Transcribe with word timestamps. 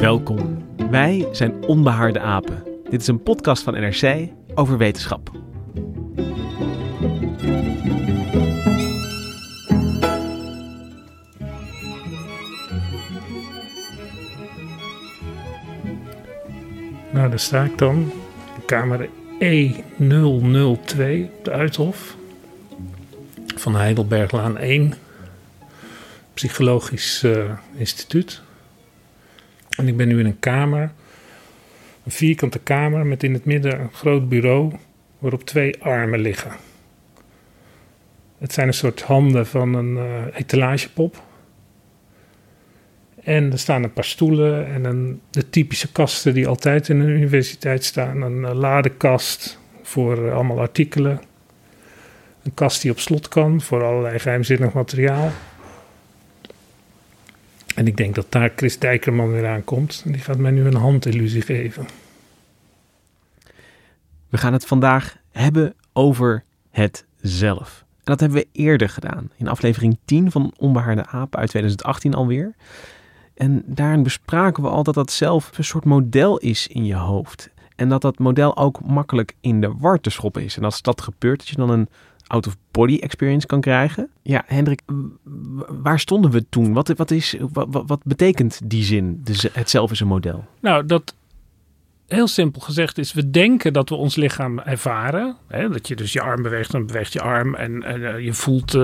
Welkom. 0.00 0.64
Wij 0.90 1.28
zijn 1.32 1.64
Onbehaarde 1.66 2.20
Apen. 2.20 2.64
Dit 2.90 3.00
is 3.00 3.06
een 3.06 3.22
podcast 3.22 3.62
van 3.62 3.74
NRC 3.74 4.28
over 4.54 4.78
wetenschap. 4.78 5.30
Nou, 17.12 17.28
daar 17.28 17.38
sta 17.38 17.64
ik 17.64 17.78
dan. 17.78 18.12
Kamer 18.66 19.08
E002 19.38 20.60
op 20.64 20.88
de 21.42 21.50
Uithof. 21.50 22.16
Van 23.56 23.74
Heidelberglaan 23.74 24.58
1. 24.58 24.94
Psychologisch 26.34 27.22
eh, 27.22 27.52
instituut. 27.76 28.46
En 29.78 29.88
ik 29.88 29.96
ben 29.96 30.08
nu 30.08 30.18
in 30.18 30.26
een 30.26 30.38
kamer. 30.38 30.92
Een 32.04 32.10
vierkante 32.10 32.58
kamer 32.58 33.06
met 33.06 33.22
in 33.22 33.32
het 33.32 33.44
midden 33.44 33.80
een 33.80 33.92
groot 33.92 34.28
bureau 34.28 34.72
waarop 35.18 35.44
twee 35.44 35.82
armen 35.82 36.20
liggen. 36.20 36.52
Het 38.38 38.52
zijn 38.52 38.66
een 38.66 38.74
soort 38.74 39.02
handen 39.02 39.46
van 39.46 39.74
een 39.74 39.96
eh, 39.96 40.38
etalagepop. 40.40 41.22
En 43.22 43.52
er 43.52 43.58
staan 43.58 43.82
een 43.82 43.92
paar 43.92 44.04
stoelen 44.04 44.66
en 44.66 44.84
een, 44.84 45.20
de 45.30 45.50
typische 45.50 45.92
kasten 45.92 46.34
die 46.34 46.48
altijd 46.48 46.88
in 46.88 47.00
een 47.00 47.08
universiteit 47.08 47.84
staan. 47.84 48.22
Een 48.22 48.40
uh, 48.40 48.54
ladekast 48.54 49.58
voor 49.82 50.18
uh, 50.18 50.34
allemaal 50.34 50.60
artikelen. 50.60 51.20
Een 52.42 52.54
kast 52.54 52.82
die 52.82 52.90
op 52.90 52.98
slot 52.98 53.28
kan 53.28 53.60
voor 53.60 53.84
allerlei 53.84 54.18
geheimzinnig 54.18 54.72
materiaal. 54.72 55.30
En 57.78 57.86
ik 57.86 57.96
denk 57.96 58.14
dat 58.14 58.26
daar 58.28 58.52
Chris 58.56 58.78
Dijkerman 58.78 59.30
weer 59.30 59.48
aankomt. 59.48 60.02
Die 60.06 60.18
gaat 60.18 60.38
mij 60.38 60.50
nu 60.50 60.66
een 60.66 60.74
handillusie 60.74 61.42
geven. 61.42 61.86
We 64.28 64.38
gaan 64.38 64.52
het 64.52 64.66
vandaag 64.66 65.16
hebben 65.30 65.74
over 65.92 66.44
het 66.70 67.06
zelf. 67.20 67.84
En 67.88 68.04
dat 68.04 68.20
hebben 68.20 68.38
we 68.38 68.48
eerder 68.52 68.88
gedaan. 68.88 69.30
In 69.36 69.48
aflevering 69.48 69.98
10 70.04 70.30
van 70.30 70.54
Onbehaarde 70.56 71.06
Apen 71.06 71.38
uit 71.38 71.48
2018 71.48 72.14
alweer. 72.14 72.54
En 73.34 73.62
daarin 73.66 74.02
bespraken 74.02 74.62
we 74.62 74.68
al 74.68 74.82
dat 74.82 74.94
dat 74.94 75.10
zelf 75.10 75.58
een 75.58 75.64
soort 75.64 75.84
model 75.84 76.38
is 76.38 76.66
in 76.66 76.84
je 76.84 76.96
hoofd. 76.96 77.50
En 77.76 77.88
dat 77.88 78.02
dat 78.02 78.18
model 78.18 78.56
ook 78.56 78.84
makkelijk 78.84 79.34
in 79.40 79.60
de 79.60 79.72
war 79.78 80.00
te 80.00 80.10
schoppen 80.10 80.44
is. 80.44 80.56
En 80.56 80.64
als 80.64 80.82
dat 80.82 81.00
gebeurt, 81.00 81.38
dat 81.38 81.48
je 81.48 81.56
dan 81.56 81.70
een 81.70 81.88
out-of-body 82.28 82.98
experience 82.98 83.46
kan 83.46 83.60
krijgen. 83.60 84.08
Ja, 84.22 84.42
Hendrik, 84.46 84.80
waar 85.82 86.00
stonden 86.00 86.30
we 86.30 86.48
toen? 86.48 86.72
Wat, 86.72 86.88
wat, 86.88 87.10
is, 87.10 87.36
wat, 87.52 87.82
wat 87.86 88.00
betekent 88.04 88.60
die 88.64 88.84
zin, 88.84 89.20
de, 89.24 89.50
het 89.52 89.70
zelf 89.70 89.90
is 89.90 90.00
een 90.00 90.06
model? 90.06 90.44
Nou, 90.60 90.86
dat 90.86 91.14
heel 92.08 92.26
simpel 92.26 92.60
gezegd 92.60 92.98
is, 92.98 93.12
we 93.12 93.30
denken 93.30 93.72
dat 93.72 93.88
we 93.88 93.94
ons 93.94 94.16
lichaam 94.16 94.58
ervaren. 94.58 95.36
Hè? 95.48 95.68
Dat 95.68 95.88
je 95.88 95.96
dus 95.96 96.12
je 96.12 96.20
arm 96.20 96.42
beweegt, 96.42 96.70
dan 96.70 96.86
beweegt 96.86 97.12
je 97.12 97.20
arm 97.20 97.54
en, 97.54 97.82
en 97.82 98.00
uh, 98.00 98.20
je, 98.20 98.32
voelt, 98.32 98.74
uh, 98.74 98.82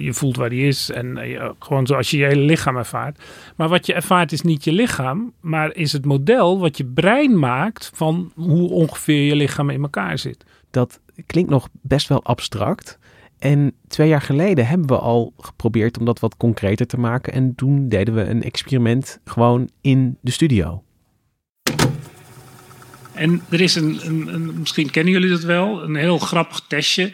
je 0.00 0.12
voelt 0.12 0.36
waar 0.36 0.48
die 0.48 0.66
is. 0.66 0.90
En 0.90 1.28
uh, 1.28 1.50
gewoon 1.58 1.86
zoals 1.86 2.10
je 2.10 2.16
je 2.16 2.24
hele 2.24 2.44
lichaam 2.44 2.76
ervaart. 2.76 3.22
Maar 3.56 3.68
wat 3.68 3.86
je 3.86 3.94
ervaart 3.94 4.32
is 4.32 4.42
niet 4.42 4.64
je 4.64 4.72
lichaam, 4.72 5.32
maar 5.40 5.74
is 5.74 5.92
het 5.92 6.04
model 6.04 6.58
wat 6.58 6.76
je 6.76 6.84
brein 6.84 7.38
maakt 7.38 7.90
van 7.94 8.32
hoe 8.34 8.70
ongeveer 8.70 9.26
je 9.26 9.36
lichaam 9.36 9.70
in 9.70 9.82
elkaar 9.82 10.18
zit. 10.18 10.44
Dat 10.74 11.00
klinkt 11.26 11.50
nog 11.50 11.68
best 11.82 12.08
wel 12.08 12.24
abstract. 12.24 12.98
En 13.38 13.74
twee 13.88 14.08
jaar 14.08 14.20
geleden 14.20 14.66
hebben 14.66 14.86
we 14.86 14.98
al 14.98 15.32
geprobeerd 15.38 15.98
om 15.98 16.04
dat 16.04 16.20
wat 16.20 16.36
concreter 16.36 16.86
te 16.86 16.98
maken. 16.98 17.32
En 17.32 17.54
toen 17.54 17.88
deden 17.88 18.14
we 18.14 18.24
een 18.24 18.42
experiment 18.42 19.20
gewoon 19.24 19.70
in 19.80 20.18
de 20.20 20.30
studio. 20.30 20.82
En 23.12 23.42
er 23.48 23.60
is 23.60 23.74
een, 23.74 24.06
een, 24.06 24.34
een, 24.34 24.58
misschien 24.58 24.90
kennen 24.90 25.12
jullie 25.12 25.30
dat 25.30 25.42
wel, 25.42 25.82
een 25.82 25.94
heel 25.94 26.18
grappig 26.18 26.60
testje. 26.68 27.12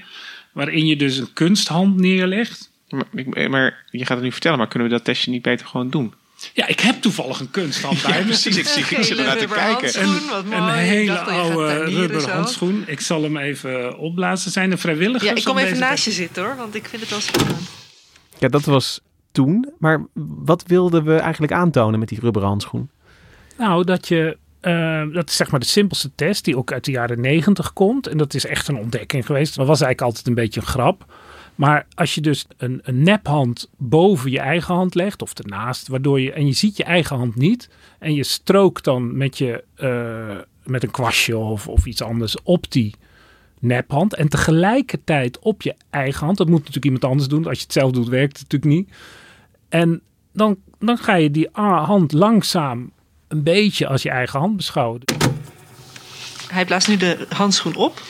Waarin 0.52 0.86
je 0.86 0.96
dus 0.96 1.18
een 1.18 1.32
kunsthand 1.32 1.96
neerlegt. 1.96 2.70
Maar, 2.88 3.50
maar 3.50 3.86
je 3.90 4.06
gaat 4.06 4.16
het 4.16 4.24
nu 4.24 4.32
vertellen, 4.32 4.58
maar 4.58 4.68
kunnen 4.68 4.88
we 4.88 4.94
dat 4.94 5.04
testje 5.04 5.30
niet 5.30 5.42
beter 5.42 5.66
gewoon 5.66 5.90
doen? 5.90 6.14
Ja, 6.54 6.66
ik 6.66 6.80
heb 6.80 7.02
toevallig 7.02 7.40
een 7.40 7.50
kunsthand 7.50 8.02
bij 8.06 8.18
ja, 8.18 8.24
precies, 8.24 8.56
ik, 8.56 8.66
zie, 8.66 8.98
ik 8.98 9.04
zit 9.04 9.18
ernaar 9.18 9.36
te 9.36 9.46
kijken. 9.46 10.02
Een, 10.02 10.52
een 10.52 10.68
hele 10.68 11.18
oude 11.18 11.84
rubber 11.84 12.30
handschoen. 12.30 12.84
Ik 12.86 13.00
zal 13.00 13.22
hem 13.22 13.36
even 13.36 13.98
opblazen. 13.98 14.50
Zijn 14.50 14.70
er 14.70 14.78
vrijwilligers? 14.78 15.30
Ja, 15.30 15.36
ik 15.36 15.44
kom 15.44 15.58
even 15.58 15.78
naast 15.78 16.04
je 16.04 16.10
zitten 16.10 16.44
hoor, 16.44 16.56
want 16.56 16.74
ik 16.74 16.88
vind 16.88 17.02
het 17.02 17.10
wel 17.10 17.20
spannend. 17.20 17.70
Ja, 18.38 18.48
dat 18.48 18.64
was 18.64 19.00
toen. 19.32 19.72
Maar 19.78 20.06
wat 20.44 20.64
wilden 20.66 21.04
we 21.04 21.16
eigenlijk 21.16 21.52
aantonen 21.52 21.98
met 21.98 22.08
die 22.08 22.20
rubber 22.20 22.42
handschoen? 22.42 22.90
Nou, 23.56 23.84
dat 23.84 24.08
je 24.08 24.36
uh, 24.62 25.02
dat 25.12 25.28
is 25.28 25.36
zeg 25.36 25.50
maar 25.50 25.60
de 25.60 25.66
simpelste 25.66 26.10
test 26.14 26.44
die 26.44 26.56
ook 26.56 26.72
uit 26.72 26.84
de 26.84 26.90
jaren 26.90 27.20
negentig 27.20 27.72
komt. 27.72 28.06
En 28.06 28.16
dat 28.16 28.34
is 28.34 28.46
echt 28.46 28.68
een 28.68 28.76
ontdekking 28.76 29.26
geweest. 29.26 29.56
Dat 29.56 29.66
was 29.66 29.80
eigenlijk 29.80 30.00
altijd 30.00 30.26
een 30.26 30.42
beetje 30.44 30.60
een 30.60 30.66
grap. 30.66 31.04
Maar 31.60 31.86
als 31.94 32.14
je 32.14 32.20
dus 32.20 32.46
een, 32.56 32.80
een 32.82 33.02
nephand 33.02 33.68
boven 33.76 34.30
je 34.30 34.38
eigen 34.38 34.74
hand 34.74 34.94
legt 34.94 35.22
of 35.22 35.34
ernaast, 35.34 35.88
waardoor 35.88 36.20
je 36.20 36.32
en 36.32 36.46
je 36.46 36.52
ziet 36.52 36.76
je 36.76 36.84
eigen 36.84 37.16
hand 37.16 37.36
niet 37.36 37.68
en 37.98 38.14
je 38.14 38.24
strookt 38.24 38.84
dan 38.84 39.16
met 39.16 39.38
je 39.38 39.64
uh, 39.76 40.36
met 40.64 40.82
een 40.82 40.90
kwastje 40.90 41.36
of, 41.36 41.68
of 41.68 41.86
iets 41.86 42.02
anders 42.02 42.42
op 42.42 42.70
die 42.70 42.94
nephand 43.58 44.14
en 44.14 44.28
tegelijkertijd 44.28 45.38
op 45.38 45.62
je 45.62 45.74
eigen 45.90 46.24
hand. 46.24 46.38
Dat 46.38 46.46
moet 46.46 46.58
natuurlijk 46.58 46.84
iemand 46.84 47.04
anders 47.04 47.28
doen. 47.28 47.46
Als 47.46 47.58
je 47.58 47.64
het 47.64 47.72
zelf 47.72 47.92
doet, 47.92 48.08
werkt 48.08 48.38
het 48.38 48.52
natuurlijk 48.52 48.80
niet. 48.80 48.96
En 49.68 50.00
dan, 50.32 50.56
dan 50.78 50.98
ga 50.98 51.14
je 51.14 51.30
die 51.30 51.48
hand 51.52 52.12
langzaam 52.12 52.90
een 53.28 53.42
beetje 53.42 53.86
als 53.86 54.02
je 54.02 54.10
eigen 54.10 54.38
hand 54.38 54.56
beschouwen. 54.56 55.00
Hij 56.48 56.64
blaast 56.64 56.88
nu 56.88 56.96
de 56.96 57.26
handschoen 57.28 57.74
op. 57.74 58.02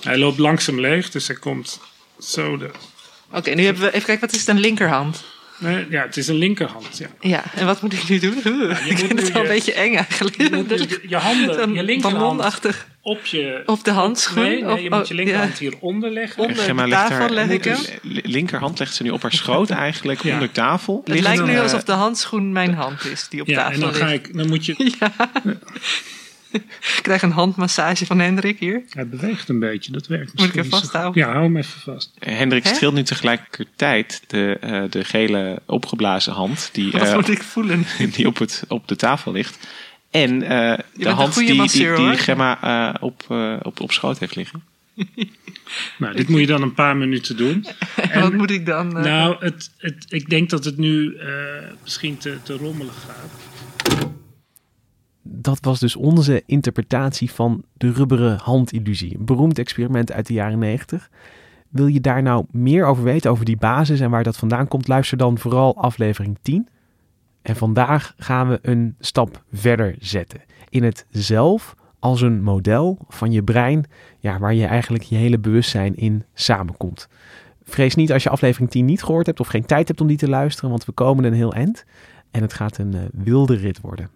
Hij 0.00 0.18
loopt 0.18 0.38
langzaam 0.38 0.80
leeg, 0.80 1.10
dus 1.10 1.26
hij 1.26 1.36
komt 1.36 1.80
zo 2.24 2.56
de... 2.56 2.64
Oké, 2.64 3.38
okay, 3.38 3.54
nu 3.54 3.64
hebben 3.64 3.82
we... 3.82 3.88
Even 3.88 4.04
kijken, 4.04 4.26
wat 4.26 4.34
is 4.34 4.40
het, 4.40 4.48
een 4.48 4.60
linkerhand? 4.60 5.24
Nee, 5.58 5.86
ja, 5.90 6.02
het 6.02 6.16
is 6.16 6.28
een 6.28 6.36
linkerhand, 6.36 6.98
ja. 6.98 7.06
Ja, 7.20 7.42
en 7.54 7.66
wat 7.66 7.82
moet 7.82 7.92
ik 7.92 8.08
nu 8.08 8.18
doen? 8.18 8.34
Ja, 8.44 8.78
ik 8.78 8.98
vind 8.98 9.20
het 9.20 9.32
wel 9.32 9.42
een 9.42 9.48
beetje 9.48 9.72
eng 9.72 9.94
eigenlijk. 9.94 10.36
Je, 10.36 10.50
moet 10.50 10.68
je, 10.68 11.00
je 11.08 11.16
handen, 11.16 11.74
je 11.74 11.82
linkerhand 11.82 12.58
op, 13.02 13.24
je, 13.24 13.62
op 13.66 13.84
de 13.84 13.90
handschoen? 13.90 14.42
Nee, 14.42 14.64
nee 14.64 14.82
je 14.82 14.90
moet 14.90 15.08
je 15.08 15.14
linkerhand 15.14 15.58
ja. 15.58 15.58
hieronder 15.58 16.10
leggen. 16.10 16.42
Onder 16.42 16.76
de 16.76 16.90
tafel 16.90 17.16
haar, 17.16 17.30
leg 17.30 17.48
ik 17.48 17.64
hem. 17.64 17.78
linkerhand 18.02 18.78
legt 18.78 18.94
ze 18.94 19.02
nu 19.02 19.10
op 19.10 19.22
haar 19.22 19.32
schoot 19.32 19.70
eigenlijk, 19.70 20.22
ja. 20.22 20.34
onder 20.34 20.52
tafel. 20.52 21.00
Het 21.04 21.20
lijkt 21.20 21.44
nu 21.44 21.58
alsof 21.58 21.84
de 21.84 21.92
handschoen 21.92 22.52
mijn 22.52 22.74
hand 22.74 23.04
is 23.04 23.28
die 23.28 23.40
op 23.40 23.46
ja, 23.46 23.56
tafel 23.56 23.72
en 23.72 23.80
dan 23.80 23.88
ligt. 23.88 24.02
Ga 24.02 24.08
ik, 24.08 24.36
dan 24.36 24.48
moet 24.48 24.66
je... 24.66 24.74
Ik 26.96 27.02
krijg 27.02 27.22
een 27.22 27.30
handmassage 27.30 28.06
van 28.06 28.18
Hendrik 28.18 28.58
hier. 28.58 28.82
Hij 28.88 29.08
beweegt 29.08 29.48
een 29.48 29.58
beetje, 29.58 29.92
dat 29.92 30.06
werkt 30.06 30.38
Moet 30.38 30.48
ik 30.48 30.54
hem 30.54 30.64
vasthouden? 30.64 31.22
Ja, 31.22 31.32
hou 31.32 31.42
hem 31.44 31.56
even 31.56 31.80
vast. 31.80 32.12
Hendrik 32.18 32.66
streelt 32.66 32.94
nu 32.94 33.02
tegelijkertijd 33.02 34.22
de, 34.26 34.58
uh, 34.64 34.82
de 34.90 35.04
gele 35.04 35.62
opgeblazen 35.66 36.32
hand 36.32 36.68
die, 36.72 36.92
Wat 36.92 37.02
uh, 37.02 37.14
moet 37.14 37.28
ik 37.28 37.42
voelen? 37.42 37.86
die 38.16 38.26
op, 38.26 38.38
het, 38.38 38.64
op 38.68 38.88
de 38.88 38.96
tafel 38.96 39.32
ligt. 39.32 39.68
En 40.10 40.42
uh, 40.42 40.78
de 40.94 41.08
hand 41.08 41.32
goede 41.32 41.48
die, 41.48 41.56
masseur, 41.56 41.96
die. 41.96 42.16
Gemma 42.16 42.58
uh, 42.64 42.94
op, 43.00 43.26
uh, 43.30 43.56
op, 43.62 43.80
op 43.80 43.92
schoot 43.92 44.18
heeft 44.18 44.36
liggen. 44.36 44.62
Nou, 45.98 46.16
dit 46.16 46.28
moet 46.28 46.40
je 46.40 46.46
dan 46.46 46.62
een 46.62 46.74
paar 46.74 46.96
minuten 46.96 47.36
doen. 47.36 47.66
En 48.10 48.20
wat 48.20 48.32
moet 48.32 48.50
ik 48.50 48.66
dan? 48.66 48.96
eh, 48.96 49.04
Nou, 49.04 49.36
het, 49.38 49.70
het, 49.78 50.06
ik 50.08 50.28
denk 50.30 50.50
dat 50.50 50.64
het 50.64 50.76
nu 50.76 51.16
eh, 51.16 51.28
misschien 51.82 52.18
te, 52.18 52.36
te 52.42 52.56
rommelig 52.56 52.94
gaat. 53.06 53.30
Dat 55.26 55.58
was 55.60 55.80
dus 55.80 55.96
onze 55.96 56.42
interpretatie 56.46 57.30
van 57.30 57.64
de 57.72 57.92
rubberen 57.92 58.38
handillusie. 58.38 59.18
Een 59.18 59.24
beroemd 59.24 59.58
experiment 59.58 60.12
uit 60.12 60.26
de 60.26 60.32
jaren 60.32 60.58
90. 60.58 61.10
Wil 61.68 61.86
je 61.86 62.00
daar 62.00 62.22
nou 62.22 62.44
meer 62.50 62.86
over 62.86 63.04
weten, 63.04 63.30
over 63.30 63.44
die 63.44 63.56
basis 63.56 64.00
en 64.00 64.10
waar 64.10 64.22
dat 64.22 64.36
vandaan 64.36 64.68
komt? 64.68 64.88
Luister 64.88 65.18
dan 65.18 65.38
vooral 65.38 65.76
aflevering 65.76 66.38
10. 66.42 66.68
En 67.42 67.56
vandaag 67.56 68.14
gaan 68.16 68.48
we 68.48 68.58
een 68.62 68.94
stap 68.98 69.44
verder 69.52 69.94
zetten. 69.98 70.40
In 70.68 70.82
het 70.82 71.06
zelf 71.10 71.74
als 71.98 72.20
een 72.20 72.42
model 72.42 72.98
van 73.08 73.32
je 73.32 73.42
brein, 73.42 73.84
ja, 74.18 74.38
waar 74.38 74.54
je 74.54 74.66
eigenlijk 74.66 75.04
je 75.04 75.16
hele 75.16 75.38
bewustzijn 75.38 75.96
in 75.96 76.24
samenkomt. 76.34 77.08
Vrees 77.62 77.94
niet 77.94 78.12
als 78.12 78.22
je 78.22 78.30
aflevering 78.30 78.70
10 78.70 78.84
niet 78.84 79.02
gehoord 79.02 79.26
hebt 79.26 79.40
of 79.40 79.46
geen 79.46 79.66
tijd 79.66 79.88
hebt 79.88 80.00
om 80.00 80.06
die 80.06 80.16
te 80.16 80.28
luisteren, 80.28 80.70
want 80.70 80.84
we 80.84 80.92
komen 80.92 81.24
een 81.24 81.32
heel 81.32 81.52
eind. 81.52 81.84
En 82.30 82.42
het 82.42 82.52
gaat 82.52 82.78
een 82.78 82.94
uh, 82.94 83.00
wilde 83.12 83.56
rit 83.56 83.80
worden. 83.80 84.08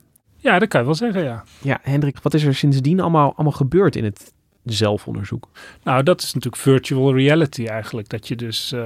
Ja, 0.48 0.58
dat 0.58 0.68
kan 0.68 0.80
je 0.80 0.86
wel 0.86 0.94
zeggen, 0.94 1.22
ja. 1.22 1.44
Ja, 1.62 1.78
Hendrik, 1.82 2.18
wat 2.22 2.34
is 2.34 2.44
er 2.44 2.54
sindsdien 2.54 3.00
allemaal, 3.00 3.32
allemaal 3.34 3.52
gebeurd 3.52 3.96
in 3.96 4.04
het 4.04 4.32
zelfonderzoek? 4.64 5.48
Nou, 5.82 6.02
dat 6.02 6.22
is 6.22 6.34
natuurlijk 6.34 6.62
virtual 6.62 7.14
reality 7.14 7.66
eigenlijk. 7.66 8.08
Dat 8.08 8.28
je 8.28 8.36
dus 8.36 8.72
uh, 8.72 8.80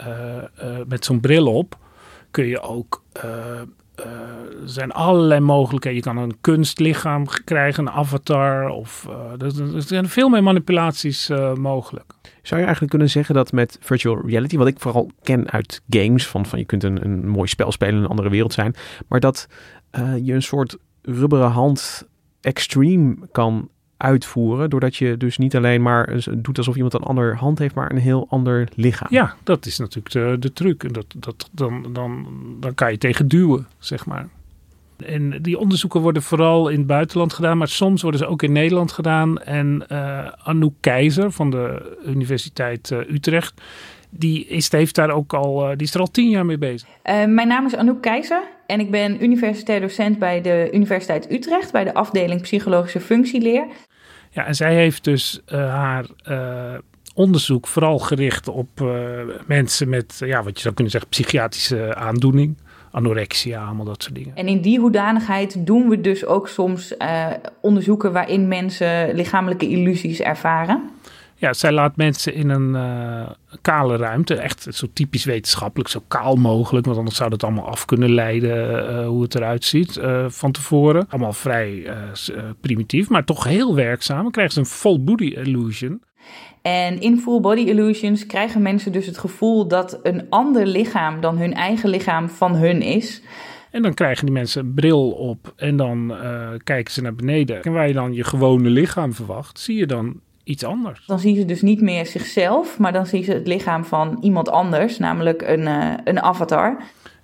uh, 0.00 0.78
met 0.86 1.04
zo'n 1.04 1.20
bril 1.20 1.46
op 1.46 1.78
kun 2.30 2.46
je 2.46 2.60
ook 2.60 3.02
er 3.14 3.66
zijn 4.64 4.92
allerlei 4.92 5.40
mogelijkheden. 5.40 5.98
Je 5.98 6.04
kan 6.04 6.16
een 6.16 6.40
kunstlichaam 6.40 7.26
krijgen, 7.44 7.86
een 7.86 7.92
avatar. 7.92 8.68
Of, 8.68 9.08
er, 9.38 9.52
zijn 9.82 10.08
veel 10.08 10.28
meer 10.28 10.42
manipulaties 10.42 11.30
mogelijk. 11.54 12.12
Zou 12.22 12.60
je 12.60 12.66
eigenlijk 12.66 12.90
kunnen 12.90 13.10
zeggen 13.10 13.34
dat 13.34 13.52
met 13.52 13.78
virtual 13.80 14.20
reality, 14.26 14.56
wat 14.56 14.66
ik 14.66 14.80
vooral 14.80 15.10
ken 15.22 15.50
uit 15.50 15.80
games, 15.88 16.26
van, 16.26 16.46
van 16.46 16.58
je 16.58 16.64
kunt 16.64 16.84
een, 16.84 17.04
een 17.04 17.28
mooi 17.28 17.48
spel 17.48 17.72
spelen 17.72 17.94
in 17.94 18.02
een 18.02 18.08
andere 18.08 18.30
wereld 18.30 18.52
zijn, 18.52 18.74
maar 19.08 19.20
dat 19.20 19.48
je 20.22 20.32
een 20.32 20.42
soort 20.42 20.76
rubberen 21.04 21.50
hand 21.50 22.08
extreme 22.40 23.16
kan 23.32 23.68
uitvoeren. 23.96 24.70
Doordat 24.70 24.96
je 24.96 25.16
dus 25.16 25.38
niet 25.38 25.56
alleen 25.56 25.82
maar 25.82 26.24
doet 26.36 26.58
alsof 26.58 26.74
iemand 26.74 26.94
een 26.94 27.02
ander 27.02 27.36
hand 27.36 27.58
heeft, 27.58 27.74
maar 27.74 27.90
een 27.90 27.98
heel 27.98 28.26
ander 28.30 28.68
lichaam. 28.74 29.08
Ja, 29.10 29.34
dat 29.42 29.66
is 29.66 29.78
natuurlijk 29.78 30.14
de, 30.14 30.36
de 30.38 30.52
truc. 30.52 30.84
En 30.84 30.92
dat, 30.92 31.06
dat, 31.16 31.48
dan, 31.52 31.92
dan, 31.92 32.26
dan 32.60 32.74
kan 32.74 32.90
je 32.90 32.98
tegen 32.98 33.28
duwen, 33.28 33.66
zeg 33.78 34.06
maar. 34.06 34.28
En 34.96 35.42
die 35.42 35.58
onderzoeken 35.58 36.00
worden 36.00 36.22
vooral 36.22 36.68
in 36.68 36.78
het 36.78 36.86
buitenland 36.86 37.32
gedaan, 37.32 37.58
maar 37.58 37.68
soms 37.68 38.02
worden 38.02 38.20
ze 38.20 38.26
ook 38.26 38.42
in 38.42 38.52
Nederland 38.52 38.92
gedaan. 38.92 39.38
En 39.38 39.84
uh, 39.92 40.28
Anouk 40.42 40.74
Keizer 40.80 41.32
van 41.32 41.50
de 41.50 41.96
Universiteit 42.06 42.90
uh, 42.90 42.98
Utrecht, 42.98 43.62
die 44.10 44.46
is, 44.46 44.72
heeft 44.72 44.94
daar 44.94 45.10
ook 45.10 45.32
al, 45.32 45.70
uh, 45.70 45.76
die 45.76 45.86
is 45.86 45.94
er 45.94 46.00
al 46.00 46.10
tien 46.10 46.28
jaar 46.30 46.46
mee 46.46 46.58
bezig. 46.58 46.88
mijn 47.04 47.48
naam 47.48 47.66
is 47.66 47.76
Anouk 47.76 48.02
Keizer 48.02 48.42
en 48.74 48.80
ik 48.80 48.90
ben 48.90 49.24
universitair 49.24 49.80
docent 49.80 50.18
bij 50.18 50.40
de 50.40 50.70
Universiteit 50.72 51.32
Utrecht, 51.32 51.72
bij 51.72 51.84
de 51.84 51.94
afdeling 51.94 52.40
Psychologische 52.40 53.00
Functieleer. 53.00 53.66
Ja, 54.30 54.46
en 54.46 54.54
zij 54.54 54.74
heeft 54.74 55.04
dus 55.04 55.40
haar 55.48 56.06
onderzoek 57.14 57.66
vooral 57.66 57.98
gericht 57.98 58.48
op 58.48 58.68
mensen 59.46 59.88
met, 59.88 60.16
ja, 60.18 60.42
wat 60.42 60.54
je 60.56 60.60
zou 60.62 60.74
kunnen 60.74 60.92
zeggen, 60.92 61.10
psychiatrische 61.10 61.94
aandoening 61.94 62.56
anorexia, 62.90 63.64
allemaal 63.64 63.84
dat 63.84 64.02
soort 64.02 64.14
dingen. 64.14 64.36
En 64.36 64.46
in 64.46 64.60
die 64.60 64.78
hoedanigheid 64.78 65.66
doen 65.66 65.88
we 65.88 66.00
dus 66.00 66.26
ook 66.26 66.48
soms 66.48 66.94
onderzoeken 67.60 68.12
waarin 68.12 68.48
mensen 68.48 69.14
lichamelijke 69.14 69.68
illusies 69.68 70.20
ervaren. 70.20 70.90
Ja, 71.36 71.52
zij 71.52 71.72
laat 71.72 71.96
mensen 71.96 72.34
in 72.34 72.48
een 72.48 72.74
uh, 72.74 73.30
kale 73.60 73.96
ruimte, 73.96 74.34
echt 74.34 74.66
zo 74.70 74.86
typisch 74.92 75.24
wetenschappelijk, 75.24 75.90
zo 75.90 76.02
kaal 76.08 76.36
mogelijk, 76.36 76.86
want 76.86 76.98
anders 76.98 77.16
zou 77.16 77.30
dat 77.30 77.44
allemaal 77.44 77.68
af 77.68 77.84
kunnen 77.84 78.14
leiden 78.14 78.90
uh, 78.90 79.06
hoe 79.06 79.22
het 79.22 79.34
eruit 79.34 79.64
ziet 79.64 80.00
van 80.26 80.52
tevoren. 80.52 81.06
Allemaal 81.08 81.32
vrij 81.32 81.86
primitief, 82.60 83.08
maar 83.08 83.24
toch 83.24 83.44
heel 83.44 83.74
werkzaam. 83.74 84.22
Dan 84.22 84.30
krijgen 84.30 84.54
ze 84.54 84.60
een 84.60 84.66
full 84.66 85.00
body 85.00 85.24
illusion. 85.24 86.02
En 86.62 87.00
in 87.00 87.18
full 87.18 87.40
body 87.40 87.60
illusions 87.60 88.26
krijgen 88.26 88.62
mensen 88.62 88.92
dus 88.92 89.06
het 89.06 89.18
gevoel 89.18 89.68
dat 89.68 90.00
een 90.02 90.26
ander 90.30 90.66
lichaam 90.66 91.20
dan 91.20 91.38
hun 91.38 91.54
eigen 91.54 91.88
lichaam 91.90 92.28
van 92.28 92.54
hun 92.54 92.82
is. 92.82 93.22
En 93.70 93.82
dan 93.82 93.94
krijgen 93.94 94.24
die 94.24 94.34
mensen 94.34 94.64
een 94.64 94.74
bril 94.74 95.10
op 95.10 95.52
en 95.56 95.76
dan 95.76 96.14
kijken 96.64 96.92
ze 96.92 97.02
naar 97.02 97.14
beneden. 97.14 97.62
En 97.62 97.72
waar 97.72 97.88
je 97.88 97.94
dan 97.94 98.12
je 98.12 98.24
gewone 98.24 98.68
lichaam 98.68 99.12
verwacht, 99.12 99.58
zie 99.58 99.76
je 99.76 99.86
dan 99.86 100.20
iets 100.44 100.64
anders. 100.64 101.06
Dan 101.06 101.18
zien 101.18 101.36
ze 101.36 101.44
dus 101.44 101.62
niet 101.62 101.80
meer 101.80 102.06
zichzelf, 102.06 102.78
maar 102.78 102.92
dan 102.92 103.06
zien 103.06 103.24
ze 103.24 103.32
het 103.32 103.46
lichaam 103.46 103.84
van 103.84 104.18
iemand 104.20 104.50
anders, 104.50 104.98
namelijk 104.98 105.42
een, 105.42 105.60
uh, 105.60 105.92
een 106.04 106.22
avatar. 106.22 106.76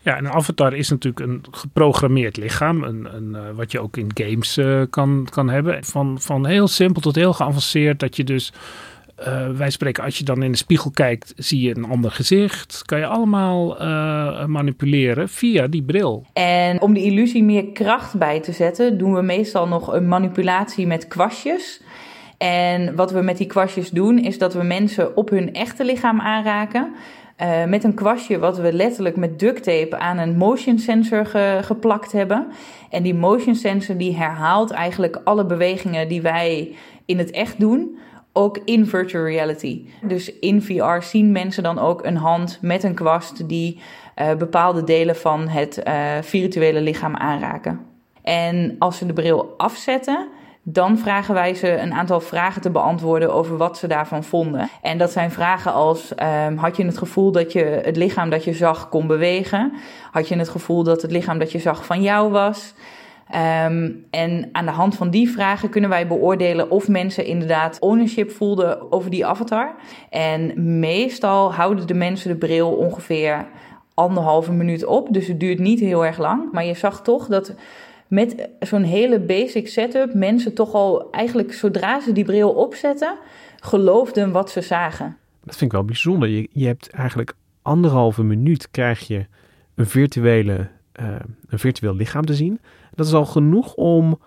Ja, 0.02 0.18
een 0.18 0.30
avatar 0.30 0.74
is 0.74 0.88
natuurlijk 0.88 1.26
een 1.26 1.44
geprogrammeerd 1.50 2.36
lichaam, 2.36 2.82
een, 2.82 3.14
een, 3.14 3.28
uh, 3.30 3.40
wat 3.54 3.72
je 3.72 3.80
ook 3.80 3.96
in 3.96 4.10
games 4.14 4.58
uh, 4.58 4.82
kan, 4.90 5.26
kan 5.30 5.48
hebben. 5.48 5.84
Van, 5.84 6.20
van 6.20 6.46
heel 6.46 6.68
simpel 6.68 7.00
tot 7.00 7.14
heel 7.14 7.32
geavanceerd, 7.32 8.00
dat 8.00 8.16
je 8.16 8.24
dus 8.24 8.52
wij 9.56 9.70
spreken, 9.70 10.04
als 10.04 10.18
je 10.18 10.24
dan 10.24 10.42
in 10.42 10.50
de 10.50 10.56
spiegel 10.56 10.90
kijkt, 10.90 11.32
zie 11.36 11.60
je 11.60 11.76
een 11.76 11.84
ander 11.84 12.10
gezicht. 12.10 12.82
Kan 12.84 12.98
je 12.98 13.06
allemaal 13.06 13.76
manipuleren 14.46 15.28
via 15.28 15.66
die 15.66 15.82
bril. 15.82 16.26
En 16.32 16.80
om 16.80 16.94
de 16.94 17.02
illusie 17.02 17.44
meer 17.44 17.66
kracht 17.66 18.14
bij 18.14 18.40
te 18.40 18.52
zetten, 18.52 18.98
doen 18.98 19.14
we 19.14 19.22
meestal 19.22 19.68
nog 19.68 19.92
een 19.92 20.08
manipulatie 20.08 20.86
met 20.86 21.08
kwastjes. 21.08 21.80
En 22.42 22.96
wat 22.96 23.10
we 23.10 23.20
met 23.20 23.36
die 23.36 23.46
kwastjes 23.46 23.90
doen, 23.90 24.18
is 24.18 24.38
dat 24.38 24.54
we 24.54 24.62
mensen 24.62 25.16
op 25.16 25.30
hun 25.30 25.54
echte 25.54 25.84
lichaam 25.84 26.20
aanraken. 26.20 26.94
Uh, 27.42 27.64
met 27.64 27.84
een 27.84 27.94
kwastje 27.94 28.38
wat 28.38 28.58
we 28.58 28.72
letterlijk 28.72 29.16
met 29.16 29.38
duct 29.38 29.62
tape 29.62 29.98
aan 29.98 30.18
een 30.18 30.36
motion 30.36 30.78
sensor 30.78 31.26
ge 31.26 31.58
geplakt 31.62 32.12
hebben. 32.12 32.46
En 32.90 33.02
die 33.02 33.14
motion 33.14 33.54
sensor 33.54 33.96
die 33.96 34.16
herhaalt 34.16 34.70
eigenlijk 34.70 35.20
alle 35.24 35.46
bewegingen 35.46 36.08
die 36.08 36.22
wij 36.22 36.74
in 37.04 37.18
het 37.18 37.30
echt 37.30 37.60
doen 37.60 37.98
ook 38.32 38.58
in 38.64 38.86
virtual 38.86 39.24
reality. 39.24 39.84
Dus 40.02 40.38
in 40.38 40.62
VR 40.62 41.02
zien 41.02 41.32
mensen 41.32 41.62
dan 41.62 41.78
ook 41.78 42.04
een 42.04 42.16
hand 42.16 42.58
met 42.62 42.82
een 42.82 42.94
kwast 42.94 43.48
die 43.48 43.80
uh, 44.16 44.34
bepaalde 44.34 44.84
delen 44.84 45.16
van 45.16 45.48
het 45.48 45.82
uh, 45.86 45.94
virtuele 46.20 46.80
lichaam 46.80 47.16
aanraken. 47.16 47.80
En 48.22 48.76
als 48.78 48.98
ze 48.98 49.06
de 49.06 49.12
bril 49.12 49.54
afzetten, 49.56 50.28
dan 50.62 50.98
vragen 50.98 51.34
wij 51.34 51.54
ze 51.54 51.76
een 51.76 51.92
aantal 51.92 52.20
vragen 52.20 52.62
te 52.62 52.70
beantwoorden 52.70 53.34
over 53.34 53.56
wat 53.56 53.78
ze 53.78 53.86
daarvan 53.86 54.24
vonden. 54.24 54.68
En 54.82 54.98
dat 54.98 55.10
zijn 55.10 55.30
vragen 55.30 55.72
als: 55.72 56.12
um, 56.46 56.56
had 56.56 56.76
je 56.76 56.84
het 56.84 56.98
gevoel 56.98 57.32
dat 57.32 57.52
je 57.52 57.80
het 57.84 57.96
lichaam 57.96 58.30
dat 58.30 58.44
je 58.44 58.52
zag 58.52 58.88
kon 58.88 59.06
bewegen? 59.06 59.72
Had 60.10 60.28
je 60.28 60.36
het 60.36 60.48
gevoel 60.48 60.82
dat 60.82 61.02
het 61.02 61.10
lichaam 61.10 61.38
dat 61.38 61.52
je 61.52 61.58
zag 61.58 61.84
van 61.84 62.02
jou 62.02 62.30
was? 62.30 62.74
Um, 63.64 64.06
en 64.10 64.48
aan 64.52 64.64
de 64.64 64.70
hand 64.70 64.96
van 64.96 65.10
die 65.10 65.30
vragen 65.30 65.68
kunnen 65.68 65.90
wij 65.90 66.06
beoordelen 66.06 66.70
of 66.70 66.88
mensen 66.88 67.24
inderdaad 67.24 67.78
ownership 67.80 68.30
voelden 68.30 68.92
over 68.92 69.10
die 69.10 69.26
avatar. 69.26 69.74
En 70.10 70.52
meestal 70.80 71.54
houden 71.54 71.86
de 71.86 71.94
mensen 71.94 72.30
de 72.30 72.36
bril 72.36 72.70
ongeveer 72.70 73.46
anderhalve 73.94 74.52
minuut 74.52 74.84
op. 74.84 75.12
Dus 75.12 75.26
het 75.26 75.40
duurt 75.40 75.58
niet 75.58 75.80
heel 75.80 76.06
erg 76.06 76.18
lang. 76.18 76.52
Maar 76.52 76.64
je 76.64 76.74
zag 76.74 77.02
toch 77.02 77.26
dat 77.26 77.54
met 78.10 78.48
zo'n 78.60 78.82
hele 78.82 79.20
basic 79.20 79.68
setup 79.68 80.14
mensen 80.14 80.54
toch 80.54 80.72
al 80.72 81.10
eigenlijk 81.10 81.52
zodra 81.52 82.00
ze 82.00 82.12
die 82.12 82.24
bril 82.24 82.50
opzetten, 82.50 83.18
geloofden 83.56 84.32
wat 84.32 84.50
ze 84.50 84.60
zagen. 84.60 85.16
Dat 85.44 85.56
vind 85.56 85.70
ik 85.70 85.76
wel 85.76 85.86
bijzonder. 85.86 86.28
Je, 86.28 86.48
je 86.52 86.66
hebt 86.66 86.90
eigenlijk 86.90 87.34
anderhalve 87.62 88.22
minuut 88.22 88.70
krijg 88.70 89.06
je 89.06 89.26
een 89.74 89.86
virtuele 89.86 90.68
uh, 91.00 91.08
een 91.48 91.58
virtueel 91.58 91.94
lichaam 91.94 92.26
te 92.26 92.34
zien. 92.34 92.60
Dat 92.94 93.06
is 93.06 93.12
al 93.12 93.26
genoeg 93.26 93.74
om 93.74 94.20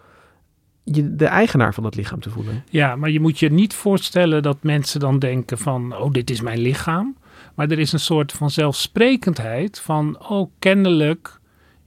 je 0.84 1.16
de 1.16 1.26
eigenaar 1.26 1.74
van 1.74 1.84
dat 1.84 1.96
lichaam 1.96 2.20
te 2.20 2.30
voelen. 2.30 2.64
Ja, 2.70 2.96
maar 2.96 3.10
je 3.10 3.20
moet 3.20 3.40
je 3.40 3.52
niet 3.52 3.74
voorstellen 3.74 4.44
dat 4.44 4.64
mensen 4.64 5.00
dan 5.00 5.20
denken 5.20 5.58
van, 5.58 5.98
oh, 5.98 6.12
dit 6.12 6.30
is 6.30 6.42
mijn 6.42 6.60
lichaam. 6.60 7.18
Maar 7.56 7.72
er 7.72 7.80
is 7.80 7.94
een 7.94 8.00
soort 8.00 8.32
van 8.32 8.50
zelfsprekendheid 8.50 9.80
van, 9.80 10.30
oh, 10.30 10.52
kennelijk 10.60 11.40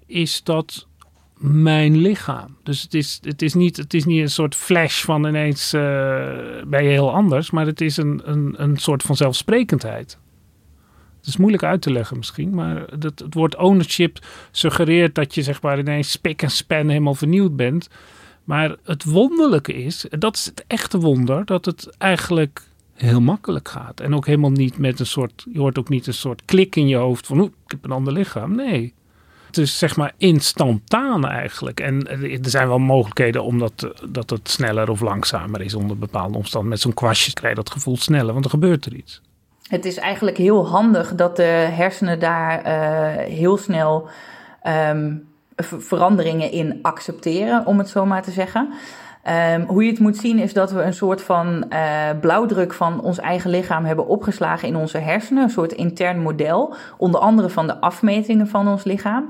is 0.06 0.42
dat 0.42 0.85
mijn 1.36 1.96
lichaam. 1.96 2.56
Dus 2.62 2.82
het 2.82 2.94
is, 2.94 3.18
het 3.22 3.42
is, 3.42 3.54
niet, 3.54 3.76
het 3.76 3.94
is 3.94 4.04
niet 4.04 4.20
een 4.20 4.30
soort 4.30 4.54
flash 4.54 5.04
van 5.04 5.26
ineens 5.26 5.74
uh, 5.74 5.80
ben 6.66 6.82
je 6.82 6.88
heel 6.88 7.12
anders, 7.12 7.50
maar 7.50 7.66
het 7.66 7.80
is 7.80 7.96
een, 7.96 8.20
een, 8.24 8.54
een 8.56 8.76
soort 8.76 9.02
van 9.02 9.16
zelfsprekendheid. 9.16 10.18
Het 11.18 11.26
is 11.26 11.36
moeilijk 11.36 11.62
uit 11.62 11.82
te 11.82 11.92
leggen 11.92 12.16
misschien, 12.16 12.54
maar 12.54 12.98
dat, 12.98 13.18
het 13.18 13.34
woord 13.34 13.56
ownership 13.56 14.18
suggereert 14.50 15.14
dat 15.14 15.34
je 15.34 15.42
zeg 15.42 15.62
maar 15.62 15.78
ineens 15.78 16.10
spik 16.10 16.42
en 16.42 16.50
span 16.50 16.88
helemaal 16.88 17.14
vernieuwd 17.14 17.56
bent. 17.56 17.88
Maar 18.44 18.76
het 18.84 19.04
wonderlijke 19.04 19.74
is, 19.74 20.06
dat 20.10 20.36
is 20.36 20.44
het 20.44 20.64
echte 20.66 20.98
wonder, 20.98 21.44
dat 21.44 21.64
het 21.64 21.96
eigenlijk 21.98 22.62
heel 22.94 23.20
makkelijk 23.20 23.68
gaat. 23.68 24.00
En 24.00 24.14
ook 24.14 24.26
helemaal 24.26 24.50
niet 24.50 24.78
met 24.78 25.00
een 25.00 25.06
soort, 25.06 25.46
je 25.52 25.58
hoort 25.58 25.78
ook 25.78 25.88
niet 25.88 26.06
een 26.06 26.14
soort 26.14 26.44
klik 26.44 26.76
in 26.76 26.88
je 26.88 26.96
hoofd 26.96 27.26
van, 27.26 27.42
ik 27.42 27.52
heb 27.66 27.84
een 27.84 27.90
ander 27.90 28.12
lichaam. 28.12 28.54
Nee. 28.54 28.94
Is 29.58 29.78
zeg 29.78 29.96
maar 29.96 30.12
instantaan 30.18 31.26
eigenlijk. 31.26 31.80
En 31.80 32.08
er 32.42 32.50
zijn 32.50 32.68
wel 32.68 32.78
mogelijkheden 32.78 33.44
omdat 33.44 33.92
dat 34.08 34.30
het 34.30 34.50
sneller 34.50 34.90
of 34.90 35.00
langzamer 35.00 35.60
is 35.60 35.74
onder 35.74 35.98
bepaalde 35.98 36.36
omstandigheden. 36.36 36.68
Met 36.68 36.80
zo'n 36.80 36.94
kwastje 36.94 37.32
krijg 37.32 37.56
je 37.56 37.62
dat 37.62 37.72
gevoel 37.72 37.96
sneller, 37.96 38.32
want 38.32 38.44
er 38.44 38.50
gebeurt 38.50 38.86
er 38.86 38.94
iets 38.94 39.20
het 39.68 39.84
is 39.84 39.96
eigenlijk 39.96 40.36
heel 40.36 40.68
handig 40.68 41.14
dat 41.14 41.36
de 41.36 41.68
hersenen 41.72 42.18
daar 42.18 42.66
uh, 42.66 43.24
heel 43.24 43.56
snel 43.56 44.08
um, 44.66 45.28
veranderingen 45.56 46.50
in 46.50 46.78
accepteren, 46.82 47.66
om 47.66 47.78
het 47.78 47.88
zo 47.88 48.06
maar 48.06 48.22
te 48.22 48.30
zeggen. 48.30 48.72
Um, 49.28 49.64
hoe 49.66 49.84
je 49.84 49.90
het 49.90 50.00
moet 50.00 50.16
zien 50.16 50.38
is 50.38 50.52
dat 50.52 50.72
we 50.72 50.82
een 50.82 50.94
soort 50.94 51.22
van 51.22 51.64
uh, 51.70 52.08
blauwdruk 52.20 52.72
van 52.72 53.00
ons 53.00 53.18
eigen 53.18 53.50
lichaam 53.50 53.84
hebben 53.84 54.06
opgeslagen 54.06 54.68
in 54.68 54.76
onze 54.76 54.98
hersenen. 54.98 55.42
Een 55.42 55.50
soort 55.50 55.72
intern 55.72 56.20
model, 56.20 56.74
onder 56.98 57.20
andere 57.20 57.48
van 57.48 57.66
de 57.66 57.80
afmetingen 57.80 58.48
van 58.48 58.68
ons 58.68 58.84
lichaam. 58.84 59.28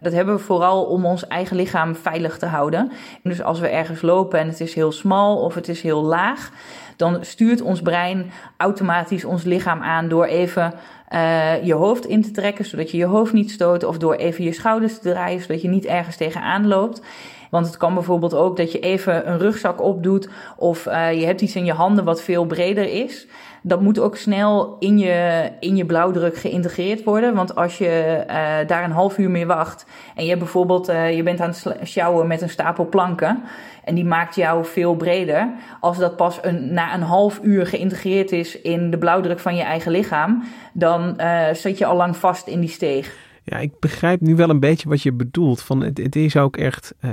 Dat 0.00 0.12
hebben 0.12 0.34
we 0.34 0.40
vooral 0.40 0.84
om 0.84 1.06
ons 1.06 1.26
eigen 1.26 1.56
lichaam 1.56 1.96
veilig 1.96 2.38
te 2.38 2.46
houden. 2.46 2.90
dus 3.22 3.42
als 3.42 3.60
we 3.60 3.68
ergens 3.68 4.02
lopen 4.02 4.38
en 4.38 4.48
het 4.48 4.60
is 4.60 4.74
heel 4.74 4.92
smal 4.92 5.36
of 5.36 5.54
het 5.54 5.68
is 5.68 5.82
heel 5.82 6.02
laag, 6.02 6.50
dan 6.96 7.18
stuurt 7.20 7.60
ons 7.60 7.80
brein 7.82 8.30
automatisch 8.56 9.24
ons 9.24 9.44
lichaam 9.44 9.82
aan 9.82 10.08
door 10.08 10.24
even 10.24 10.74
uh, 11.14 11.64
je 11.64 11.74
hoofd 11.74 12.06
in 12.06 12.22
te 12.22 12.30
trekken, 12.30 12.64
zodat 12.64 12.90
je 12.90 12.96
je 12.96 13.04
hoofd 13.04 13.32
niet 13.32 13.50
stoot, 13.50 13.84
of 13.84 13.98
door 13.98 14.14
even 14.14 14.44
je 14.44 14.52
schouders 14.52 14.98
te 14.98 15.10
draaien, 15.10 15.40
zodat 15.40 15.62
je 15.62 15.68
niet 15.68 15.84
ergens 15.84 16.16
tegenaan 16.16 16.66
loopt. 16.66 17.02
Want 17.50 17.66
het 17.66 17.76
kan 17.76 17.94
bijvoorbeeld 17.94 18.34
ook 18.34 18.56
dat 18.56 18.72
je 18.72 18.78
even 18.78 19.30
een 19.30 19.38
rugzak 19.38 19.82
opdoet 19.82 20.28
of 20.56 20.86
uh, 20.86 21.20
je 21.20 21.26
hebt 21.26 21.40
iets 21.40 21.56
in 21.56 21.64
je 21.64 21.72
handen 21.72 22.04
wat 22.04 22.22
veel 22.22 22.44
breder 22.44 22.92
is. 22.92 23.26
Dat 23.62 23.80
moet 23.80 23.98
ook 23.98 24.16
snel 24.16 24.76
in 24.78 24.98
je, 24.98 25.50
in 25.60 25.76
je 25.76 25.86
blauwdruk 25.86 26.36
geïntegreerd 26.36 27.04
worden. 27.04 27.34
Want 27.34 27.54
als 27.56 27.78
je 27.78 28.24
uh, 28.26 28.34
daar 28.66 28.84
een 28.84 28.90
half 28.90 29.18
uur 29.18 29.30
mee 29.30 29.46
wacht 29.46 29.86
en 30.14 30.24
je, 30.24 30.36
bijvoorbeeld, 30.36 30.88
uh, 30.88 31.16
je 31.16 31.22
bent 31.22 31.40
aan 31.40 31.48
het 31.48 31.76
sjouwen 31.84 32.26
met 32.26 32.42
een 32.42 32.48
stapel 32.48 32.86
planken 32.86 33.42
en 33.84 33.94
die 33.94 34.04
maakt 34.04 34.34
jou 34.34 34.64
veel 34.64 34.94
breder. 34.94 35.48
Als 35.80 35.98
dat 35.98 36.16
pas 36.16 36.38
een, 36.42 36.72
na 36.72 36.94
een 36.94 37.02
half 37.02 37.40
uur 37.42 37.66
geïntegreerd 37.66 38.32
is 38.32 38.60
in 38.60 38.90
de 38.90 38.98
blauwdruk 38.98 39.38
van 39.38 39.56
je 39.56 39.62
eigen 39.62 39.92
lichaam, 39.92 40.44
dan 40.72 41.20
zit 41.52 41.78
je 41.78 41.86
al 41.86 41.96
lang 41.96 42.16
vast 42.16 42.46
in 42.46 42.60
die 42.60 42.68
steeg. 42.68 43.27
Ja, 43.48 43.58
ik 43.58 43.78
begrijp 43.80 44.20
nu 44.20 44.36
wel 44.36 44.50
een 44.50 44.60
beetje 44.60 44.88
wat 44.88 45.02
je 45.02 45.12
bedoelt. 45.12 45.62
Van 45.62 45.82
het, 45.82 45.98
het 45.98 46.16
is 46.16 46.36
ook 46.36 46.56
echt 46.56 46.94
uh, 47.00 47.10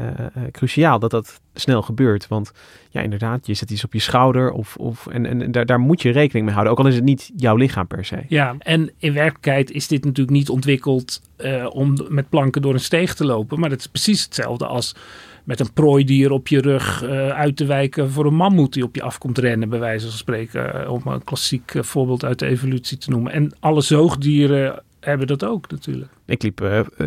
cruciaal 0.52 1.00
dat 1.00 1.12
dat 1.12 1.42
snel 1.54 1.82
gebeurt. 1.82 2.28
Want 2.28 2.52
ja, 2.90 3.02
inderdaad, 3.02 3.48
je 3.48 3.54
zet 3.54 3.72
iets 3.72 3.84
op 3.84 3.94
je 3.94 4.00
schouder 4.00 4.52
of, 4.52 4.76
of, 4.76 5.08
en, 5.08 5.26
en 5.26 5.52
daar, 5.52 5.66
daar 5.66 5.80
moet 5.80 6.02
je 6.02 6.12
rekening 6.12 6.46
mee 6.46 6.54
houden. 6.54 6.74
Ook 6.74 6.80
al 6.80 6.88
is 6.88 6.96
het 6.96 7.04
niet 7.04 7.32
jouw 7.36 7.56
lichaam 7.56 7.88
per 7.88 8.06
se. 8.06 8.18
Ja, 8.28 8.56
en 8.60 8.92
in 8.98 9.14
werkelijkheid 9.14 9.72
is 9.72 9.88
dit 9.88 10.06
natuurlijk 10.06 10.38
niet 10.38 10.50
ontwikkeld 10.50 11.22
uh, 11.38 11.68
om 11.70 11.98
met 12.10 12.30
planken 12.30 12.62
door 12.62 12.74
een 12.74 12.80
steeg 12.80 13.16
te 13.16 13.26
lopen. 13.26 13.60
Maar 13.60 13.70
het 13.70 13.80
is 13.80 13.88
precies 13.88 14.24
hetzelfde 14.24 14.66
als 14.66 14.96
met 15.44 15.60
een 15.60 15.74
prooidier 15.74 16.32
op 16.32 16.48
je 16.48 16.62
rug 16.62 17.04
uit 17.34 17.56
te 17.56 17.66
wijken 17.66 18.12
voor 18.12 18.26
een 18.26 18.36
mammoet 18.36 18.74
die 18.74 18.84
op 18.84 18.96
je 18.96 19.02
afkomt 19.02 19.38
rennen, 19.38 19.70
bij 19.70 19.80
wijze 19.80 20.08
van 20.08 20.18
spreken. 20.18 20.90
Om 20.90 21.02
een 21.06 21.24
klassiek 21.24 21.74
voorbeeld 21.76 22.24
uit 22.26 22.40
de 22.40 22.46
evolutie 22.46 22.98
te 22.98 23.10
noemen. 23.10 23.32
En 23.32 23.52
alle 23.60 23.82
zoogdieren 23.82 24.84
hebben 25.06 25.28
dat 25.28 25.44
ook 25.44 25.72
natuurlijk. 25.72 26.12
Ik 26.26 26.44
liep 26.44 26.62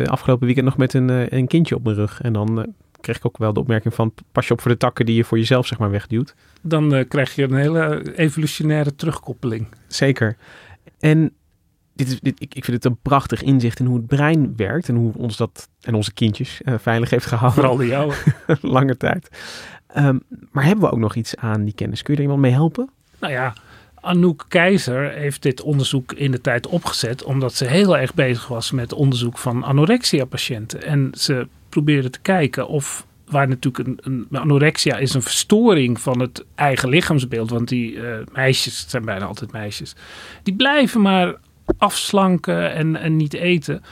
afgelopen 0.05 0.45
weekend 0.45 0.65
nog 0.65 0.77
met 0.77 0.93
een, 0.93 1.35
een 1.37 1.47
kindje 1.47 1.75
op 1.75 1.83
mijn 1.83 1.95
rug. 1.95 2.21
En 2.21 2.33
dan 2.33 2.73
kreeg 3.01 3.17
ik 3.17 3.25
ook 3.25 3.37
wel 3.37 3.53
de 3.53 3.59
opmerking 3.59 3.93
van 3.93 4.13
pas 4.31 4.47
je 4.47 4.53
op 4.53 4.61
voor 4.61 4.71
de 4.71 4.77
takken 4.77 5.05
die 5.05 5.15
je 5.15 5.23
voor 5.23 5.37
jezelf 5.37 5.67
zeg 5.67 5.77
maar 5.77 5.91
wegduwt. 5.91 6.35
Dan 6.61 7.05
krijg 7.07 7.35
je 7.35 7.43
een 7.43 7.53
hele 7.53 8.15
evolutionaire 8.15 8.95
terugkoppeling. 8.95 9.67
Zeker. 9.87 10.37
En 10.99 11.33
dit 11.93 12.07
is, 12.07 12.19
dit, 12.19 12.41
ik, 12.41 12.55
ik 12.55 12.65
vind 12.65 12.83
het 12.83 12.85
een 12.85 12.99
prachtig 13.01 13.41
inzicht 13.41 13.79
in 13.79 13.85
hoe 13.85 13.97
het 13.97 14.07
brein 14.07 14.53
werkt 14.55 14.89
en 14.89 14.95
hoe 14.95 15.13
ons 15.15 15.37
dat 15.37 15.69
en 15.81 15.93
onze 15.93 16.13
kindjes 16.13 16.61
veilig 16.65 17.09
heeft 17.09 17.25
gehouden. 17.25 17.59
Vooral 17.59 17.77
de 17.77 17.87
jouwe. 17.87 18.13
Lange 18.61 18.97
tijd. 18.97 19.29
Um, 19.97 20.21
maar 20.51 20.63
hebben 20.63 20.85
we 20.85 20.91
ook 20.91 20.99
nog 20.99 21.15
iets 21.15 21.35
aan 21.35 21.63
die 21.63 21.73
kennis? 21.73 22.01
Kun 22.01 22.13
je 22.13 22.19
er 22.19 22.25
iemand 22.25 22.41
mee 22.41 22.51
helpen? 22.51 22.89
Nou 23.19 23.33
ja, 23.33 23.53
Anouk 24.01 24.45
Keizer 24.47 25.11
heeft 25.11 25.41
dit 25.41 25.61
onderzoek 25.61 26.13
in 26.13 26.31
de 26.31 26.41
tijd 26.41 26.67
opgezet 26.67 27.23
omdat 27.23 27.53
ze 27.53 27.65
heel 27.65 27.97
erg 27.97 28.13
bezig 28.13 28.47
was 28.47 28.71
met 28.71 28.93
onderzoek 28.93 29.37
van 29.37 29.63
anorexia-patiënten. 29.63 30.83
En 30.83 31.09
ze 31.13 31.47
probeerde 31.69 32.09
te 32.09 32.19
kijken 32.19 32.67
of 32.67 33.05
waar 33.25 33.47
natuurlijk 33.47 33.87
een, 33.87 33.99
een, 34.29 34.39
anorexia 34.39 34.97
is 34.97 35.13
een 35.13 35.21
verstoring 35.21 36.01
van 36.01 36.19
het 36.19 36.45
eigen 36.55 36.89
lichaamsbeeld. 36.89 37.49
Want 37.49 37.67
die 37.67 37.91
uh, 37.93 38.17
meisjes, 38.33 38.79
het 38.79 38.89
zijn 38.89 39.05
bijna 39.05 39.25
altijd 39.25 39.51
meisjes, 39.51 39.95
die 40.43 40.55
blijven 40.55 41.01
maar 41.01 41.35
afslanken 41.77 42.73
en, 42.73 42.95
en 42.95 43.15
niet 43.15 43.33
eten. 43.33 43.83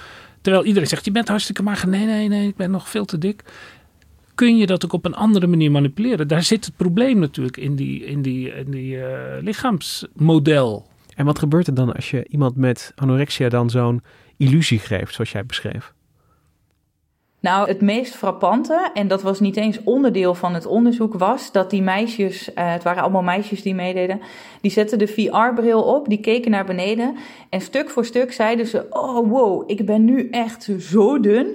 Terwijl 0.41 0.65
iedereen 0.65 0.87
zegt, 0.87 1.05
je 1.05 1.11
bent 1.11 1.27
hartstikke 1.27 1.63
mager. 1.63 1.89
Nee, 1.89 2.05
nee, 2.05 2.27
nee, 2.27 2.47
ik 2.47 2.55
ben 2.55 2.71
nog 2.71 2.89
veel 2.89 3.05
te 3.05 3.17
dik. 3.17 3.43
Kun 4.37 4.57
je 4.57 4.65
dat 4.65 4.85
ook 4.85 4.93
op 4.93 5.05
een 5.05 5.15
andere 5.15 5.47
manier 5.47 5.71
manipuleren? 5.71 6.27
Daar 6.27 6.43
zit 6.43 6.65
het 6.65 6.75
probleem 6.75 7.19
natuurlijk 7.19 7.57
in 7.57 7.75
die, 7.75 8.05
in 8.05 8.21
die, 8.21 8.53
in 8.53 8.71
die 8.71 8.95
uh, 8.95 9.05
lichaamsmodel. 9.41 10.85
En 11.15 11.25
wat 11.25 11.39
gebeurt 11.39 11.67
er 11.67 11.73
dan 11.73 11.93
als 11.93 12.11
je 12.11 12.25
iemand 12.29 12.55
met 12.55 12.91
anorexia 12.95 13.49
dan 13.49 13.69
zo'n 13.69 14.01
illusie 14.37 14.79
geeft, 14.79 15.13
zoals 15.13 15.31
jij 15.31 15.45
beschreef? 15.45 15.93
Nou, 17.39 17.67
het 17.67 17.81
meest 17.81 18.15
frappante, 18.15 18.89
en 18.93 19.07
dat 19.07 19.21
was 19.21 19.39
niet 19.39 19.57
eens 19.57 19.83
onderdeel 19.83 20.35
van 20.35 20.53
het 20.53 20.65
onderzoek, 20.65 21.13
was 21.13 21.51
dat 21.51 21.69
die 21.69 21.81
meisjes, 21.81 22.49
uh, 22.49 22.53
het 22.55 22.83
waren 22.83 23.01
allemaal 23.01 23.23
meisjes 23.23 23.61
die 23.61 23.75
meededen, 23.75 24.21
die 24.61 24.71
zetten 24.71 24.97
de 24.97 25.07
VR-bril 25.07 25.83
op, 25.83 26.07
die 26.07 26.19
keken 26.19 26.51
naar 26.51 26.65
beneden 26.65 27.15
en 27.49 27.61
stuk 27.61 27.89
voor 27.89 28.05
stuk 28.05 28.33
zeiden 28.33 28.67
ze: 28.67 28.85
Oh 28.89 29.29
wow, 29.29 29.69
ik 29.71 29.85
ben 29.85 30.05
nu 30.05 30.29
echt 30.29 30.69
zo 30.79 31.19
dun. 31.19 31.47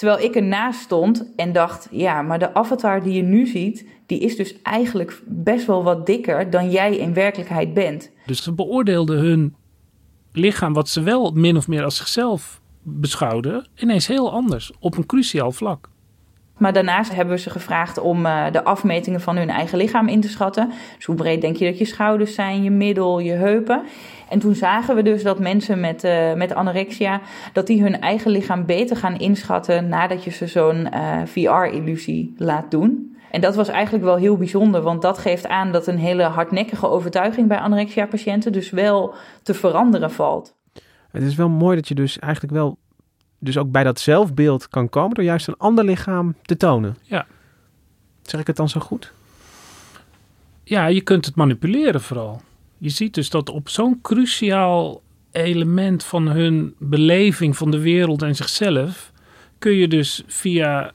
Terwijl 0.00 0.20
ik 0.20 0.34
ernaast 0.34 0.80
stond 0.80 1.32
en 1.36 1.52
dacht: 1.52 1.88
Ja, 1.90 2.22
maar 2.22 2.38
de 2.38 2.54
avatar 2.54 3.02
die 3.02 3.12
je 3.12 3.22
nu 3.22 3.46
ziet, 3.46 3.86
die 4.06 4.20
is 4.20 4.36
dus 4.36 4.62
eigenlijk 4.62 5.22
best 5.26 5.66
wel 5.66 5.82
wat 5.82 6.06
dikker 6.06 6.50
dan 6.50 6.70
jij 6.70 6.96
in 6.96 7.14
werkelijkheid 7.14 7.74
bent. 7.74 8.10
Dus 8.26 8.42
ze 8.42 8.52
beoordeelden 8.52 9.18
hun 9.18 9.54
lichaam, 10.32 10.72
wat 10.72 10.88
ze 10.88 11.02
wel 11.02 11.30
min 11.30 11.56
of 11.56 11.68
meer 11.68 11.84
als 11.84 11.96
zichzelf 11.96 12.60
beschouwden, 12.82 13.66
ineens 13.76 14.06
heel 14.06 14.32
anders 14.32 14.72
op 14.78 14.96
een 14.96 15.06
cruciaal 15.06 15.52
vlak. 15.52 15.88
Maar 16.60 16.72
daarnaast 16.72 17.14
hebben 17.14 17.34
we 17.34 17.40
ze 17.40 17.50
gevraagd 17.50 17.98
om 17.98 18.26
uh, 18.26 18.52
de 18.52 18.64
afmetingen 18.64 19.20
van 19.20 19.36
hun 19.36 19.50
eigen 19.50 19.78
lichaam 19.78 20.08
in 20.08 20.20
te 20.20 20.28
schatten. 20.28 20.72
Dus 20.96 21.04
hoe 21.04 21.14
breed 21.14 21.40
denk 21.40 21.56
je 21.56 21.64
dat 21.64 21.78
je 21.78 21.84
schouders 21.84 22.34
zijn, 22.34 22.62
je 22.62 22.70
middel, 22.70 23.18
je 23.18 23.32
heupen. 23.32 23.82
En 24.30 24.38
toen 24.38 24.54
zagen 24.54 24.94
we 24.94 25.02
dus 25.02 25.22
dat 25.22 25.38
mensen 25.38 25.80
met, 25.80 26.04
uh, 26.04 26.34
met 26.34 26.54
anorexia, 26.54 27.20
dat 27.52 27.66
die 27.66 27.82
hun 27.82 28.00
eigen 28.00 28.30
lichaam 28.30 28.66
beter 28.66 28.96
gaan 28.96 29.18
inschatten 29.18 29.88
nadat 29.88 30.24
je 30.24 30.30
ze 30.30 30.46
zo'n 30.46 30.88
uh, 30.94 31.22
VR-illusie 31.24 32.34
laat 32.36 32.70
doen. 32.70 33.16
En 33.30 33.40
dat 33.40 33.54
was 33.54 33.68
eigenlijk 33.68 34.04
wel 34.04 34.16
heel 34.16 34.36
bijzonder, 34.36 34.82
want 34.82 35.02
dat 35.02 35.18
geeft 35.18 35.48
aan 35.48 35.72
dat 35.72 35.86
een 35.86 35.98
hele 35.98 36.22
hardnekkige 36.22 36.88
overtuiging 36.88 37.48
bij 37.48 37.58
anorexia-patiënten 37.58 38.52
dus 38.52 38.70
wel 38.70 39.14
te 39.42 39.54
veranderen 39.54 40.10
valt. 40.10 40.54
Het 41.10 41.22
is 41.22 41.34
wel 41.34 41.48
mooi 41.48 41.76
dat 41.76 41.88
je 41.88 41.94
dus 41.94 42.18
eigenlijk 42.18 42.52
wel 42.52 42.78
dus 43.38 43.58
ook 43.58 43.70
bij 43.70 43.84
dat 43.84 44.00
zelfbeeld 44.00 44.68
kan 44.68 44.88
komen 44.88 45.14
door 45.14 45.24
juist 45.24 45.48
een 45.48 45.56
ander 45.58 45.84
lichaam 45.84 46.34
te 46.42 46.56
tonen. 46.56 46.96
Ja. 47.02 47.26
Zeg 48.22 48.40
ik 48.40 48.46
het 48.46 48.56
dan 48.56 48.68
zo 48.68 48.80
goed? 48.80 49.12
Ja, 50.64 50.86
je 50.86 51.00
kunt 51.00 51.26
het 51.26 51.34
manipuleren 51.34 52.00
vooral. 52.00 52.40
Je 52.82 52.88
ziet 52.88 53.14
dus 53.14 53.30
dat 53.30 53.50
op 53.50 53.68
zo'n 53.68 53.98
cruciaal 54.02 55.02
element 55.30 56.04
van 56.04 56.28
hun 56.28 56.74
beleving 56.78 57.56
van 57.56 57.70
de 57.70 57.80
wereld 57.80 58.22
en 58.22 58.36
zichzelf 58.36 59.12
kun 59.58 59.72
je 59.72 59.88
dus 59.88 60.22
via 60.26 60.92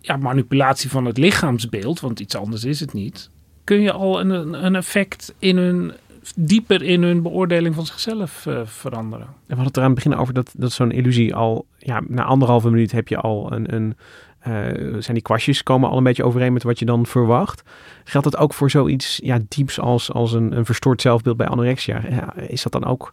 ja, 0.00 0.16
manipulatie 0.16 0.90
van 0.90 1.04
het 1.04 1.18
lichaamsbeeld, 1.18 2.00
want 2.00 2.20
iets 2.20 2.36
anders 2.36 2.64
is 2.64 2.80
het 2.80 2.92
niet, 2.92 3.30
kun 3.64 3.80
je 3.80 3.92
al 3.92 4.20
een, 4.20 4.64
een 4.64 4.74
effect 4.74 5.34
in 5.38 5.56
hun 5.56 5.92
dieper 6.36 6.82
in 6.82 7.02
hun 7.02 7.22
beoordeling 7.22 7.74
van 7.74 7.86
zichzelf 7.86 8.46
uh, 8.46 8.60
veranderen. 8.64 9.26
En 9.26 9.34
we 9.46 9.54
hadden 9.54 9.66
het 9.66 9.76
er 9.76 9.82
aan 9.82 9.90
het 9.90 10.04
begin 10.04 10.16
over 10.16 10.34
dat, 10.34 10.54
dat 10.56 10.72
zo'n 10.72 10.90
illusie 10.90 11.34
al, 11.34 11.66
ja, 11.78 12.02
na 12.08 12.24
anderhalve 12.24 12.70
minuut 12.70 12.92
heb 12.92 13.08
je 13.08 13.16
al 13.16 13.52
een, 13.52 13.74
een 13.74 13.96
zijn 14.98 15.14
die 15.14 15.22
kwastjes 15.22 15.62
komen 15.62 15.90
al 15.90 15.96
een 15.96 16.04
beetje 16.04 16.24
overeen 16.24 16.52
met 16.52 16.62
wat 16.62 16.78
je 16.78 16.84
dan 16.84 17.06
verwacht. 17.06 17.62
Geldt 18.04 18.30
dat 18.30 18.40
ook 18.40 18.54
voor 18.54 18.70
zoiets 18.70 19.20
ja, 19.22 19.40
dieps 19.48 19.80
als, 19.80 20.12
als 20.12 20.32
een, 20.32 20.56
een 20.56 20.64
verstoord 20.64 21.00
zelfbeeld 21.00 21.36
bij 21.36 21.46
anorexia? 21.46 22.02
Ja, 22.10 22.36
is 22.36 22.62
dat 22.62 22.72
dan 22.72 22.84
ook, 22.84 23.12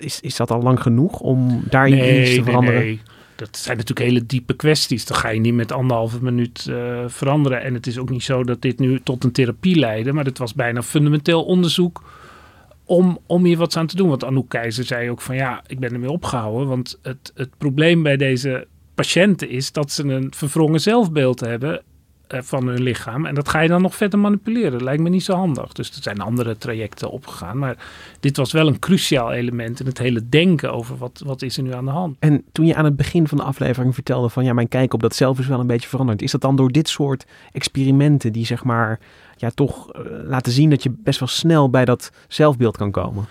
is, 0.00 0.20
is 0.20 0.36
dat 0.36 0.50
al 0.50 0.62
lang 0.62 0.82
genoeg 0.82 1.20
om 1.20 1.62
daar 1.70 1.90
nee, 1.90 2.20
iets 2.20 2.34
te 2.34 2.42
veranderen? 2.42 2.80
Nee, 2.80 2.88
nee. 2.88 3.16
Dat 3.38 3.56
zijn 3.56 3.76
natuurlijk 3.76 4.08
hele 4.08 4.26
diepe 4.26 4.54
kwesties. 4.54 5.04
Dat 5.04 5.16
ga 5.16 5.28
je 5.28 5.40
niet 5.40 5.54
met 5.54 5.72
anderhalve 5.72 6.22
minuut 6.22 6.66
uh, 6.68 7.04
veranderen. 7.06 7.62
En 7.62 7.74
het 7.74 7.86
is 7.86 7.98
ook 7.98 8.10
niet 8.10 8.22
zo 8.22 8.44
dat 8.44 8.62
dit 8.62 8.78
nu 8.78 9.00
tot 9.00 9.24
een 9.24 9.32
therapie 9.32 9.76
leidde. 9.76 10.12
Maar 10.12 10.24
het 10.24 10.38
was 10.38 10.54
bijna 10.54 10.82
fundamenteel 10.82 11.44
onderzoek 11.44 12.02
om, 12.84 13.18
om 13.26 13.44
hier 13.44 13.56
wat 13.56 13.76
aan 13.76 13.86
te 13.86 13.96
doen. 13.96 14.08
Want 14.08 14.24
Anouk 14.24 14.48
Keizer 14.48 14.84
zei 14.84 15.10
ook 15.10 15.20
van 15.20 15.36
ja, 15.36 15.62
ik 15.66 15.78
ben 15.78 15.92
ermee 15.92 16.10
opgehouden. 16.10 16.68
Want 16.68 16.98
het, 17.02 17.32
het 17.34 17.50
probleem 17.58 18.02
bij 18.02 18.16
deze 18.16 18.66
patiënten 18.98 19.48
is 19.48 19.72
dat 19.72 19.90
ze 19.90 20.04
een 20.04 20.32
verwrongen 20.34 20.80
zelfbeeld 20.80 21.40
hebben 21.40 21.82
eh, 22.26 22.40
van 22.42 22.66
hun 22.66 22.82
lichaam. 22.82 23.26
En 23.26 23.34
dat 23.34 23.48
ga 23.48 23.60
je 23.60 23.68
dan 23.68 23.82
nog 23.82 23.94
verder 23.94 24.18
manipuleren. 24.18 24.72
Dat 24.72 24.80
lijkt 24.80 25.02
me 25.02 25.08
niet 25.08 25.24
zo 25.24 25.34
handig. 25.34 25.72
Dus 25.72 25.96
er 25.96 26.02
zijn 26.02 26.20
andere 26.20 26.56
trajecten 26.56 27.10
opgegaan. 27.10 27.58
Maar 27.58 27.76
dit 28.20 28.36
was 28.36 28.52
wel 28.52 28.66
een 28.66 28.78
cruciaal 28.78 29.32
element 29.32 29.80
in 29.80 29.86
het 29.86 29.98
hele 29.98 30.28
denken 30.28 30.72
over 30.72 30.96
wat, 30.96 31.22
wat 31.24 31.42
is 31.42 31.56
er 31.56 31.62
nu 31.62 31.74
aan 31.74 31.84
de 31.84 31.90
hand. 31.90 32.16
En 32.18 32.44
toen 32.52 32.66
je 32.66 32.74
aan 32.74 32.84
het 32.84 32.96
begin 32.96 33.28
van 33.28 33.38
de 33.38 33.44
aflevering 33.44 33.94
vertelde 33.94 34.28
van 34.28 34.44
ja, 34.44 34.52
mijn 34.52 34.68
kijk 34.68 34.94
op 34.94 35.00
dat 35.00 35.14
zelf 35.14 35.38
is 35.38 35.46
wel 35.46 35.60
een 35.60 35.66
beetje 35.66 35.88
veranderd. 35.88 36.22
Is 36.22 36.30
dat 36.30 36.40
dan 36.40 36.56
door 36.56 36.70
dit 36.70 36.88
soort 36.88 37.26
experimenten 37.52 38.32
die 38.32 38.46
zeg 38.46 38.64
maar 38.64 38.98
ja, 39.36 39.50
toch 39.50 39.96
uh, 39.96 40.02
laten 40.24 40.52
zien 40.52 40.70
dat 40.70 40.82
je 40.82 40.90
best 40.90 41.18
wel 41.18 41.28
snel 41.28 41.70
bij 41.70 41.84
dat 41.84 42.12
zelfbeeld 42.28 42.76
kan 42.76 42.90
komen? 42.90 43.24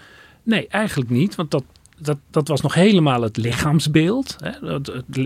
Nee, 0.43 0.67
eigenlijk 0.67 1.09
niet. 1.09 1.36
Want 1.36 1.51
dat, 1.51 1.63
dat, 1.99 2.17
dat 2.29 2.47
was 2.47 2.61
nog 2.61 2.73
helemaal 2.73 3.21
het 3.21 3.37
lichaamsbeeld. 3.37 4.35
Hè. 4.37 4.79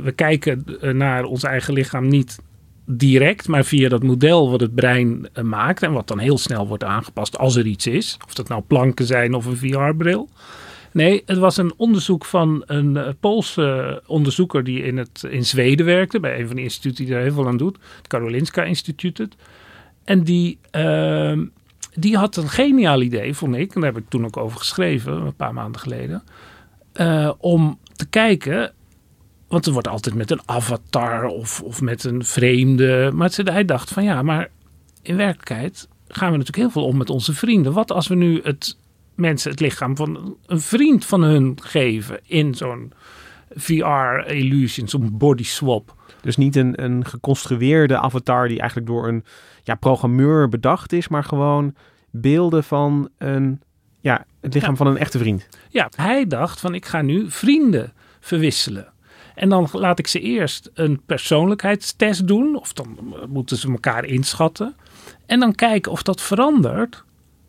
We 0.03 0.11
kijken 0.11 0.65
naar 0.97 1.23
ons 1.23 1.43
eigen 1.43 1.73
lichaam 1.73 2.07
niet 2.07 2.39
direct, 2.85 3.47
maar 3.47 3.65
via 3.65 3.89
dat 3.89 4.03
model 4.03 4.51
wat 4.51 4.59
het 4.59 4.75
brein 4.75 5.27
uh, 5.33 5.43
maakt 5.43 5.83
en 5.83 5.91
wat 5.91 6.07
dan 6.07 6.19
heel 6.19 6.37
snel 6.37 6.67
wordt 6.67 6.83
aangepast 6.83 7.37
als 7.37 7.55
er 7.55 7.65
iets 7.65 7.87
is. 7.87 8.17
Of 8.25 8.33
dat 8.33 8.47
nou 8.47 8.61
planken 8.61 9.05
zijn 9.05 9.33
of 9.33 9.45
een 9.45 9.57
VR-bril. 9.57 10.29
Nee, 10.93 11.23
het 11.25 11.37
was 11.37 11.57
een 11.57 11.73
onderzoek 11.77 12.25
van 12.25 12.63
een 12.65 12.95
uh, 12.95 13.07
Poolse 13.19 14.01
onderzoeker 14.05 14.63
die 14.63 14.83
in, 14.83 14.97
het, 14.97 15.23
in 15.29 15.45
Zweden 15.45 15.85
werkte, 15.85 16.19
bij 16.19 16.39
een 16.39 16.47
van 16.47 16.55
de 16.55 16.61
instituten 16.61 17.05
die 17.05 17.13
daar 17.13 17.23
heel 17.23 17.33
veel 17.33 17.47
aan 17.47 17.57
doet, 17.57 17.77
het 17.97 18.07
Karolinska 18.07 18.63
Instituut. 18.63 19.27
En 20.03 20.23
die, 20.23 20.57
uh, 20.75 21.39
die 21.93 22.17
had 22.17 22.35
een 22.35 22.49
geniaal 22.49 23.01
idee, 23.01 23.33
vond 23.33 23.55
ik, 23.55 23.75
en 23.75 23.81
daar 23.81 23.93
heb 23.93 24.01
ik 24.01 24.09
toen 24.09 24.25
ook 24.25 24.37
over 24.37 24.57
geschreven, 24.57 25.13
een 25.13 25.35
paar 25.35 25.53
maanden 25.53 25.81
geleden, 25.81 26.23
uh, 26.93 27.31
om 27.37 27.79
te 27.95 28.07
kijken, 28.09 28.73
want 29.47 29.65
er 29.65 29.73
wordt 29.73 29.87
altijd 29.87 30.15
met 30.15 30.31
een 30.31 30.41
avatar 30.45 31.25
of, 31.25 31.61
of 31.61 31.81
met 31.81 32.03
een 32.03 32.25
vreemde, 32.25 33.11
maar 33.13 33.31
hij 33.43 33.65
dacht 33.65 33.89
van 33.91 34.03
ja, 34.03 34.21
maar 34.21 34.49
in 35.01 35.15
werkelijkheid 35.15 35.87
gaan 36.07 36.31
we 36.31 36.37
natuurlijk 36.37 36.57
heel 36.57 36.81
veel 36.81 36.85
om 36.85 36.97
met 36.97 37.09
onze 37.09 37.33
vrienden. 37.33 37.73
Wat 37.73 37.91
als 37.91 38.07
we 38.07 38.15
nu 38.15 38.39
het 38.43 38.77
mensen 39.15 39.51
het 39.51 39.59
lichaam 39.59 39.95
van 39.95 40.37
een 40.45 40.61
vriend 40.61 41.05
van 41.05 41.21
hun 41.21 41.57
geven 41.61 42.19
in 42.25 42.55
zo'n 42.55 42.93
VR-illusion, 43.55 44.87
zo'n 44.87 45.17
body 45.17 45.43
swap. 45.43 45.95
Dus 46.21 46.37
niet 46.37 46.55
een, 46.55 46.83
een 46.83 47.05
geconstrueerde 47.05 47.97
avatar 47.97 48.47
die 48.47 48.59
eigenlijk 48.59 48.89
door 48.89 49.07
een 49.07 49.23
ja, 49.63 49.75
programmeur 49.75 50.49
bedacht 50.49 50.93
is, 50.93 51.07
maar 51.07 51.23
gewoon 51.23 51.75
beelden 52.11 52.63
van 52.63 53.09
een, 53.17 53.61
ja, 54.01 54.25
het 54.41 54.53
lichaam 54.53 54.77
van 54.77 54.87
een 54.87 54.97
echte 54.97 55.17
vriend. 55.17 55.47
Ja, 55.69 55.89
hij 55.95 56.27
dacht 56.27 56.59
van 56.59 56.73
ik 56.73 56.85
ga 56.85 57.01
nu 57.01 57.31
vrienden 57.31 57.93
verwisselen. 58.19 58.87
En 59.35 59.49
dan 59.49 59.69
laat 59.71 59.99
ik 59.99 60.07
ze 60.07 60.19
eerst 60.19 60.69
een 60.73 61.01
persoonlijkheidstest 61.05 62.27
doen, 62.27 62.55
of 62.55 62.73
dan 62.73 63.15
moeten 63.29 63.57
ze 63.57 63.71
elkaar 63.71 64.05
inschatten. 64.05 64.75
En 65.25 65.39
dan 65.39 65.55
kijken 65.55 65.91
of 65.91 66.03
dat 66.03 66.21
verandert 66.21 67.03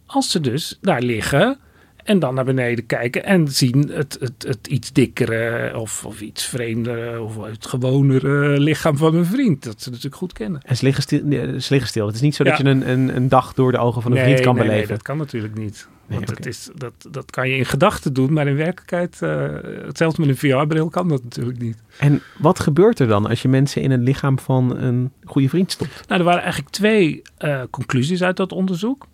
als 0.06 0.30
ze 0.30 0.40
dus 0.40 0.78
daar 0.80 1.02
liggen 1.02 1.58
en 2.04 2.18
dan 2.18 2.34
naar 2.34 2.44
beneden 2.44 2.86
kijken 2.86 3.24
en 3.24 3.48
zien 3.48 3.90
het, 3.92 4.16
het, 4.20 4.44
het 4.46 4.66
iets 4.66 4.92
dikkere 4.92 5.78
of, 5.78 6.06
of 6.06 6.20
iets 6.20 6.44
vreemdere 6.44 7.20
of 7.20 7.44
het 7.44 7.66
gewonere 7.66 8.60
lichaam 8.60 8.96
van 8.96 9.14
een 9.14 9.26
vriend. 9.26 9.64
Dat 9.64 9.82
ze 9.82 9.88
natuurlijk 9.88 10.16
goed 10.16 10.32
kennen. 10.32 10.60
En 10.64 10.76
ze 10.76 10.84
liggen 10.84 11.02
stil. 11.02 11.20
Ze 11.60 11.66
liggen 11.68 11.88
stil. 11.88 12.06
Het 12.06 12.14
is 12.14 12.20
niet 12.20 12.34
zo 12.34 12.44
dat 12.44 12.58
je 12.58 12.64
een, 12.64 12.90
een, 12.90 13.16
een 13.16 13.28
dag 13.28 13.54
door 13.54 13.72
de 13.72 13.78
ogen 13.78 14.02
van 14.02 14.12
een 14.12 14.22
vriend 14.22 14.40
kan 14.40 14.54
nee, 14.54 14.64
beleven. 14.64 14.86
Nee, 14.86 14.96
dat 14.96 15.02
kan 15.02 15.16
natuurlijk 15.16 15.58
niet. 15.58 15.88
Want 16.06 16.30
het 16.30 16.46
is, 16.46 16.70
dat, 16.74 16.92
dat 17.10 17.30
kan 17.30 17.48
je 17.48 17.56
in 17.56 17.64
gedachten 17.64 18.12
doen, 18.12 18.32
maar 18.32 18.46
in 18.46 18.56
werkelijkheid, 18.56 19.20
uh, 19.22 19.46
hetzelfde 19.86 20.20
met 20.20 20.30
een 20.30 20.36
VR-bril 20.36 20.88
kan 20.88 21.08
dat 21.08 21.22
natuurlijk 21.22 21.58
niet. 21.58 21.78
En 21.98 22.22
wat 22.38 22.60
gebeurt 22.60 22.98
er 22.98 23.06
dan 23.06 23.26
als 23.26 23.42
je 23.42 23.48
mensen 23.48 23.82
in 23.82 23.90
het 23.90 24.00
lichaam 24.00 24.38
van 24.38 24.76
een 24.76 25.12
goede 25.24 25.48
vriend 25.48 25.72
stopt? 25.72 26.08
Nou, 26.08 26.20
er 26.20 26.26
waren 26.26 26.42
eigenlijk 26.42 26.72
twee 26.72 27.22
uh, 27.38 27.62
conclusies 27.70 28.22
uit 28.22 28.36
dat 28.36 28.52
onderzoek. 28.52 29.06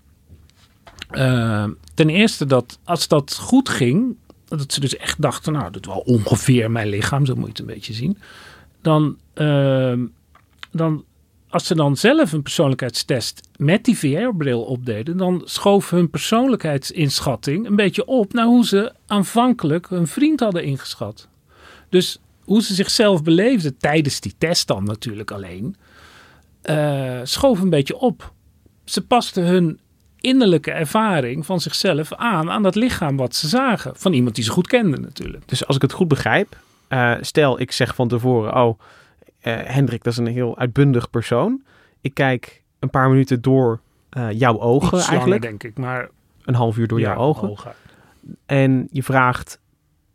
Uh, 1.12 1.64
ten 1.98 2.08
eerste 2.08 2.46
dat 2.46 2.78
als 2.84 3.08
dat 3.08 3.34
goed 3.34 3.68
ging, 3.68 4.16
dat 4.44 4.72
ze 4.72 4.80
dus 4.80 4.96
echt 4.96 5.22
dachten, 5.22 5.52
nou, 5.52 5.70
dat 5.70 5.86
wel 5.86 5.98
ongeveer 5.98 6.70
mijn 6.70 6.88
lichaam, 6.88 7.26
zo 7.26 7.34
moet 7.34 7.44
je 7.44 7.50
het 7.50 7.58
een 7.58 7.66
beetje 7.66 7.92
zien. 7.92 8.18
Dan, 8.82 9.18
uh, 9.34 9.98
dan 10.70 11.04
als 11.48 11.66
ze 11.66 11.74
dan 11.74 11.96
zelf 11.96 12.32
een 12.32 12.42
persoonlijkheidstest 12.42 13.48
met 13.56 13.84
die 13.84 13.98
VR-bril 13.98 14.62
opdeden, 14.62 15.16
dan 15.16 15.42
schoof 15.44 15.90
hun 15.90 16.10
persoonlijkheidsinschatting 16.10 17.66
een 17.66 17.76
beetje 17.76 18.06
op 18.06 18.32
naar 18.32 18.46
hoe 18.46 18.66
ze 18.66 18.92
aanvankelijk 19.06 19.88
hun 19.88 20.06
vriend 20.06 20.40
hadden 20.40 20.64
ingeschat. 20.64 21.28
Dus 21.88 22.18
hoe 22.44 22.62
ze 22.62 22.74
zichzelf 22.74 23.22
beleefden 23.22 23.76
tijdens 23.76 24.20
die 24.20 24.34
test 24.38 24.66
dan 24.66 24.84
natuurlijk 24.84 25.30
alleen, 25.30 25.76
uh, 26.70 27.20
schoof 27.22 27.60
een 27.60 27.70
beetje 27.70 27.98
op. 27.98 28.32
Ze 28.84 29.06
pasten 29.06 29.44
hun 29.44 29.78
innerlijke 30.20 30.70
ervaring 30.70 31.46
van 31.46 31.60
zichzelf 31.60 32.14
aan 32.14 32.50
aan 32.50 32.62
dat 32.62 32.74
lichaam 32.74 33.16
wat 33.16 33.34
ze 33.34 33.48
zagen. 33.48 33.92
Van 33.96 34.12
iemand 34.12 34.34
die 34.34 34.44
ze 34.44 34.50
goed 34.50 34.66
kenden 34.66 35.00
natuurlijk. 35.00 35.48
Dus 35.48 35.66
als 35.66 35.76
ik 35.76 35.82
het 35.82 35.92
goed 35.92 36.08
begrijp, 36.08 36.56
uh, 36.88 37.14
stel 37.20 37.60
ik 37.60 37.72
zeg 37.72 37.94
van 37.94 38.08
tevoren, 38.08 38.54
oh 38.54 38.78
uh, 39.42 39.56
Hendrik, 39.64 40.04
dat 40.04 40.12
is 40.12 40.18
een 40.18 40.26
heel 40.26 40.58
uitbundig 40.58 41.10
persoon. 41.10 41.62
Ik 42.00 42.14
kijk 42.14 42.62
een 42.78 42.90
paar 42.90 43.08
minuten 43.10 43.42
door 43.42 43.80
uh, 44.16 44.30
jouw 44.32 44.60
ogen 44.60 44.98
Iets 44.98 45.08
eigenlijk. 45.08 45.44
Langer, 45.44 45.58
denk 45.58 45.62
ik, 45.72 45.78
maar 45.78 46.08
een 46.44 46.54
half 46.54 46.76
uur 46.76 46.86
door 46.86 47.00
ja, 47.00 47.08
jouw 47.08 47.18
ogen. 47.18 47.50
ogen. 47.50 47.72
En 48.46 48.88
je 48.90 49.02
vraagt 49.02 49.60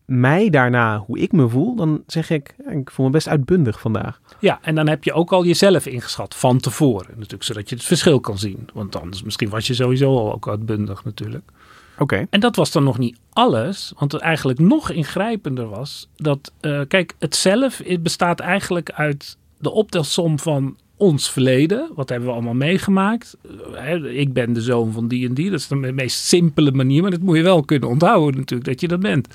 mij 0.05 0.49
daarna 0.49 0.97
hoe 0.99 1.19
ik 1.19 1.31
me 1.31 1.49
voel, 1.49 1.75
dan 1.75 2.03
zeg 2.07 2.29
ik, 2.29 2.55
ik 2.69 2.91
voel 2.91 3.05
me 3.05 3.11
best 3.11 3.27
uitbundig 3.27 3.79
vandaag. 3.79 4.21
Ja, 4.39 4.59
en 4.61 4.75
dan 4.75 4.87
heb 4.87 5.03
je 5.03 5.13
ook 5.13 5.31
al 5.31 5.45
jezelf 5.45 5.85
ingeschat 5.85 6.35
van 6.35 6.57
tevoren. 6.57 7.13
Natuurlijk, 7.15 7.43
zodat 7.43 7.69
je 7.69 7.75
het 7.75 7.83
verschil 7.83 8.19
kan 8.19 8.37
zien. 8.37 8.69
Want 8.73 8.95
anders 8.95 9.23
misschien 9.23 9.49
was 9.49 9.67
je 9.67 9.73
sowieso 9.73 10.17
al 10.17 10.33
ook 10.33 10.47
uitbundig 10.47 11.03
natuurlijk. 11.03 11.51
Oké. 11.93 12.03
Okay. 12.03 12.27
En 12.29 12.39
dat 12.39 12.55
was 12.55 12.71
dan 12.71 12.83
nog 12.83 12.97
niet 12.97 13.17
alles. 13.29 13.93
Want 13.97 14.11
het 14.11 14.21
eigenlijk 14.21 14.59
nog 14.59 14.89
ingrijpender 14.89 15.69
was 15.69 16.09
dat, 16.15 16.51
uh, 16.61 16.81
kijk, 16.87 17.15
het 17.19 17.35
zelf 17.35 17.81
het 17.85 18.03
bestaat 18.03 18.39
eigenlijk 18.39 18.91
uit 18.91 19.37
de 19.57 19.71
optelsom 19.71 20.39
van 20.39 20.77
ons 20.97 21.31
verleden. 21.31 21.89
Wat 21.95 22.09
hebben 22.09 22.27
we 22.27 22.33
allemaal 22.33 22.53
meegemaakt? 22.53 23.37
Uh, 23.73 24.19
ik 24.19 24.33
ben 24.33 24.53
de 24.53 24.61
zoon 24.61 24.91
van 24.91 25.07
die 25.07 25.27
en 25.27 25.33
die. 25.33 25.49
Dat 25.49 25.59
is 25.59 25.67
de 25.67 25.75
meest 25.75 26.25
simpele 26.25 26.71
manier. 26.71 27.01
Maar 27.01 27.11
dat 27.11 27.21
moet 27.21 27.37
je 27.37 27.43
wel 27.43 27.63
kunnen 27.63 27.89
onthouden 27.89 28.39
natuurlijk, 28.39 28.69
dat 28.69 28.81
je 28.81 28.87
dat 28.87 28.99
bent. 28.99 29.27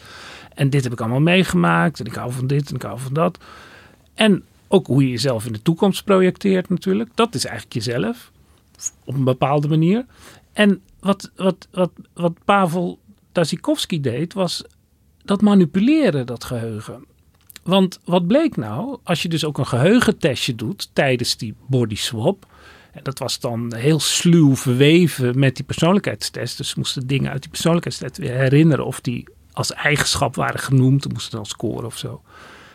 En 0.59 0.71
dit 0.71 0.83
heb 0.83 0.93
ik 0.93 1.01
allemaal 1.01 1.21
meegemaakt. 1.21 2.01
En 2.01 2.07
ik 2.07 2.15
hou 2.15 2.33
van 2.33 2.47
dit 2.47 2.69
en 2.69 2.75
ik 2.75 2.83
hou 2.83 2.99
van 2.99 3.13
dat. 3.13 3.39
En 4.15 4.45
ook 4.69 4.87
hoe 4.87 5.03
je 5.03 5.11
jezelf 5.11 5.47
in 5.47 5.53
de 5.53 5.63
toekomst 5.63 6.05
projecteert 6.05 6.69
natuurlijk. 6.69 7.11
Dat 7.15 7.35
is 7.35 7.45
eigenlijk 7.45 7.75
jezelf. 7.75 8.33
Op 9.05 9.15
een 9.15 9.25
bepaalde 9.25 9.69
manier. 9.69 10.07
En 10.53 10.81
wat, 11.01 11.31
wat, 11.37 11.69
wat, 11.71 11.91
wat 12.15 12.33
Pavel 12.45 12.99
Tazikowski 13.33 14.01
deed, 14.01 14.33
was 14.33 14.65
dat 15.25 15.41
manipuleren, 15.41 16.27
dat 16.27 16.45
geheugen. 16.45 17.05
Want 17.63 18.01
wat 18.05 18.27
bleek 18.27 18.57
nou, 18.57 18.99
als 19.03 19.23
je 19.23 19.29
dus 19.29 19.45
ook 19.45 19.59
een 19.59 19.67
geheugentestje 19.67 20.55
doet 20.55 20.91
tijdens 20.93 21.37
die 21.37 21.55
body 21.67 21.97
swap. 21.97 22.47
En 22.93 23.01
dat 23.03 23.19
was 23.19 23.41
dan 23.41 23.75
heel 23.75 24.01
sluw 24.01 24.57
verweven 24.57 25.39
met 25.39 25.57
die 25.57 25.65
persoonlijkheidstest. 25.65 26.57
Dus 26.57 26.69
ze 26.69 26.75
moesten 26.79 27.07
dingen 27.07 27.31
uit 27.31 27.43
die 27.43 27.51
persoonlijkheidstest 27.51 28.17
weer 28.17 28.35
herinneren 28.35 28.87
of 28.87 29.01
die 29.01 29.29
als 29.59 29.73
eigenschap 29.73 30.35
waren 30.35 30.61
genoemd. 30.61 31.03
Dan 31.03 31.13
moesten 31.13 31.37
dan 31.37 31.47
scoren 31.47 31.85
of 31.85 31.99
zo. 31.99 32.23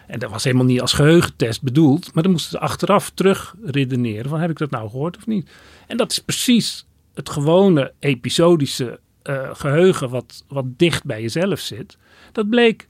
En 0.08 0.19
dat 0.19 0.32
was 0.32 0.43
helemaal 0.43 0.65
niet 0.65 0.82
als 0.82 0.93
geheugentest 0.93 1.62
bedoeld. 1.62 2.13
Maar 2.13 2.24
dan 2.24 2.32
moesten 2.32 2.52
ze 2.52 2.60
achteraf 2.60 3.10
terug 3.10 3.56
redeneren 3.63 4.30
van 4.30 4.39
heb 4.39 4.50
ik 4.50 4.58
dat 4.58 4.69
nou 4.69 4.89
gehoord 4.89 5.17
of 5.17 5.28
niet. 5.28 5.50
En 5.88 5.98
dat 5.98 6.12
is 6.12 6.19
precies 6.19 6.86
het 7.13 7.30
gewone 7.30 7.93
episodische 8.00 9.00
uh, 9.24 9.50
geheugen 9.54 10.10
wat, 10.10 10.43
wat 10.48 10.65
dicht 10.78 11.04
bij 11.04 11.22
jezelf 11.22 11.60
zit. 11.60 11.98
Dat 12.32 12.50
bleek 12.50 12.88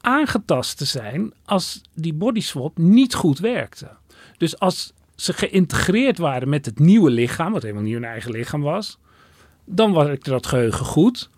aangetast 0.00 0.78
te 0.78 0.84
zijn 0.84 1.32
als 1.44 1.80
die 1.94 2.14
body 2.14 2.40
swap 2.40 2.78
niet 2.78 3.14
goed 3.14 3.38
werkte. 3.38 3.88
Dus 4.36 4.58
als 4.58 4.92
ze 5.14 5.32
geïntegreerd 5.32 6.18
waren 6.18 6.48
met 6.48 6.66
het 6.66 6.78
nieuwe 6.78 7.10
lichaam, 7.10 7.52
wat 7.52 7.62
helemaal 7.62 7.82
niet 7.82 7.94
hun 7.94 8.04
eigen 8.04 8.30
lichaam 8.30 8.60
was, 8.60 8.98
dan 9.64 9.94
werkte 9.94 10.30
dat 10.30 10.46
geheugen 10.46 10.84
goed. 10.84 11.30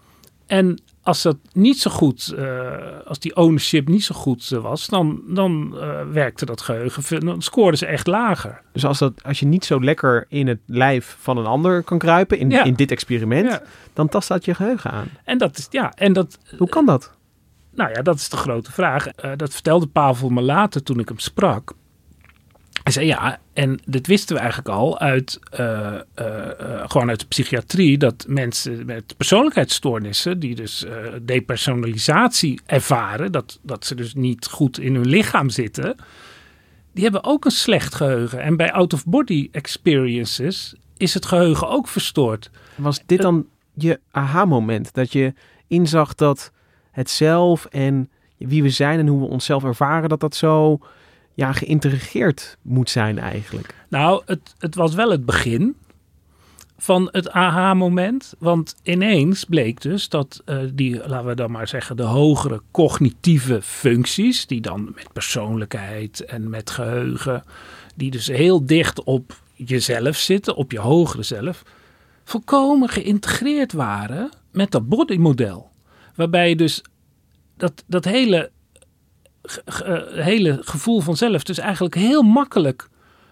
En 0.46 0.80
als 1.06 1.22
dat 1.22 1.36
niet 1.52 1.78
zo 1.80 1.90
goed, 1.90 2.34
uh, 2.38 2.72
als 3.06 3.18
die 3.18 3.36
ownership 3.36 3.88
niet 3.88 4.04
zo 4.04 4.14
goed 4.14 4.50
uh, 4.50 4.60
was, 4.60 4.86
dan, 4.86 5.20
dan 5.26 5.70
uh, 5.74 6.00
werkte 6.12 6.44
dat 6.46 6.60
geheugen, 6.60 7.20
dan 7.20 7.42
scoorden 7.42 7.78
ze 7.78 7.86
echt 7.86 8.06
lager. 8.06 8.62
Dus 8.72 8.84
als, 8.84 8.98
dat, 8.98 9.12
als 9.24 9.40
je 9.40 9.46
niet 9.46 9.64
zo 9.64 9.80
lekker 9.84 10.24
in 10.28 10.46
het 10.46 10.58
lijf 10.66 11.16
van 11.20 11.36
een 11.38 11.46
ander 11.46 11.82
kan 11.82 11.98
kruipen, 11.98 12.38
in, 12.38 12.50
Ja. 12.50 12.64
in 12.64 12.74
dit 12.74 12.90
experiment, 12.90 13.50
Ja. 13.50 13.62
dan 13.92 14.08
tast 14.08 14.28
dat 14.28 14.44
je 14.44 14.54
geheugen 14.54 14.90
aan. 14.90 15.08
En 15.24 15.38
dat 15.38 15.58
is, 15.58 15.66
ja, 15.70 15.92
en 15.94 16.12
dat, 16.12 16.38
Hoe 16.58 16.68
kan 16.68 16.86
dat? 16.86 17.14
nou 17.74 17.90
ja, 17.90 18.02
dat 18.02 18.16
is 18.16 18.28
de 18.28 18.36
grote 18.36 18.72
vraag. 18.72 19.06
Eh, 19.08 19.30
dat 19.36 19.52
vertelde 19.52 19.86
Pavel 19.86 20.28
me 20.28 20.42
later 20.42 20.82
toen 20.82 20.98
ik 20.98 21.08
hem 21.08 21.18
sprak. 21.18 21.72
Hij 22.82 22.92
zei 22.92 23.06
ja, 23.06 23.38
en 23.52 23.80
dit 23.84 24.06
wisten 24.06 24.34
we 24.34 24.40
eigenlijk 24.40 24.70
al 24.70 24.98
uit, 24.98 25.38
eh, 25.50 25.94
eh, 25.94 26.00
eh, 26.14 26.90
gewoon 26.90 27.08
uit 27.08 27.20
de 27.20 27.26
psychiatrie, 27.26 27.98
dat 27.98 28.24
mensen 28.28 28.86
met 28.86 29.16
persoonlijkheidsstoornissen, 29.16 30.38
die 30.38 30.54
dus 30.54 30.84
depersonalisatie 31.22 32.60
ervaren, 32.66 33.32
dat, 33.32 33.58
dat 33.62 33.86
ze 33.86 33.94
dus 33.94 34.14
niet 34.14 34.46
goed 34.46 34.78
in 34.78 34.94
hun 34.94 35.06
lichaam 35.08 35.50
zitten, 35.50 35.96
die 36.92 37.02
hebben 37.04 37.24
ook 37.24 37.44
een 37.44 37.50
slecht 37.50 37.94
geheugen. 37.94 38.40
En 38.40 38.56
bij 38.56 38.72
out-of-body 38.72 39.48
experiences 39.52 40.74
is 40.96 41.14
het 41.14 41.26
geheugen 41.26 41.68
ook 41.68 41.88
verstoord. 41.88 42.50
Was 42.74 43.00
dit 43.06 43.22
dan 43.22 43.46
je 43.74 44.00
aha-moment? 44.10 44.94
Dat 44.94 45.12
je 45.12 45.34
inzag 45.66 46.14
dat 46.14 46.52
het 46.90 47.10
zelf 47.10 47.64
en 47.64 48.10
wie 48.36 48.62
we 48.62 48.70
zijn 48.70 48.98
en 48.98 49.06
hoe 49.06 49.20
we 49.20 49.26
onszelf 49.26 49.64
ervaren, 49.64 50.08
dat 50.08 50.20
dat 50.20 50.34
zo 50.34 50.78
ja, 51.36 51.52
geïntegreerd 51.52 52.56
moet 52.62 52.90
zijn 52.90 53.18
eigenlijk. 53.18 53.74
Nou, 53.88 54.22
het, 54.26 54.54
het 54.58 54.74
was 54.74 54.94
wel 54.94 55.10
het 55.10 55.24
begin 55.24 55.76
van 56.78 57.08
het 57.12 57.30
aha-moment. 57.30 58.34
Want 58.38 58.74
ineens 58.82 59.44
bleek 59.44 59.80
dus 59.80 60.08
dat 60.08 60.42
eh, 60.44 60.58
die, 60.72 61.08
laten 61.08 61.26
we 61.26 61.34
dan 61.34 61.50
maar 61.50 61.68
zeggen, 61.68 61.96
de 61.96 62.02
hogere 62.02 62.62
cognitieve 62.70 63.62
functies, 63.62 64.46
die 64.46 64.60
dan 64.60 64.92
met 64.94 65.12
persoonlijkheid 65.12 66.24
en 66.24 66.50
met 66.50 66.70
geheugen, 66.70 67.44
die 67.94 68.10
dus 68.10 68.26
heel 68.26 68.66
dicht 68.66 69.04
op 69.04 69.40
jezelf 69.54 70.16
zitten, 70.16 70.56
op 70.56 70.72
je 70.72 70.78
hogere 70.78 71.22
zelf, 71.22 71.62
volkomen 72.24 72.88
geïntegreerd 72.88 73.72
waren 73.72 74.30
met 74.52 74.70
dat 74.70 74.88
bodymodel. 74.88 75.70
Waarbij 76.14 76.48
je 76.48 76.56
dus 76.56 76.82
dat, 77.56 77.84
dat 77.86 78.04
hele, 78.04 78.50
hele 80.14 80.58
gevoel 80.60 81.00
van 81.00 81.16
zelf 81.16 81.42
dus 81.42 81.58
eigenlijk 81.58 81.94
heel 81.94 82.22
makkelijk 82.22 82.88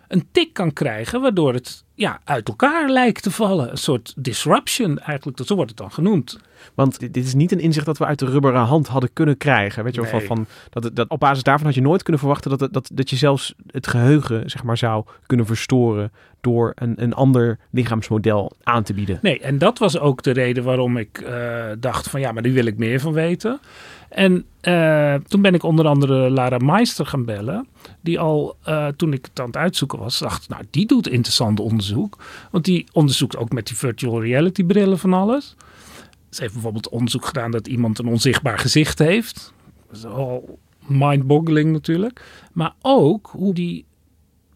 een 0.08 0.26
tik 0.32 0.52
kan 0.52 0.72
krijgen, 0.72 1.20
waardoor 1.20 1.52
het 1.54 1.84
ja, 1.94 2.20
uit 2.24 2.48
elkaar 2.48 2.88
lijkt 2.90 3.22
te 3.22 3.30
vallen. 3.30 3.70
Een 3.70 3.76
soort 3.76 4.12
disruption 4.16 4.98
eigenlijk, 4.98 5.36
dat- 5.36 5.46
zo 5.46 5.54
wordt 5.54 5.70
het 5.70 5.78
dan 5.78 5.92
genoemd. 5.92 6.38
Want 6.74 6.98
dit, 6.98 7.16
is 7.16 7.34
niet 7.34 7.52
een 7.52 7.60
inzicht 7.60 7.86
dat 7.86 7.98
we 7.98 8.04
uit 8.04 8.18
de 8.18 8.26
rubberen 8.26 8.60
hand 8.60 8.86
hadden 8.88 9.10
kunnen 9.12 9.36
krijgen. 9.36 9.84
Weet 9.84 9.94
je 9.94 10.00
wel, 10.00 10.10
van, 10.10 10.18
Nee. 10.18 10.26
van, 10.28 10.46
dat, 10.70 10.84
het- 10.84 10.96
dat, 10.96 11.08
op 11.08 11.20
basis 11.20 11.42
daarvan 11.42 11.66
had 11.66 11.74
je 11.74 11.80
nooit 11.80 12.02
kunnen 12.02 12.20
verwachten 12.20 12.50
dat, 12.50 12.60
het- 12.60 12.72
dat, 12.72 12.90
dat 12.92 13.10
je 13.10 13.16
zelfs 13.16 13.54
het 13.70 13.86
geheugen 13.86 14.50
zeg 14.50 14.62
maar, 14.62 14.76
zou 14.78 15.04
kunnen 15.26 15.46
verstoren 15.46 16.12
door 16.40 16.72
een, 16.74 17.02
een 17.02 17.12
ander 17.14 17.58
lichaamsmodel 17.70 18.52
aan 18.62 18.82
te 18.82 18.94
bieden. 18.94 19.18
Nee, 19.22 19.40
en 19.40 19.58
dat 19.58 19.78
was 19.78 19.98
ook 19.98 20.22
de 20.22 20.30
reden 20.30 20.64
waarom 20.64 20.96
ik 20.96 21.18
eh, 21.20 21.64
dacht 21.78 22.10
van 22.10 22.20
ja, 22.20 22.32
maar 22.32 22.42
daar 22.42 22.52
wil 22.52 22.66
ik 22.66 22.78
meer 22.78 23.00
van 23.00 23.12
weten. 23.12 23.60
En 24.14 24.44
eh, 24.60 25.14
toen 25.14 25.42
ben 25.42 25.54
ik 25.54 25.62
onder 25.62 25.86
andere 25.86 26.30
Lara 26.30 26.58
Meister 26.58 27.06
gaan 27.06 27.24
bellen. 27.24 27.66
Die 28.00 28.18
al 28.20 28.56
eh, 28.62 28.86
toen 28.86 29.12
ik 29.12 29.24
het 29.24 29.40
aan 29.40 29.46
het 29.46 29.56
uitzoeken 29.56 29.98
was, 29.98 30.18
dacht 30.18 30.48
nou 30.48 30.62
die 30.70 30.86
doet 30.86 31.08
interessant 31.08 31.60
onderzoek. 31.60 32.18
Want 32.50 32.64
die 32.64 32.86
onderzoekt 32.92 33.36
ook 33.36 33.52
met 33.52 33.66
die 33.66 33.76
virtual 33.76 34.22
reality 34.22 34.64
brillen 34.64 34.98
van 34.98 35.12
alles. 35.12 35.56
Ze 36.30 36.40
heeft 36.40 36.52
bijvoorbeeld 36.52 36.88
onderzoek 36.88 37.26
gedaan 37.26 37.50
dat 37.50 37.66
iemand 37.66 37.98
een 37.98 38.06
onzichtbaar 38.06 38.58
gezicht 38.58 38.98
heeft. 38.98 39.52
Dat 39.88 39.96
is 39.96 40.04
al 40.04 40.58
mind-boggling 40.86 41.72
natuurlijk. 41.72 42.46
Maar 42.52 42.72
ook 42.82 43.30
hoe 43.32 43.54
die 43.54 43.84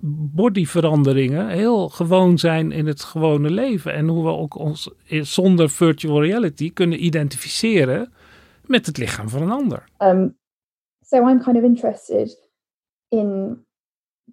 bodyveranderingen 0.01 1.49
heel 1.49 1.88
gewoon 1.88 2.38
zijn 2.38 2.73
in 2.73 2.87
het 2.87 3.03
gewone 3.03 3.51
leven. 3.51 3.94
En 3.94 4.09
hoe 4.09 4.25
we 4.25 4.31
ook 4.31 4.59
ons 4.59 4.90
zonder 5.09 5.71
virtual 5.71 6.23
reality 6.23 6.73
kunnen 6.73 7.05
identificeren 7.05 8.12
met 8.69 8.87
het 8.87 8.97
lichaam 8.97 9.29
van 9.29 9.43
een 9.43 9.51
ander. 9.51 9.89
Um, 9.99 10.39
so 11.05 11.29
I'm 11.29 11.43
kind 11.43 11.57
of 11.57 11.63
interested 11.63 12.37
in 13.09 13.59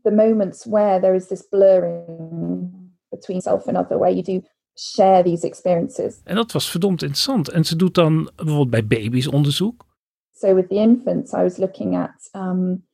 the 0.04 0.12
moments 0.12 0.66
where 0.66 1.00
there 1.00 1.16
is 1.16 1.28
this 1.28 1.48
blurring 1.50 2.72
between 3.10 3.42
self 3.42 3.68
and 3.68 3.78
other, 3.78 3.98
where 3.98 4.14
you 4.14 4.24
do 4.24 4.48
share 4.78 5.24
these 5.24 5.48
experiences. 5.48 6.22
En 6.24 6.36
dat 6.36 6.52
was 6.52 6.70
verdomd 6.70 7.02
interessant. 7.02 7.50
En 7.50 7.66
ze 7.66 7.76
doet 7.76 7.94
dan 7.94 8.32
bijvoorbeeld 8.36 8.70
bij 8.70 8.88
baby's 8.88 9.28
onderzoek. 9.28 9.86
So 10.32 10.54
with 10.54 10.70
the 10.70 10.76
infants, 10.76 11.34
I 11.34 11.42
was 11.42 11.58
looking 11.58 11.98
at 11.98 12.30
um, 12.34 12.86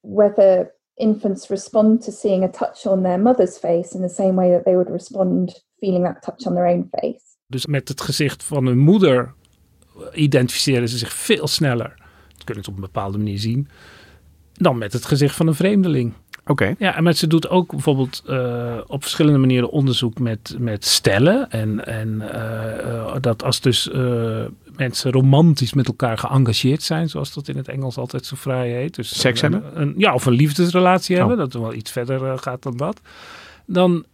whether 0.00 0.74
infants 0.94 1.48
respond 1.48 2.04
to 2.04 2.12
seeing 2.12 2.44
a 2.44 2.48
touch 2.48 2.86
on 2.86 3.02
their 3.02 3.20
mother's 3.20 3.58
face 3.58 3.94
in 3.94 4.00
the 4.00 4.14
same 4.14 4.34
way 4.34 4.50
that 4.50 4.64
they 4.64 4.74
would 4.74 4.90
respond 4.90 5.64
feeling 5.78 6.04
that 6.04 6.22
touch 6.22 6.46
on 6.46 6.54
their 6.54 6.66
own 6.66 6.88
face. 6.90 7.24
Dus 7.46 7.66
met 7.66 7.88
het 7.88 8.00
gezicht 8.00 8.44
van 8.44 8.66
hun 8.66 8.78
moeder 8.78 9.34
identificeren 10.12 10.88
ze 10.88 10.98
zich 10.98 11.12
veel 11.12 11.46
sneller. 11.46 11.94
Dat 12.32 12.44
kunnen 12.44 12.64
ze 12.64 12.70
op 12.70 12.76
een 12.76 12.82
bepaalde 12.82 13.18
manier 13.18 13.38
zien. 13.38 13.68
Dan 14.52 14.78
met 14.78 14.92
het 14.92 15.04
gezicht 15.04 15.36
van 15.36 15.46
een 15.46 15.54
vreemdeling. 15.54 16.12
Oké. 16.48 16.74
Ja, 16.78 16.96
en 16.96 17.02
maar 17.02 17.12
ze 17.12 17.26
doet 17.26 17.48
ook 17.48 17.70
bijvoorbeeld 17.70 18.22
eh, 18.26 18.78
op 18.86 19.02
verschillende 19.02 19.38
manieren 19.38 19.70
onderzoek 19.70 20.18
met, 20.18 20.56
met 20.58 20.84
stellen. 20.84 21.50
En, 21.50 21.86
en 21.86 22.32
eh, 22.32 22.78
eh, 22.78 23.16
dat 23.20 23.44
als 23.44 23.60
dus 23.60 23.90
mensen 24.76 25.12
romantisch 25.12 25.72
met 25.72 25.86
elkaar 25.86 26.18
geëngageerd 26.18 26.82
zijn, 26.82 27.08
zoals 27.08 27.34
dat 27.34 27.48
in 27.48 27.56
het 27.56 27.68
Engels 27.68 27.96
altijd 27.96 28.26
zo 28.26 28.36
vrij 28.36 28.70
heet. 28.70 28.94
Dus 28.94 29.20
Seks 29.20 29.40
hebben? 29.40 29.62
Een, 29.74 29.94
ja, 29.96 30.14
of 30.14 30.26
een 30.26 30.32
liefdesrelatie 30.32 31.14
Oh. 31.14 31.20
hebben, 31.20 31.38
dat 31.38 31.62
wel 31.62 31.74
iets 31.74 31.90
verder 31.90 32.38
gaat 32.38 32.62
dan 32.62 32.76
dat. 32.76 33.00
Dan 33.66 34.04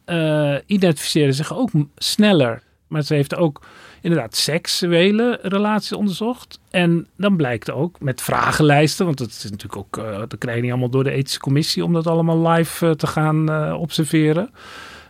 identificeren 0.67 1.35
ze 1.35 1.43
zich 1.45 1.57
ook 1.57 1.71
sneller. 1.97 2.63
Maar 2.89 3.03
ze 3.03 3.15
heeft 3.15 3.35
ook 3.35 3.63
inderdaad 4.03 4.37
seksuele 4.37 5.39
relaties 5.43 5.93
onderzocht. 5.93 6.61
En 6.71 7.07
dan 7.17 7.37
blijkt 7.37 7.71
ook 7.71 8.01
met 8.01 8.23
vragenlijsten, 8.23 9.05
want 9.05 9.19
dat 9.19 9.29
is 9.29 9.51
natuurlijk 9.51 9.77
ook, 9.77 9.97
eh 9.97 10.19
dat 10.19 10.39
krijg 10.39 10.57
je 10.57 10.63
niet 10.63 10.71
allemaal 10.71 10.91
door 10.91 11.05
de 11.05 11.11
ethische 11.11 11.41
commissie 11.41 11.85
om 11.85 11.93
dat 11.93 12.07
allemaal 12.07 12.49
live 12.49 12.87
eh, 12.87 12.93
te 12.93 13.07
gaan 13.07 13.51
eh, 13.51 13.77
observeren. 13.81 14.51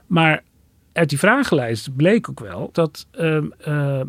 Maar 0.06 0.42
uit 0.92 1.08
die 1.08 1.18
vragenlijst 1.18 1.96
bleek 1.96 2.28
ook 2.28 2.40
wel 2.40 2.68
dat 2.72 3.06
ehm, 3.10 3.46
eh, 3.58 4.00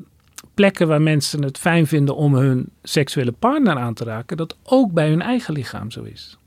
plekken 0.54 0.88
waar 0.88 1.02
mensen 1.02 1.43
het 1.43 1.58
fijn 1.58 1.88
vinden 1.88 2.15
om 2.15 2.36
hun 2.36 2.69
seksuele 2.82 3.32
partner 3.32 3.76
aan 3.76 3.93
te 3.93 4.04
raken, 4.04 4.38
dat 4.38 4.58
ook 4.63 4.91
bij 4.91 5.10
hun 5.10 5.22
eigen 5.22 5.54
lichaam 5.54 5.91
zo 5.91 6.04
is. 6.04 6.38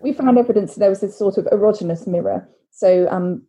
we 0.00 0.14
found 0.14 0.38
evidence 0.38 0.78
there 0.78 0.90
was 0.90 0.98
this 0.98 1.16
sort 1.16 1.38
of 1.38 1.46
erogenous 1.50 2.04
mirror. 2.04 2.48
So 2.70 3.06
um, 3.10 3.46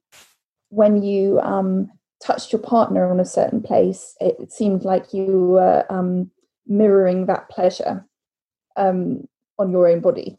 when 0.70 1.04
you 1.04 1.40
um, 1.40 1.92
touched 2.20 2.52
your 2.52 2.62
partner 2.62 3.10
on 3.10 3.20
a 3.20 3.26
certain 3.26 3.62
place, 3.62 4.16
it, 4.20 4.52
seemed 4.52 4.84
like 4.84 5.14
you 5.14 5.50
were 5.50 5.86
um, 5.90 6.32
mirroring 6.66 7.28
that 7.28 7.50
pleasure 7.50 8.06
um, 8.76 9.28
on 9.58 9.72
your 9.72 9.88
own 9.88 10.00
body. 10.02 10.38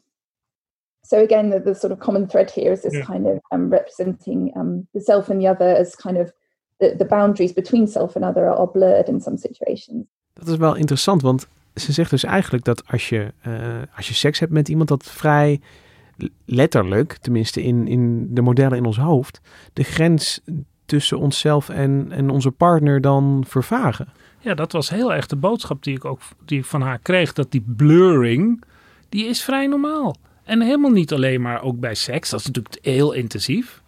So 1.03 1.19
again, 1.21 1.49
the, 1.49 1.59
the 1.59 1.73
sort 1.73 1.91
of 1.91 1.99
common 1.99 2.27
thread 2.27 2.51
here 2.51 2.71
is 2.71 2.81
this 2.81 2.93
Yeah. 2.93 3.05
kind 3.05 3.25
of 3.27 3.39
um, 3.51 3.69
representing 3.69 4.51
um, 4.55 4.87
the 4.93 5.01
self 5.01 5.29
and 5.29 5.41
the 5.41 5.47
other 5.47 5.75
as 5.75 5.95
kind 5.95 6.17
of 6.17 6.31
the, 6.79 6.95
the 6.97 7.05
boundaries 7.05 7.53
between 7.53 7.87
self 7.87 8.15
and 8.15 8.25
other 8.25 8.49
are 8.49 8.67
blurred 8.67 9.07
in 9.07 9.21
some 9.21 9.37
situations. 9.37 10.05
Dat 10.33 10.47
is 10.47 10.57
wel 10.57 10.75
interessant, 10.75 11.21
want 11.21 11.47
ze 11.75 11.91
zegt 11.91 12.09
dus 12.09 12.23
eigenlijk 12.23 12.63
dat 12.63 12.83
als 12.87 13.09
je, 13.09 13.33
eh, 13.41 13.81
als 13.95 14.07
je 14.07 14.13
seks 14.13 14.39
hebt 14.39 14.51
met 14.51 14.69
iemand, 14.69 14.89
dat 14.89 15.03
vrij 15.03 15.59
letterlijk, 16.45 17.13
tenminste 17.13 17.63
in, 17.63 17.87
in 17.87 18.27
de 18.33 18.41
modellen 18.41 18.77
in 18.77 18.85
ons 18.85 18.97
hoofd, 18.97 19.41
de 19.73 19.83
grens 19.83 20.41
tussen 20.89 21.19
onszelf 21.19 21.69
en, 21.69 22.07
en 22.11 22.29
onze 22.29 22.51
partner 22.51 23.01
dan 23.01 23.43
vervagen. 23.47 24.07
Ja, 24.39 24.53
dat 24.53 24.71
was 24.71 24.89
heel 24.89 25.13
erg 25.13 25.27
de 25.27 25.35
boodschap 25.35 25.83
die 25.83 25.95
ik 25.95 26.05
ook 26.05 26.21
die 26.45 26.59
ik 26.59 26.65
van 26.65 26.81
haar 26.81 26.99
kreeg. 26.99 27.33
Dat 27.33 27.51
die 27.51 27.63
blurring, 27.75 28.63
die 29.09 29.25
is 29.25 29.43
vrij 29.43 29.67
normaal. 29.67 30.15
En 30.43 30.61
helemaal 30.61 30.91
niet 30.91 31.13
alleen 31.13 31.41
maar 31.41 31.61
ook 31.61 31.79
bij 31.79 31.95
seks. 31.95 32.29
Dat 32.29 32.39
is 32.39 32.45
natuurlijk 32.45 32.77
heel 32.81 33.11
intensief. 33.11 33.81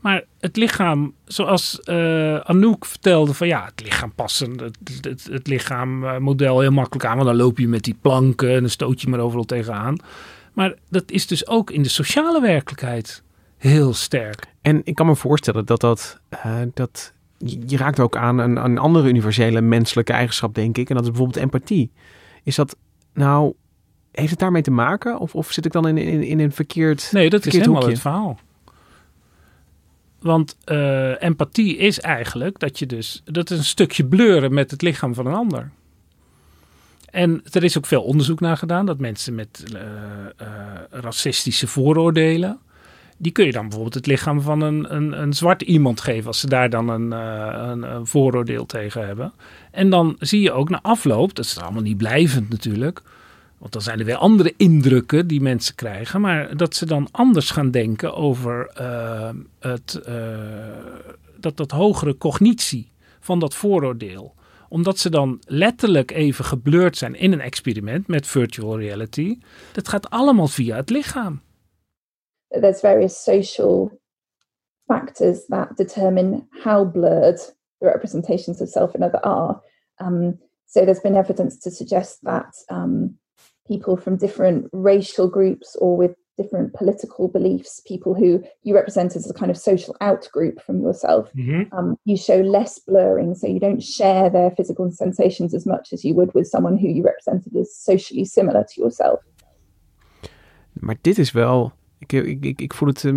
Maar 0.00 0.24
het 0.38 0.56
lichaam, 0.56 1.14
zoals 1.24 1.80
eh, 1.80 2.36
Anouk 2.36 2.86
vertelde, 2.86 3.34
van 3.34 3.46
ja, 3.46 3.64
het 3.64 3.82
lichaam 3.84 4.12
passen, 4.14 4.58
het, 4.58 4.78
het, 5.00 5.28
het 5.30 5.46
lichaammodel 5.46 6.60
heel 6.60 6.70
makkelijk 6.70 7.04
aan. 7.04 7.16
Want 7.16 7.28
dan 7.28 7.36
loop 7.36 7.58
je 7.58 7.68
met 7.68 7.84
die 7.84 7.96
planken 8.00 8.54
en 8.54 8.60
dan 8.60 8.70
stoot 8.70 9.00
je 9.00 9.08
maar 9.08 9.20
overal 9.20 9.44
tegenaan. 9.44 9.96
Maar 10.52 10.74
dat 10.90 11.10
is 11.10 11.26
dus 11.26 11.46
ook 11.46 11.70
in 11.70 11.82
de 11.82 11.88
sociale 11.88 12.40
werkelijkheid 12.40 13.22
heel 13.58 13.94
sterk. 13.94 14.46
En 14.62 14.80
ik 14.84 14.94
kan 14.94 15.06
me 15.06 15.16
voorstellen 15.16 15.66
dat 15.66 15.80
dat, 15.80 16.20
eh, 16.28 16.60
dat 16.74 17.12
je 17.66 17.76
raakt 17.76 18.00
ook 18.00 18.16
aan 18.16 18.38
een, 18.38 18.64
een 18.64 18.78
andere 18.78 19.08
universele 19.08 19.60
menselijke 19.60 20.12
eigenschap, 20.12 20.54
denk 20.54 20.78
ik. 20.78 20.88
En 20.88 20.94
dat 20.94 21.04
is 21.04 21.10
bijvoorbeeld 21.10 21.44
empathie. 21.44 21.90
Is 22.42 22.54
dat 22.54 22.76
nou, 23.14 23.54
heeft 24.12 24.30
het 24.30 24.38
daarmee 24.38 24.62
te 24.62 24.70
maken? 24.70 25.18
Of, 25.18 25.34
of 25.34 25.52
zit 25.52 25.64
ik 25.64 25.72
dan 25.72 25.88
in, 25.88 25.98
in, 25.98 26.22
in 26.22 26.40
een 26.40 26.52
verkeerd. 26.52 27.08
Nee, 27.12 27.30
dat 27.30 27.46
is 27.46 27.52
helemaal 27.52 27.74
hoekje? 27.74 27.90
het 27.90 28.00
verhaal. 28.00 28.38
Want 30.20 30.56
eh, 30.64 31.22
empathie 31.22 31.76
is 31.76 32.00
eigenlijk 32.00 32.58
dat 32.58 32.78
je 32.78 32.86
dus, 32.86 33.22
dat 33.24 33.50
is 33.50 33.58
een 33.58 33.64
stukje 33.64 34.06
bleuren 34.06 34.54
met 34.54 34.70
het 34.70 34.82
lichaam 34.82 35.14
van 35.14 35.26
een 35.26 35.34
ander. 35.34 35.70
En 37.10 37.42
er 37.52 37.64
is 37.64 37.78
ook 37.78 37.86
veel 37.86 38.02
onderzoek 38.02 38.40
naar 38.40 38.56
gedaan 38.56 38.86
dat 38.86 38.98
mensen 38.98 39.34
met 39.34 39.64
eh, 39.74 39.80
racistische 40.90 41.66
vooroordelen, 41.66 42.58
die 43.18 43.32
kun 43.32 43.44
je 43.44 43.52
dan 43.52 43.62
bijvoorbeeld 43.62 43.94
het 43.94 44.06
lichaam 44.06 44.40
van 44.40 44.60
een, 44.60 44.94
een, 44.94 45.22
een 45.22 45.32
zwart 45.32 45.62
iemand 45.62 46.00
geven 46.00 46.26
als 46.26 46.40
ze 46.40 46.48
daar 46.48 46.70
dan 46.70 46.88
een, 46.88 47.12
eh, 47.12 47.70
een, 47.70 48.06
vooroordeel 48.06 48.66
tegen 48.66 49.06
hebben. 49.06 49.32
En 49.70 49.90
dan 49.90 50.16
zie 50.18 50.40
je 50.40 50.52
ook 50.52 50.68
na 50.68 50.82
afloop, 50.82 51.34
dat 51.34 51.44
is 51.44 51.58
allemaal 51.58 51.82
niet 51.82 51.96
blijvend 51.96 52.48
natuurlijk, 52.48 53.02
want 53.58 53.72
dan 53.72 53.82
zijn 53.82 53.98
er 53.98 54.04
weer 54.04 54.16
andere 54.16 54.54
indrukken 54.56 55.26
die 55.26 55.40
mensen 55.40 55.74
krijgen, 55.74 56.20
maar 56.20 56.56
dat 56.56 56.76
ze 56.76 56.86
dan 56.86 57.08
anders 57.10 57.50
gaan 57.50 57.70
denken 57.70 58.14
over 58.14 58.70
eh, 58.74 59.30
het, 59.60 59.94
eh, 60.04 60.14
dat, 61.36 61.56
dat 61.56 61.70
hogere 61.70 62.18
cognitie 62.18 62.90
van 63.20 63.38
dat 63.38 63.54
vooroordeel 63.54 64.36
omdat 64.70 64.98
ze 64.98 65.10
dan 65.10 65.40
letterlijk 65.46 66.10
even 66.10 66.44
geblurred 66.44 66.96
zijn 66.96 67.14
in 67.14 67.32
een 67.32 67.40
experiment 67.40 68.06
met 68.06 68.26
virtual 68.26 68.78
reality. 68.78 69.38
Dat 69.72 69.88
gaat 69.88 70.10
allemaal 70.10 70.48
via 70.48 70.76
het 70.76 70.90
lichaam. 70.90 71.40
There's 72.50 72.80
various 72.80 73.16
social 73.16 73.90
factors 74.86 75.46
that 75.48 75.76
determine 75.76 76.46
how 76.62 76.84
blurred 76.84 77.38
the 77.80 77.86
representations 77.86 78.60
of 78.60 78.68
self 78.68 78.94
and 78.94 79.04
other 79.04 79.20
are. 79.24 79.60
Um, 80.00 80.38
so 80.66 80.84
there's 80.84 81.00
been 81.00 81.16
evidence 81.16 81.58
to 81.60 81.70
suggest 81.70 82.20
that 82.24 82.54
um, 82.70 83.14
people 83.66 83.96
from 83.96 84.16
different 84.16 84.68
racial 84.72 85.28
groups 85.28 85.76
or 85.76 85.96
with 85.96 86.14
different 86.36 86.72
political 86.72 87.28
beliefs, 87.28 87.82
people 87.86 88.14
who 88.14 88.42
you 88.62 88.74
represent 88.74 89.16
as 89.16 89.28
a 89.28 89.34
kind 89.34 89.50
of 89.50 89.58
social 89.58 89.96
out 90.00 90.28
group 90.32 90.62
from 90.62 90.80
yourself, 90.80 91.30
um, 91.72 91.96
you 92.04 92.16
show 92.16 92.40
less 92.40 92.78
blurring. 92.78 93.34
So 93.34 93.46
you 93.48 93.58
don't 93.58 93.82
share 93.82 94.30
their 94.30 94.50
physical 94.52 94.90
sensations 94.90 95.52
as 95.52 95.66
much 95.66 95.92
as 95.92 96.04
you 96.04 96.14
would 96.14 96.32
with 96.34 96.46
someone 96.46 96.78
who 96.78 96.88
you 96.88 97.02
represented 97.02 97.56
as 97.56 97.74
socially 97.74 98.24
similar 98.24 98.64
to 98.64 98.80
yourself. 98.80 99.20
Maar 100.72 100.98
dit 101.00 101.18
is 101.18 101.32
wel 101.32 101.72
Ik, 101.98 102.12
ik, 102.12 102.44
ik, 102.44 102.60
ik 102.60 102.74
voel 102.74 102.88
het, 102.88 103.04
eh, 103.04 103.14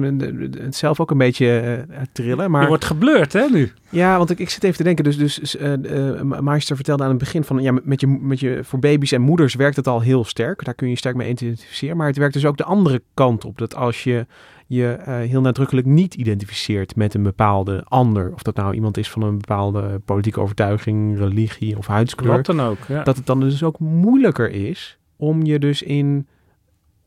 het 0.63 0.75
zelf 0.75 0.99
ook 0.99 1.11
een 1.11 1.17
beetje 1.17 1.59
eh, 1.59 2.01
trillen. 2.11 2.51
Maar... 2.51 2.61
Je 2.61 2.67
wordt 2.67 2.85
geblurred, 2.85 3.33
hè, 3.33 3.47
nu? 3.49 3.71
Ja, 3.89 4.17
want 4.17 4.29
ik, 4.29 4.39
ik 4.39 4.49
zit 4.49 4.63
even 4.63 4.77
te 4.77 4.83
denken. 4.83 5.03
Dus, 5.03 5.17
dus 5.17 5.55
uh, 5.55 6.21
Meister 6.21 6.75
vertelde 6.75 7.03
aan 7.03 7.09
het 7.09 7.17
begin 7.17 7.43
van... 7.43 7.61
Ja, 7.61 7.79
met 7.83 8.01
je, 8.01 8.07
met 8.07 8.39
je, 8.39 8.59
voor 8.63 8.79
baby's 8.79 9.11
en 9.11 9.21
moeders 9.21 9.55
werkt 9.55 9.75
het 9.75 9.87
al 9.87 10.01
heel 10.01 10.23
sterk. 10.23 10.65
Daar 10.65 10.73
kun 10.73 10.89
je 10.89 10.95
sterk 10.95 11.15
mee 11.15 11.29
identificeren. 11.29 11.97
Maar 11.97 12.07
het 12.07 12.17
werkt 12.17 12.33
dus 12.33 12.45
ook 12.45 12.57
de 12.57 12.63
andere 12.63 13.01
kant 13.13 13.45
op. 13.45 13.57
Dat 13.57 13.75
als 13.75 14.03
je 14.03 14.25
je 14.67 14.97
heel 15.27 15.41
nadrukkelijk 15.41 15.87
niet 15.87 16.13
identificeert 16.13 16.95
met 16.95 17.13
een 17.13 17.23
bepaalde 17.23 17.83
ander... 17.83 18.33
of 18.33 18.41
dat 18.41 18.55
nou 18.55 18.73
iemand 18.73 18.97
is 18.97 19.09
van 19.09 19.21
een 19.21 19.37
bepaalde 19.37 20.01
politieke 20.05 20.39
overtuiging, 20.39 21.17
religie 21.17 21.77
of 21.77 21.87
huidskleur... 21.87 22.35
Wat 22.35 22.45
dan 22.45 22.61
ook, 22.61 22.77
ja. 22.87 23.03
Dat 23.03 23.15
het 23.15 23.25
dan 23.25 23.39
dus 23.39 23.63
ook 23.63 23.79
moeilijker 23.79 24.51
is 24.51 24.99
om 25.17 25.43
je 25.43 25.59
dus 25.59 25.81
in 25.81 26.27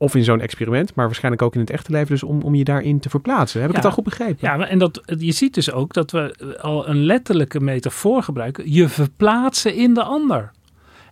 of 0.05 0.15
in 0.15 0.25
zo'n 0.25 0.41
experiment, 0.41 0.95
maar 0.95 1.07
waarschijnlijk 1.07 1.43
ook 1.43 1.55
in 1.55 1.61
het 1.61 1.71
echte 1.71 1.93
leven, 1.93 2.09
dus 2.09 2.23
om, 2.23 2.43
om 2.43 2.55
je 2.55 2.65
daarin 2.65 3.01
te 3.01 3.09
verplaatsen. 3.09 3.61
Heb 3.61 3.71
ik 3.71 3.77
het 3.77 3.85
al 3.85 3.91
goed 3.91 4.05
begrepen? 4.05 4.37
Ja, 4.41 4.69
en 4.69 4.79
dat, 4.79 5.01
je 5.19 5.33
ziet 5.33 5.55
dus 5.55 5.73
ook 5.73 5.93
dat 5.93 6.11
we 6.11 6.57
al 6.61 6.89
een 6.89 7.05
letterlijke 7.05 7.61
metafoor 7.61 8.23
gebruiken. 8.23 8.73
Je 8.73 8.89
verplaatsen 8.89 9.75
in 9.75 9.95
de 9.95 10.03
ander. 10.03 10.51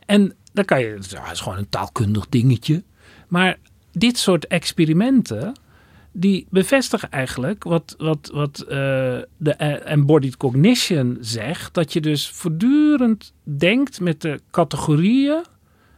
En 0.06 0.34
dan 0.52 0.64
kan 0.64 0.80
je, 0.80 0.86
ja, 1.08 1.22
het 1.22 1.32
is 1.32 1.40
gewoon 1.40 1.58
een 1.58 1.68
taalkundig 1.68 2.28
dingetje. 2.28 2.82
Maar 3.28 3.58
dit 3.92 4.18
soort 4.18 4.46
experimenten, 4.46 5.52
die 6.12 6.46
bevestigen 6.50 7.10
eigenlijk 7.10 7.64
wat, 7.64 7.94
wat, 7.98 8.30
wat 8.32 8.64
uh, 8.64 8.68
de 9.36 9.52
embodied 9.84 10.36
cognition 10.36 11.16
zegt. 11.20 11.74
Dat 11.74 11.92
je 11.92 12.00
dus 12.00 12.30
voortdurend 12.30 13.32
denkt 13.42 14.00
met 14.00 14.20
de 14.20 14.40
categorieën 14.50 15.44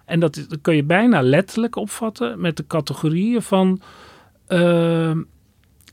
en 0.04 0.20
dat, 0.20 0.46
kun 0.62 0.76
je 0.76 0.84
bijna 0.84 1.22
letterlijk 1.22 1.76
opvatten 1.76 2.40
met 2.40 2.56
de 2.56 2.66
categorieën 2.66 3.42
van 3.42 3.80
uh, 4.48 5.16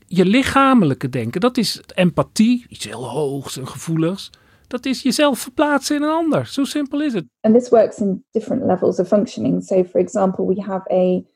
je 0.06 0.24
lichamelijke 0.24 1.08
denken. 1.08 1.40
Dat 1.40 1.56
is 1.56 1.82
empathie, 1.94 2.66
iets 2.68 2.84
heel 2.84 3.08
hoogs 3.08 3.56
en 3.58 3.68
gevoeligs. 3.68 4.30
Dat 4.66 4.86
is 4.86 5.02
jezelf 5.02 5.38
verplaatsen 5.38 5.96
in 5.96 6.02
een 6.02 6.08
ander. 6.08 6.46
Zo 6.46 6.64
simpel 6.64 7.02
is 7.02 7.12
het. 7.12 7.24
And 7.40 7.54
this 7.54 7.68
works 7.68 7.98
in 7.98 8.24
different 8.30 8.64
levels 8.64 8.98
of 8.98 9.08
functioning. 9.08 9.64
So 9.64 9.84
for 9.84 10.00
example, 10.00 10.46
we 10.46 10.62
have 10.62 10.92
a 10.92 11.30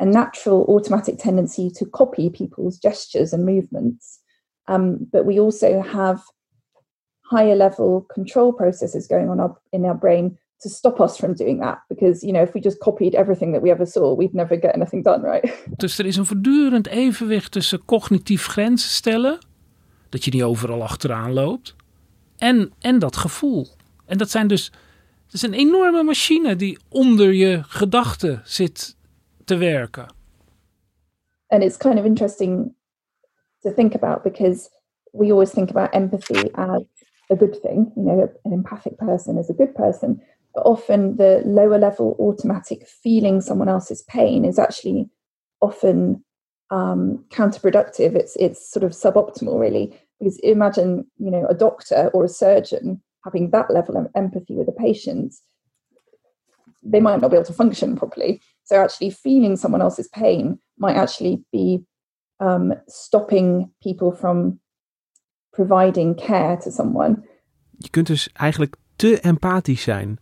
a 0.00 0.04
natural 0.04 0.66
automatic 0.66 1.18
tendency 1.18 1.70
to 1.70 1.86
copy 1.86 2.30
people's 2.30 2.78
gestures 2.78 3.32
and 3.32 3.44
movements. 3.44 4.20
Um, 4.68 5.08
but 5.10 5.24
we 5.24 5.40
also 5.40 5.82
have 5.82 6.22
higher 7.20 7.54
level 7.54 8.06
control 8.14 8.52
processes 8.52 9.06
going 9.06 9.28
on 9.28 9.56
in 9.72 9.84
our 9.84 9.98
brain 9.98 10.38
to 10.60 10.68
stop 10.68 11.00
us 11.00 11.16
from 11.16 11.34
doing 11.34 11.60
that. 11.60 11.78
Because, 11.88 12.26
you 12.26 12.32
know, 12.32 12.42
if 12.42 12.52
we 12.52 12.60
just 12.60 12.78
copied 12.78 13.14
everything 13.14 13.52
that 13.52 13.62
we 13.62 13.70
ever 13.70 13.86
saw, 13.86 14.16
we'd 14.16 14.34
never 14.34 14.58
get 14.58 14.74
anything 14.74 15.04
done, 15.04 15.22
right? 15.22 15.64
Dus 15.76 15.98
er 15.98 16.06
is 16.06 16.16
een 16.16 16.26
voortdurend 16.26 16.86
evenwicht 16.86 17.52
tussen 17.52 17.84
cognitief 17.84 18.46
grenzen 18.46 18.90
stellen, 18.90 19.38
dat 20.08 20.24
je 20.24 20.30
niet 20.30 20.42
overal 20.42 20.82
achteraan 20.82 21.32
loopt, 21.32 21.74
en, 22.36 22.72
en 22.78 22.98
dat 22.98 23.16
gevoel. 23.16 23.66
En 24.06 24.18
dat 24.18 24.30
zijn 24.30 24.46
dus, 24.46 24.72
het 25.24 25.34
is 25.34 25.42
een 25.42 25.54
enorme 25.54 26.02
machine 26.02 26.56
die 26.56 26.78
onder 26.88 27.32
je 27.32 27.62
gedachten 27.62 28.40
zit 28.44 28.96
te 29.44 29.56
werken. 29.56 30.06
And 31.46 31.62
it's 31.62 31.76
kind 31.76 31.98
of 31.98 32.04
interesting 32.04 32.74
to 33.60 33.72
think 33.72 33.94
about 33.94 34.22
because 34.22 34.70
we 35.12 35.30
always 35.30 35.50
think 35.50 35.70
about 35.70 35.92
empathy 35.92 36.48
as 36.52 36.82
a 37.30 37.36
good 37.36 37.60
thing. 37.62 37.92
You 37.96 38.04
know, 38.04 38.28
an 38.44 38.52
empathic 38.52 38.96
person 38.96 39.38
is 39.38 39.50
a 39.50 39.54
good 39.54 39.72
person. 39.74 40.22
Often 40.54 41.16
the 41.16 41.42
lower 41.44 41.78
level 41.78 42.16
automatic 42.18 42.86
feeling 42.86 43.40
someone 43.40 43.68
else's 43.68 44.02
pain 44.02 44.44
is 44.44 44.58
actually 44.58 45.08
often 45.60 46.24
um, 46.70 47.24
counterproductive. 47.30 48.14
It's 48.14 48.36
it's 48.36 48.70
sort 48.70 48.84
of 48.84 48.92
suboptimal, 48.92 49.58
really, 49.60 49.94
because 50.18 50.38
imagine 50.38 51.06
you 51.18 51.30
know 51.30 51.46
a 51.48 51.54
doctor 51.54 52.10
or 52.12 52.24
a 52.24 52.28
surgeon 52.28 53.02
having 53.24 53.50
that 53.50 53.70
level 53.70 53.96
of 53.96 54.06
empathy 54.14 54.54
with 54.54 54.68
a 54.68 54.72
patient, 54.72 55.34
they 56.82 57.00
might 57.00 57.20
not 57.20 57.30
be 57.30 57.36
able 57.36 57.44
to 57.44 57.52
function 57.52 57.96
properly. 57.96 58.40
So 58.64 58.76
actually, 58.76 59.10
feeling 59.10 59.56
someone 59.56 59.82
else's 59.82 60.08
pain 60.08 60.58
might 60.78 60.96
actually 60.96 61.44
be 61.52 61.84
um, 62.40 62.72
stopping 62.88 63.70
people 63.82 64.12
from 64.12 64.60
providing 65.52 66.14
care 66.14 66.56
to 66.58 66.70
someone. 66.70 67.24
Je 67.78 67.90
kunt 67.90 68.06
dus 68.06 68.28
eigenlijk 68.32 68.76
te 68.96 69.20
empathisch 69.20 69.82
zijn. 69.82 70.18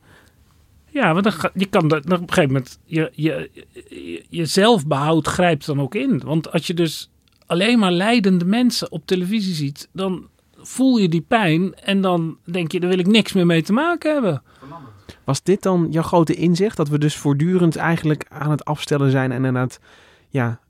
Ja, 0.91 1.13
want 1.13 1.25
dan, 1.25 1.51
je 1.55 1.67
kan 1.67 1.89
dan 1.89 1.99
op 1.99 2.11
een 2.11 2.19
gegeven 2.19 2.47
moment 2.47 2.79
je, 2.85 3.11
je, 3.15 3.51
je, 3.89 4.25
je 4.29 4.47
zelfbehoud 4.47 5.27
grijpt 5.27 5.67
dan 5.67 5.81
ook 5.81 5.95
in. 5.95 6.21
Want 6.25 6.53
als 6.53 6.67
je 6.67 6.75
dus 6.75 7.11
alleen 7.47 7.79
maar 7.79 7.93
leidende 7.93 8.45
mensen 8.45 8.93
op 8.93 9.07
televisie 9.07 9.55
ziet, 9.55 9.89
dan 9.93 10.29
voel 10.57 10.97
je 10.97 11.09
die 11.09 11.21
pijn 11.21 11.75
en 11.75 12.01
dan 12.01 12.39
denk 12.45 12.73
je, 12.73 12.81
daar 12.81 12.91
wil 12.91 12.99
ik 12.99 13.07
niks 13.07 13.33
meer 13.33 13.47
mee 13.47 13.63
te 13.63 13.73
maken 13.73 14.13
hebben. 14.13 14.43
Was 15.25 15.43
dit 15.43 15.63
dan 15.63 15.87
jouw 15.91 16.03
grote 16.03 16.35
inzicht? 16.35 16.77
Dat 16.77 16.89
we 16.89 16.99
dus 16.99 17.17
voortdurend 17.17 17.77
eigenlijk 17.77 18.27
aan 18.29 18.51
het 18.51 18.65
afstellen 18.65 19.11
zijn 19.11 19.33
en 19.33 19.47
aan 19.47 19.55
het 19.55 19.81
ja, 20.29 20.61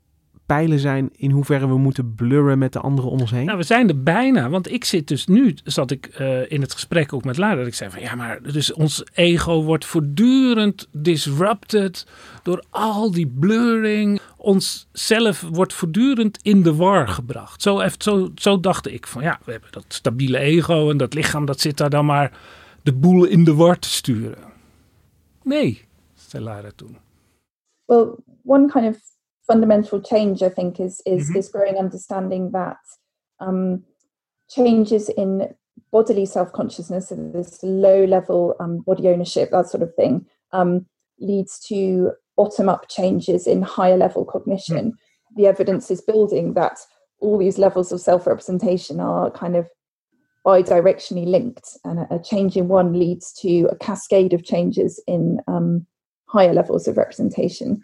pijlen 0.49 0.79
zijn 0.79 1.09
in 1.15 1.31
hoeverre 1.31 1.67
we 1.67 1.77
moeten 1.77 2.15
blurren 2.15 2.57
met 2.57 2.73
de 2.73 2.79
anderen 2.79 3.11
om 3.11 3.19
ons 3.19 3.31
heen? 3.31 3.45
Nou, 3.45 3.57
we 3.57 3.63
zijn 3.63 3.89
er 3.89 4.03
bijna. 4.03 4.49
Want 4.49 4.71
ik 4.71 4.85
zit 4.85 5.07
dus 5.07 5.27
nu, 5.27 5.55
zat 5.63 5.91
ik 5.91 6.19
uh, 6.19 6.51
in 6.51 6.61
het 6.61 6.73
gesprek 6.73 7.13
ook 7.13 7.23
met 7.23 7.37
Lara, 7.37 7.55
dat 7.55 7.67
ik 7.67 7.73
zei 7.73 7.89
van 7.89 8.01
ja, 8.01 8.15
maar 8.15 8.41
dus 8.41 8.73
ons 8.73 9.03
ego 9.13 9.63
wordt 9.63 9.85
voortdurend 9.85 10.87
disrupted 10.91 12.05
door 12.43 12.63
al 12.69 13.11
die 13.11 13.27
blurring. 13.27 14.19
Ons 14.37 14.87
zelf 14.91 15.41
wordt 15.51 15.73
voortdurend 15.73 16.39
in 16.41 16.63
de 16.63 16.75
war 16.75 17.07
gebracht. 17.07 17.61
Zo, 17.61 17.79
even, 17.79 18.01
zo, 18.01 18.31
zo 18.35 18.59
dacht 18.59 18.87
ik 18.87 19.07
van 19.07 19.21
ja, 19.21 19.39
we 19.45 19.51
hebben 19.51 19.71
dat 19.71 19.85
stabiele 19.87 20.37
ego 20.37 20.89
en 20.89 20.97
dat 20.97 21.13
lichaam 21.13 21.45
dat 21.45 21.59
zit 21.59 21.77
daar 21.77 21.89
dan 21.89 22.05
maar 22.05 22.37
de 22.83 22.93
boel 22.93 23.25
in 23.25 23.43
de 23.43 23.53
war 23.53 23.79
te 23.79 23.89
sturen. 23.89 24.43
Nee, 25.43 25.85
zei 26.13 26.43
Lara 26.43 26.69
toen. 26.75 26.97
Well, 27.85 28.07
one 28.45 28.71
kind 28.71 28.95
of 28.95 29.08
fundamental 29.49 29.99
change, 30.01 30.43
I 30.43 30.49
think, 30.49 30.79
is 30.79 31.01
is 31.05 31.25
mm-hmm. 31.25 31.33
this 31.33 31.49
growing 31.49 31.77
understanding 31.77 32.51
that 32.51 32.77
um, 33.39 33.83
changes 34.49 35.09
in 35.09 35.49
bodily 35.91 36.25
self 36.25 36.53
consciousness, 36.53 37.11
this 37.33 37.59
low 37.63 38.05
level 38.05 38.55
um, 38.59 38.81
body 38.85 39.07
ownership, 39.07 39.49
that 39.51 39.67
sort 39.67 39.83
of 39.83 39.93
thing, 39.95 40.25
um, 40.51 40.85
leads 41.19 41.59
to 41.67 42.11
bottom 42.37 42.69
up 42.69 42.87
changes 42.89 43.47
in 43.47 43.61
higher 43.61 43.97
level 43.97 44.23
cognition. 44.23 44.91
Mm. 44.91 44.93
The 45.35 45.47
evidence 45.47 45.91
is 45.91 46.01
building 46.01 46.53
that 46.53 46.79
all 47.19 47.37
these 47.37 47.57
levels 47.57 47.91
of 47.91 48.01
self 48.01 48.27
representation 48.27 48.99
are 48.99 49.31
kind 49.31 49.55
of 49.55 49.67
bi-directionally 50.45 51.27
linked, 51.27 51.77
and 51.83 51.99
a, 51.99 52.15
a, 52.15 52.19
change 52.19 52.55
in 52.55 52.67
one 52.67 52.97
leads 52.97 53.33
to 53.33 53.67
a 53.71 53.75
cascade 53.75 54.33
of 54.33 54.43
changes 54.43 55.01
in 55.07 55.39
um, 55.47 55.85
higher 56.27 56.53
levels 56.53 56.87
of 56.87 56.97
representation. 56.97 57.81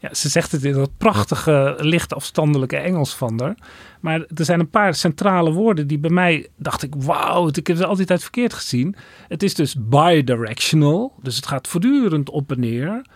Ja, 0.00 0.14
ze 0.14 0.28
zegt 0.28 0.52
het 0.52 0.64
in 0.64 0.72
dat 0.72 0.96
prachtige, 0.96 1.76
licht 1.78 2.14
afstandelijke 2.14 2.76
Engels 2.76 3.14
van 3.14 3.40
haar. 3.40 3.56
Maar 4.00 4.26
er 4.34 4.44
zijn 4.44 4.60
een 4.60 4.70
paar 4.70 4.94
centrale 4.94 5.52
woorden 5.52 5.86
die 5.86 5.98
bij 5.98 6.10
mij 6.10 6.48
dacht 6.56 6.82
ik, 6.82 6.94
wauw, 6.94 7.48
ik 7.48 7.66
heb 7.66 7.76
ze 7.76 7.86
altijd 7.86 8.10
uit 8.10 8.22
verkeerd 8.22 8.52
gezien. 8.52 8.96
Het 9.28 9.42
is 9.42 9.54
dus 9.54 9.76
bidirectional, 9.78 11.12
dus 11.22 11.36
het 11.36 11.46
gaat 11.46 11.68
voortdurend 11.68 12.30
op 12.30 12.50
en 12.50 12.60
neer. 12.60 13.06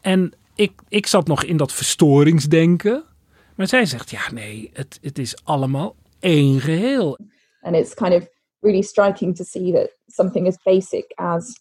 En 0.00 0.32
ik, 0.54 0.72
ik 0.88 1.06
zat 1.06 1.26
nog 1.26 1.44
in 1.44 1.56
dat 1.56 1.72
verstoringsdenken. 1.72 3.04
Maar 3.56 3.66
zij 3.66 3.86
zegt, 3.86 4.10
ja 4.10 4.32
nee, 4.32 4.70
het, 4.72 4.98
het 5.02 5.18
is 5.18 5.44
allemaal 5.44 5.96
één 6.20 6.60
geheel. 6.60 7.18
And 7.60 7.76
it's 7.76 7.94
kind 7.94 8.14
of 8.14 8.26
really 8.60 8.82
striking 8.82 9.36
to 9.36 9.44
see 9.44 9.72
that 9.72 9.96
something 10.06 10.46
as 10.46 10.56
basic 10.62 11.12
as 11.14 11.60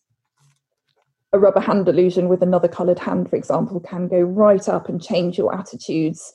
a 1.33 1.39
rubber 1.39 1.59
hand 1.59 1.87
illusion 1.87 2.27
with 2.27 2.41
another 2.41 2.67
coloured 2.67 2.99
hand, 2.99 3.29
for 3.29 3.35
example, 3.35 3.79
can 3.79 4.07
go 4.07 4.19
right 4.19 4.67
up 4.67 4.89
and 4.89 5.01
change 5.01 5.37
your 5.37 5.55
attitudes 5.55 6.33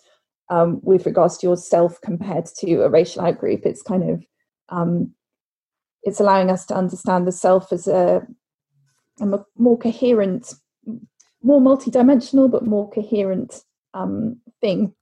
um, 0.48 0.80
with 0.82 1.06
regards 1.06 1.36
to 1.38 1.46
yourself 1.46 2.00
compared 2.00 2.46
to 2.58 2.82
a 2.82 2.88
racial 2.88 3.22
outgroup. 3.22 3.66
It's 3.66 3.82
kind 3.82 4.10
of 4.10 4.24
um, 4.68 5.14
it's 6.02 6.20
allowing 6.20 6.50
us 6.50 6.64
to 6.66 6.74
understand 6.74 7.26
the 7.26 7.32
self 7.32 7.72
as 7.72 7.88
a, 7.88 8.26
a 9.20 9.44
more 9.56 9.78
coherent, 9.78 10.54
more 11.42 11.60
multidimensional, 11.60 12.50
but 12.50 12.64
more 12.64 12.88
coherent 12.90 13.64
um, 13.94 14.40
thing. 14.60 14.94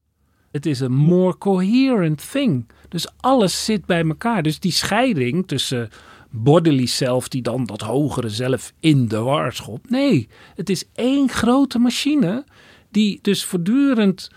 Het 0.50 0.66
is 0.66 0.80
een 0.80 0.92
more 0.92 1.38
coherent 1.38 2.30
thing. 2.30 2.68
Dus 2.88 3.08
alles 3.20 3.64
zit 3.64 3.86
bij 3.86 4.04
elkaar. 4.06 4.42
Dus 4.42 4.60
die 4.60 4.72
scheiding 4.72 5.48
tussen 5.48 5.88
bodily 6.34 6.86
self 6.86 7.28
die 7.28 7.42
dan 7.42 7.64
dat 7.64 7.80
hogere 7.80 8.28
zelf 8.28 8.72
in 8.80 9.08
de 9.08 9.18
war 9.18 9.52
schopt. 9.52 9.90
Nee, 9.90 10.28
het 10.54 10.70
is 10.70 10.84
één 10.94 11.28
grote 11.28 11.78
machine 11.78 12.44
die 12.90 13.18
dus 13.22 13.44
voortdurend 13.44 14.30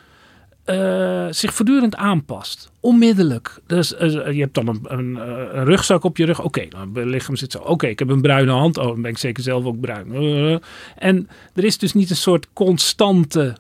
uh, 0.66 1.28
zich 1.30 1.54
voortdurend 1.54 1.96
aanpast. 1.96 2.72
Onmiddellijk. 2.80 3.60
Dus 3.68 3.94
uh, 3.94 4.32
je 4.32 4.40
hebt 4.40 4.54
dan 4.54 4.68
een, 4.68 4.80
een, 4.84 5.16
een, 5.16 5.66
rugzak 5.66 6.04
op 6.04 6.18
je 6.18 6.26
rug. 6.26 6.44
Oké, 6.44 6.66
nou, 6.70 6.88
mijn 6.88 7.10
lichaam 7.10 7.36
zit 7.36 7.52
zo. 7.52 7.60
Oké, 7.60 7.88
ik 7.88 8.00
heb 8.00 8.10
een 8.10 8.22
bruine 8.22 8.52
hand. 8.52 8.78
Oh, 8.78 8.86
dan 8.86 9.02
ben 9.02 9.12
ik 9.12 9.18
zeker 9.18 9.44
zelf 9.44 9.66
ook 9.66 9.80
bruin. 9.80 10.12
En 10.96 11.30
er 11.54 11.64
is 11.64 11.78
dus 11.78 11.94
niet 11.94 12.10
een 12.10 12.16
soort 12.16 12.48
constante 12.54 13.56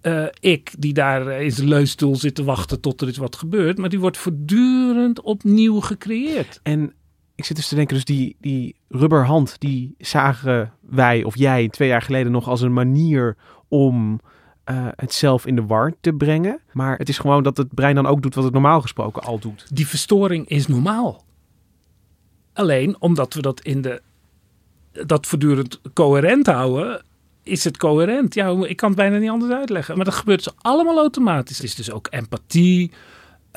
eh, 0.00 0.24
ik 0.40 0.72
die 0.78 0.92
daar 0.92 1.26
eh, 1.26 1.40
in 1.40 1.52
zijn 1.52 1.68
leunstoel 1.68 2.16
zit 2.16 2.34
te 2.34 2.44
wachten 2.44 2.80
tot 2.80 3.00
er 3.00 3.08
iets 3.08 3.18
wat 3.18 3.36
gebeurt. 3.36 3.78
Maar 3.78 3.88
die 3.88 4.00
wordt 4.00 4.16
voortdurend 4.16 5.20
opnieuw 5.20 5.80
gecreëerd. 5.80 6.60
En 6.62 6.92
ik 7.38 7.44
zit 7.44 7.56
dus 7.56 7.68
te 7.68 7.74
denken, 7.74 7.94
dus 7.94 8.04
die, 8.04 8.36
die 8.40 8.76
rubberhand, 8.88 9.56
die 9.58 9.94
zagen 9.98 10.72
wij 10.80 11.24
of 11.24 11.36
jij 11.36 11.68
twee 11.68 11.88
jaar 11.88 12.02
geleden 12.02 12.32
nog 12.32 12.48
als 12.48 12.60
een 12.60 12.72
manier 12.72 13.36
om 13.68 14.20
uh, 14.70 14.88
het 14.96 15.12
zelf 15.12 15.46
in 15.46 15.56
de 15.56 15.66
war 15.66 15.92
te 16.00 16.12
brengen. 16.12 16.60
Maar 16.72 16.98
het 16.98 17.08
is 17.08 17.18
gewoon 17.18 17.42
dat 17.42 17.56
het 17.56 17.74
brein 17.74 17.94
dan 17.94 18.06
ook 18.06 18.22
doet 18.22 18.34
wat 18.34 18.44
het 18.44 18.52
normaal 18.52 18.80
gesproken 18.80 19.22
al 19.22 19.38
doet. 19.38 19.66
Die 19.76 19.86
verstoring 19.86 20.48
is 20.48 20.66
normaal. 20.66 21.24
Alleen 22.52 22.96
omdat 23.00 23.34
we 23.34 23.42
dat 23.42 23.60
in 23.60 23.82
de 23.82 24.02
dat 24.92 25.26
voortdurend 25.26 25.80
coherent 25.92 26.46
houden, 26.46 27.02
is 27.42 27.64
het 27.64 27.76
coherent. 27.76 28.34
Ja, 28.34 28.66
ik 28.66 28.76
kan 28.76 28.88
het 28.88 28.98
bijna 28.98 29.18
niet 29.18 29.30
anders 29.30 29.52
uitleggen. 29.52 29.96
Maar 29.96 30.04
dat 30.04 30.14
gebeurt 30.14 30.44
dus 30.44 30.54
allemaal 30.56 30.98
automatisch. 30.98 31.56
Het 31.56 31.66
is 31.66 31.74
dus 31.74 31.90
ook 31.90 32.06
empathie, 32.10 32.92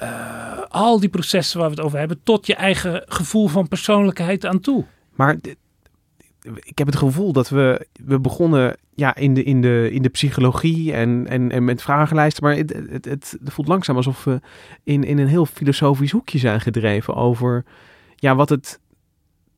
uh, 0.02 0.60
al 0.70 1.00
die 1.00 1.10
processen 1.10 1.60
waar 1.60 1.70
we 1.70 1.76
het 1.76 1.86
over 1.86 2.00
hebben, 2.00 2.20
tot 2.24 2.48
je 2.48 2.56
eigen 2.56 3.04
gevoel 3.06 3.48
van 3.48 3.68
persoonlijkheid 3.68 4.46
aan 4.46 4.60
toe. 4.60 4.86
Maar 5.16 5.38
ik 6.62 6.78
heb 6.78 6.88
het 6.88 6.96
gevoel 6.96 7.34
dat 7.34 7.50
we, 7.50 7.88
we 8.06 8.20
begonnen 8.20 8.78
ja, 8.96 9.16
in, 9.16 9.34
de, 9.34 9.44
in, 9.44 9.62
de, 9.62 9.90
in 9.92 10.02
de 10.02 10.10
psychologie 10.10 10.94
en, 10.94 11.28
en, 11.28 11.52
en 11.52 11.66
met 11.66 11.82
vragenlijsten. 11.82 12.44
Maar 12.44 12.56
het, 12.56 12.74
het, 12.90 13.06
het, 13.06 13.38
voelt 13.44 13.68
langzaam 13.68 13.96
alsof 13.96 14.24
we 14.24 14.40
in, 14.84 15.04
in 15.04 15.18
een 15.18 15.28
heel 15.28 15.46
filosofisch 15.46 16.12
hoekje 16.12 16.38
zijn 16.38 16.62
gedreven 16.62 17.16
over 17.16 17.66
ja, 18.16 18.36
wat 18.36 18.50
het 18.50 18.80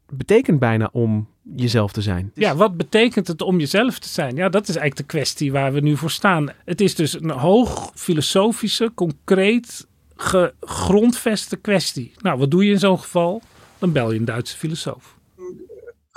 betekent 0.10 0.60
bijna 0.60 0.90
om 0.92 1.28
jezelf 1.56 1.92
te 1.92 2.02
zijn. 2.02 2.32
Ja, 2.34 2.56
wat 2.56 2.78
betekent 2.78 3.28
het 3.28 3.42
om 3.42 3.60
jezelf 3.60 4.00
te 4.00 4.10
zijn? 4.10 4.36
Ja, 4.36 4.50
dat 4.50 4.68
is 4.68 4.76
eigenlijk 4.76 5.10
de 5.10 5.18
kwestie 5.18 5.52
waar 5.52 5.74
we 5.74 5.80
nu 5.80 5.98
voor 5.98 6.12
staan. 6.12 6.50
Het 6.66 6.82
is 6.82 6.96
dus 6.96 7.22
een 7.22 7.30
hoog 7.30 7.92
filosofische, 7.96 8.92
concreet 8.96 9.88
gegrondveste 10.15 11.56
kwestie. 11.56 12.13
Nou, 12.21 12.38
wat 12.39 12.52
doe 12.52 12.65
je 12.65 12.71
in 12.71 12.80
zo'n 12.80 12.99
geval? 12.99 13.41
Dan 13.80 13.91
bel 13.91 14.12
je 14.12 14.19
een 14.19 14.26
Duitse 14.26 14.58
filosoof. 14.58 15.15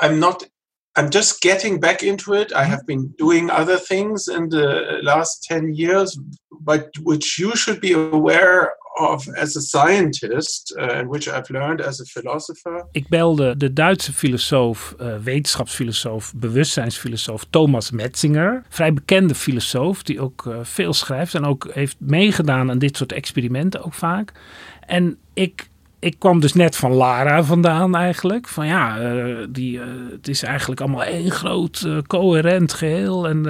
I'm 0.05 0.19
not 0.19 0.51
I'm 0.99 1.11
just 1.11 1.43
getting 1.43 1.79
back 1.79 2.03
into 2.03 2.33
it. 2.33 2.53
I 2.53 2.65
have 2.65 2.85
been 2.87 3.13
doing 3.17 3.51
other 3.51 3.77
things 3.77 4.29
in 4.29 4.49
the 4.49 4.99
last 5.03 5.43
10 5.43 5.75
years, 5.75 6.19
but 6.61 6.89
which 7.03 7.39
you 7.39 7.55
should 7.55 7.81
be 7.81 7.93
aware 7.93 8.75
of 8.97 9.29
as 9.29 9.57
a 9.57 9.61
scientist, 9.61 10.75
uh, 10.77 10.99
and 10.99 11.09
which 11.09 11.27
I've 11.29 11.53
learned 11.53 11.87
as 11.87 12.01
a 12.01 12.05
philosopher. 12.05 12.87
Ik 12.93 13.09
belde 13.09 13.57
de 13.57 13.73
Duitse 13.73 14.13
filosoof, 14.13 14.95
uh, 15.01 15.17
wetenschapsfilosoof, 15.23 16.33
bewustzijnsfilosoof 16.37 17.45
Thomas 17.51 17.91
Metzinger. 17.91 18.63
Vrij 18.69 18.93
bekende 18.93 19.35
filosoof 19.35 20.03
die 20.03 20.21
ook 20.21 20.45
uh, 20.49 20.57
veel 20.63 20.93
schrijft 20.93 21.35
en 21.35 21.45
ook 21.45 21.69
heeft 21.73 21.97
meegedaan 21.99 22.71
aan 22.71 22.79
dit 22.79 22.97
soort 22.97 23.13
experimenten 23.13 23.85
ook 23.85 23.95
vaak. 23.95 24.33
En 24.81 25.19
ik 25.35 25.69
ik 25.99 26.19
kwam 26.19 26.41
dus 26.41 26.53
net 26.53 26.77
van 26.77 26.93
Lara 26.93 27.45
vandaan 27.45 27.97
eigenlijk. 27.97 28.49
Van 28.49 28.67
ja, 28.67 29.01
uh, 29.01 29.47
die, 29.51 29.79
uh, 29.79 29.85
het 30.11 30.29
is 30.29 30.43
eigenlijk 30.43 30.81
allemaal 30.81 31.05
één 31.05 31.31
groot 31.31 31.83
uh, 31.87 31.99
coherent 32.07 32.73
geheel. 32.73 33.29
En 33.29 33.45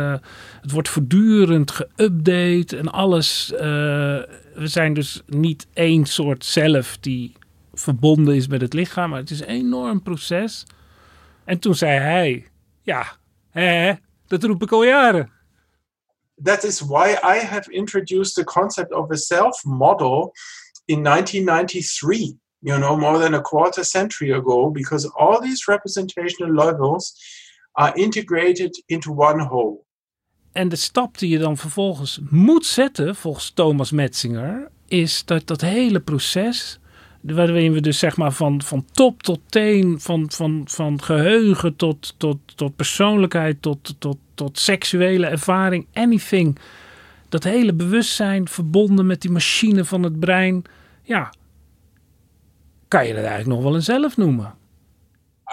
het 0.63 0.71
wordt 0.71 0.89
voortdurend 0.89 1.73
geüpdate 1.73 2.79
en 2.79 2.93
alles. 2.93 3.53
We 4.57 4.67
zijn 4.67 4.95
dus 4.95 5.23
niet 5.27 5.67
één 5.73 6.05
soort 6.07 6.45
zelf 6.45 6.99
die 6.99 7.33
verbonden 7.73 8.35
is 8.35 8.47
met 8.49 8.61
het 8.61 8.73
lichaam. 8.73 9.11
Maar 9.11 9.19
het 9.19 9.31
is 9.31 9.41
een 9.41 9.47
enorm 9.47 10.03
proces. 10.03 10.67
En 11.45 11.59
toen 11.59 11.75
zei 11.75 11.99
hij, 11.99 12.47
ja, 12.83 13.17
hè, 13.51 13.93
dat 14.27 14.45
roep 14.45 14.63
ik 14.63 14.73
al 14.73 14.85
jaren. 14.85 15.31
That 16.43 16.65
is 16.65 16.81
why 16.81 17.17
I 17.23 17.47
have 17.47 17.73
introduced 17.73 18.35
the 18.35 18.45
concept 18.45 18.93
of 18.93 19.11
a 19.11 19.17
self 19.17 19.65
model 19.65 20.33
in 20.85 21.03
1993, 21.03 22.37
you 22.59 22.79
know, 22.79 22.99
more 22.99 23.19
than 23.19 23.35
a 23.35 23.41
quarter 23.41 23.85
century 23.85 24.33
ago, 24.33 24.71
because 24.71 25.11
all 25.15 25.41
these 25.41 25.71
representational 25.71 26.55
levels 26.55 27.15
are 27.73 27.93
integrated 27.95 28.83
into 28.87 29.13
one 29.13 29.41
whole. 29.41 29.86
En 30.57 30.69
de 30.69 30.77
stap 30.77 31.19
die 31.19 31.31
je 31.31 31.39
dan 31.39 31.57
vervolgens 31.57 32.21
moet 32.31 32.67
zetten, 32.67 33.17
volgens 33.17 33.51
Thomas 33.51 33.91
Metzinger, 33.91 34.69
is 34.89 35.25
dat 35.25 35.47
dat 35.47 35.61
hele 35.61 36.01
proces, 36.01 36.79
waarin 37.21 37.73
we 37.73 37.81
dus 37.81 37.99
zeg 37.99 38.17
maar 38.17 38.33
van, 38.33 38.63
van 38.63 38.85
top 38.93 39.23
tot 39.23 39.41
teen, 39.47 40.01
van, 40.01 40.31
van, 40.31 40.63
van 40.65 41.03
geheugen 41.03 41.77
tot, 41.77 42.15
tot, 42.17 42.39
tot 42.55 42.77
persoonlijkheid, 42.77 43.63
tot, 43.63 43.95
tot, 43.99 44.17
tot 44.35 44.59
seksuele 44.59 45.27
ervaring, 45.27 45.87
anything, 45.93 46.59
dat 47.29 47.45
hele 47.45 47.75
bewustzijn 47.75 48.49
verbonden 48.49 49.07
met 49.07 49.21
die 49.21 49.31
machine 49.31 49.85
van 49.85 50.03
het 50.03 50.21
brein, 50.21 50.65
ja, 51.03 51.33
kan 52.89 53.07
je 53.07 53.15
dat 53.15 53.25
eigenlijk 53.25 53.55
nog 53.55 53.63
wel 53.63 53.75
een 53.75 53.83
zelf 53.83 54.17
noemen? 54.17 54.55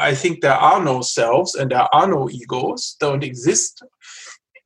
I 0.10 0.16
think 0.16 0.42
there 0.42 0.58
are 0.58 0.84
no 0.84 1.02
selves 1.02 1.58
and 1.58 1.70
there 1.70 1.90
are 1.90 2.08
no 2.08 2.28
egos, 2.28 2.96
don't 2.98 3.24
exist. 3.24 3.86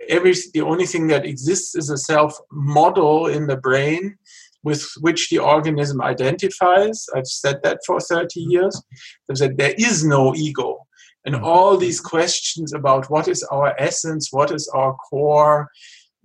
Every, 0.10 0.34
the 0.54 0.62
only 0.62 0.86
thing 0.86 1.08
that 1.08 1.26
exists 1.26 1.76
is 1.76 1.90
a 1.90 1.98
self 1.98 2.40
model 2.52 3.28
in 3.28 3.48
the 3.48 3.58
brain 3.58 4.18
with 4.64 4.84
which 5.00 5.30
the 5.30 5.40
organism 5.40 6.02
identifies. 6.02 7.06
I've 7.16 7.28
said 7.28 7.62
that 7.64 7.80
for 7.86 8.00
30 8.00 8.40
years. 8.40 8.82
I've 9.30 9.38
said 9.38 9.58
there 9.58 9.76
is 9.78 10.04
no 10.04 10.36
ego. 10.36 10.86
And 11.26 11.36
all 11.36 11.78
these 11.78 12.00
questions 12.00 12.74
about 12.74 13.10
what 13.10 13.28
is 13.28 13.44
our 13.44 13.76
essence, 13.78 14.32
what 14.32 14.52
is 14.52 14.70
our 14.74 14.96
core, 15.10 15.70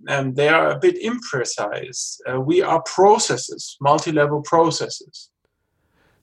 um, 0.07 0.33
they 0.33 0.49
are 0.49 0.69
a 0.69 0.77
bit 0.77 0.95
imprecise. 1.01 2.17
Uh, 2.29 2.39
we 2.39 2.61
are 2.61 2.81
processes, 2.81 3.75
multi-level 3.79 4.41
processes. 4.41 5.29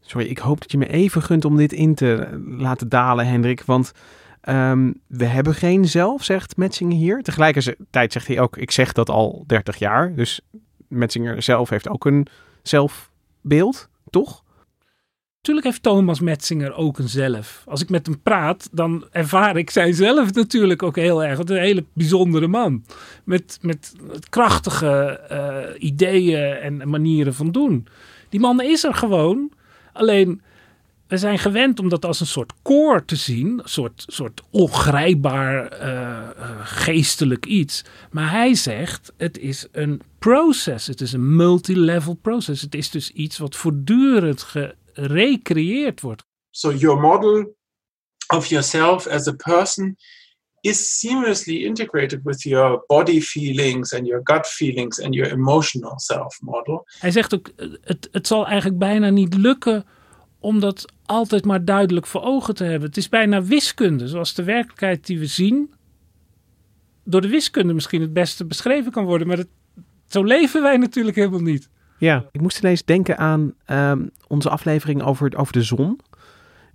Sorry, 0.01 0.29
ik 0.29 0.39
hoop 0.39 0.61
dat 0.61 0.71
je 0.71 0.79
me 0.79 0.89
even 0.89 1.23
gunt 1.23 1.45
om 1.45 1.57
dit 1.57 1.73
in 1.73 1.95
te 1.95 2.41
laten 2.59 2.89
dalen, 2.89 3.27
Hendrik. 3.27 3.63
Want 3.63 3.93
um, 4.49 5.01
we 5.07 5.25
hebben 5.25 5.55
geen 5.55 5.89
zelf, 5.89 6.25
zegt 6.25 6.57
Metzinger 6.57 6.97
hier. 6.97 7.23
Tegelijkertijd 7.23 8.13
zegt 8.13 8.27
hij 8.27 8.41
ook, 8.41 8.57
ik 8.57 8.71
zeg 8.71 8.93
dat 8.93 9.09
al 9.09 9.45
30 9.47 9.77
jaar. 9.77 10.15
Dus 10.15 10.41
Metzinger 10.89 11.43
zelf 11.43 11.69
heeft 11.69 11.89
ook 11.89 12.05
een 12.05 12.27
zelfbeeld, 12.63 13.89
toch? 14.11 14.43
Tuurlijk 15.41 15.67
heeft 15.67 15.83
Thomas 15.83 16.21
Metzinger 16.21 16.75
ook 16.75 16.99
een 16.99 17.09
zelf. 17.09 17.65
Als 17.67 17.83
ik 17.83 17.91
met 17.91 18.07
hem 18.07 18.23
praat, 18.23 18.69
dan 18.73 19.07
ervaar 19.11 19.57
ik 19.57 19.71
zijn 19.71 19.95
zelf 19.95 20.33
natuurlijk 20.33 20.83
ook 20.83 20.97
heel 20.97 21.25
erg. 21.25 21.39
Het 21.39 21.51
is 21.51 21.57
een 21.57 21.63
hele 21.63 21.85
bijzondere 21.93 22.47
man. 22.47 22.85
Met, 23.25 23.59
met 23.63 23.93
krachtige 24.29 25.21
uh, 25.31 25.83
ideeën 25.83 26.53
en 26.53 26.91
manieren 26.91 27.35
van 27.35 27.51
doen. 27.51 27.87
Die 28.29 28.41
man 28.41 28.61
is 28.61 28.85
er 28.85 28.95
gewoon. 28.95 29.53
Alleen, 29.93 30.43
we 31.11 31.17
zijn 31.17 31.39
gewend 31.39 31.79
om 31.79 31.89
dat 31.89 32.05
als 32.05 32.21
een 32.21 32.27
soort 32.27 32.53
koor 32.63 33.05
te 33.05 33.17
zien. 33.17 33.59
Een 33.59 33.69
soort, 33.69 34.05
soort 34.07 34.43
ongrijpbaar 34.51 35.83
uh, 35.83 36.29
geestelijk 36.63 37.47
iets. 37.47 37.85
Maar 38.11 38.31
hij 38.31 38.55
zegt, 38.55 39.13
het 39.17 39.39
is 39.39 39.67
een 39.73 40.01
proces. 40.19 40.87
Het 40.87 41.01
is 41.01 41.13
een 41.13 41.37
multilevel 41.37 42.15
process. 42.15 42.63
Het 42.63 42.75
is 42.75 42.91
dus 42.91 43.11
iets 43.11 43.39
wat 43.39 43.57
voortdurend 43.57 44.43
gerecreëerd 44.43 46.01
wordt. 46.01 46.25
So 46.51 46.73
your 46.73 47.01
model 47.01 47.57
of 48.35 48.47
yourself 48.47 49.07
as 49.07 49.27
a 49.27 49.33
person 49.33 49.97
is 50.61 50.99
seamlessly 50.99 51.65
integrated 51.65 52.21
with 52.23 52.43
your 52.43 52.85
body 52.87 53.21
feelings 53.21 53.95
and 53.95 54.07
your 54.07 54.21
gut 54.25 54.47
feelings 54.47 55.01
and 55.01 55.15
your 55.15 55.33
emotional 55.33 55.99
self 55.99 56.41
model. 56.41 56.87
Hij 56.99 57.11
zegt 57.11 57.35
ook, 57.35 57.51
het, 57.81 58.09
het 58.13 58.27
zal 58.27 58.47
eigenlijk 58.47 58.79
bijna 58.79 59.09
niet 59.09 59.35
lukken 59.35 59.87
om 60.41 60.61
dat 60.61 60.93
altijd 61.07 61.45
maar 61.45 61.65
duidelijk 61.65 62.07
voor 62.07 62.23
ogen 62.23 62.55
te 62.55 62.65
hebben. 62.65 62.89
Het 62.89 62.97
is 62.97 63.09
bijna 63.09 63.43
wiskunde, 63.43 64.09
zoals 64.09 64.35
de 64.35 64.45
werkelijkheid 64.45 65.07
die 65.07 65.19
we 65.19 65.27
zien, 65.27 65.73
door 67.05 67.21
de 67.21 67.29
wiskunde 67.29 67.75
misschien 67.75 68.01
het 68.01 68.13
beste 68.13 68.45
beschreven 68.45 68.93
kan 68.93 69.05
worden. 69.05 69.27
Maar 69.27 69.37
het, 69.37 69.49
zo 70.07 70.23
leven 70.23 70.63
wij 70.63 70.77
natuurlijk 70.77 71.17
helemaal 71.17 71.41
niet. 71.41 71.69
Ja, 71.99 72.25
ik 72.31 72.41
moest 72.41 72.59
ineens 72.59 72.85
denken 72.85 73.19
aan 73.19 73.55
um, 73.67 74.11
onze 74.27 74.51
aflevering 74.51 75.03
over, 75.03 75.37
over 75.37 75.53
de 75.53 75.63
zon. 75.63 76.01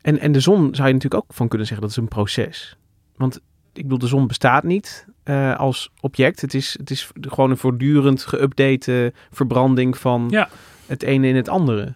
En, 0.02 0.20
en 0.20 0.32
de 0.32 0.40
zon 0.40 0.76
zou 0.76 0.88
je 0.88 0.94
natuurlijk 0.94 1.24
ook 1.24 1.34
van 1.34 1.48
kunnen 1.48 1.68
zeggen 1.68 1.88
dat 1.88 1.96
is 1.96 2.02
een 2.02 2.08
proces. 2.08 2.78
Want 3.16 3.40
ik 3.74 3.84
bedoel, 3.84 3.98
de 3.98 4.08
zon 4.08 4.28
bestaat 4.28 4.64
niet 4.64 5.06
uh, 5.26 5.56
als 5.56 5.92
object. 6.00 6.42
Het 6.42 6.54
is, 6.54 6.76
het 6.78 6.90
is 6.90 7.12
gewoon 7.22 7.50
een 7.50 7.58
voortdurend 7.58 8.26
geüpdate 8.36 9.14
verbranding 9.32 9.98
van 9.98 10.28
ja. 10.30 10.50
het 10.86 11.04
ene 11.04 11.28
in 11.28 11.36
het 11.36 11.50
andere. 11.50 11.96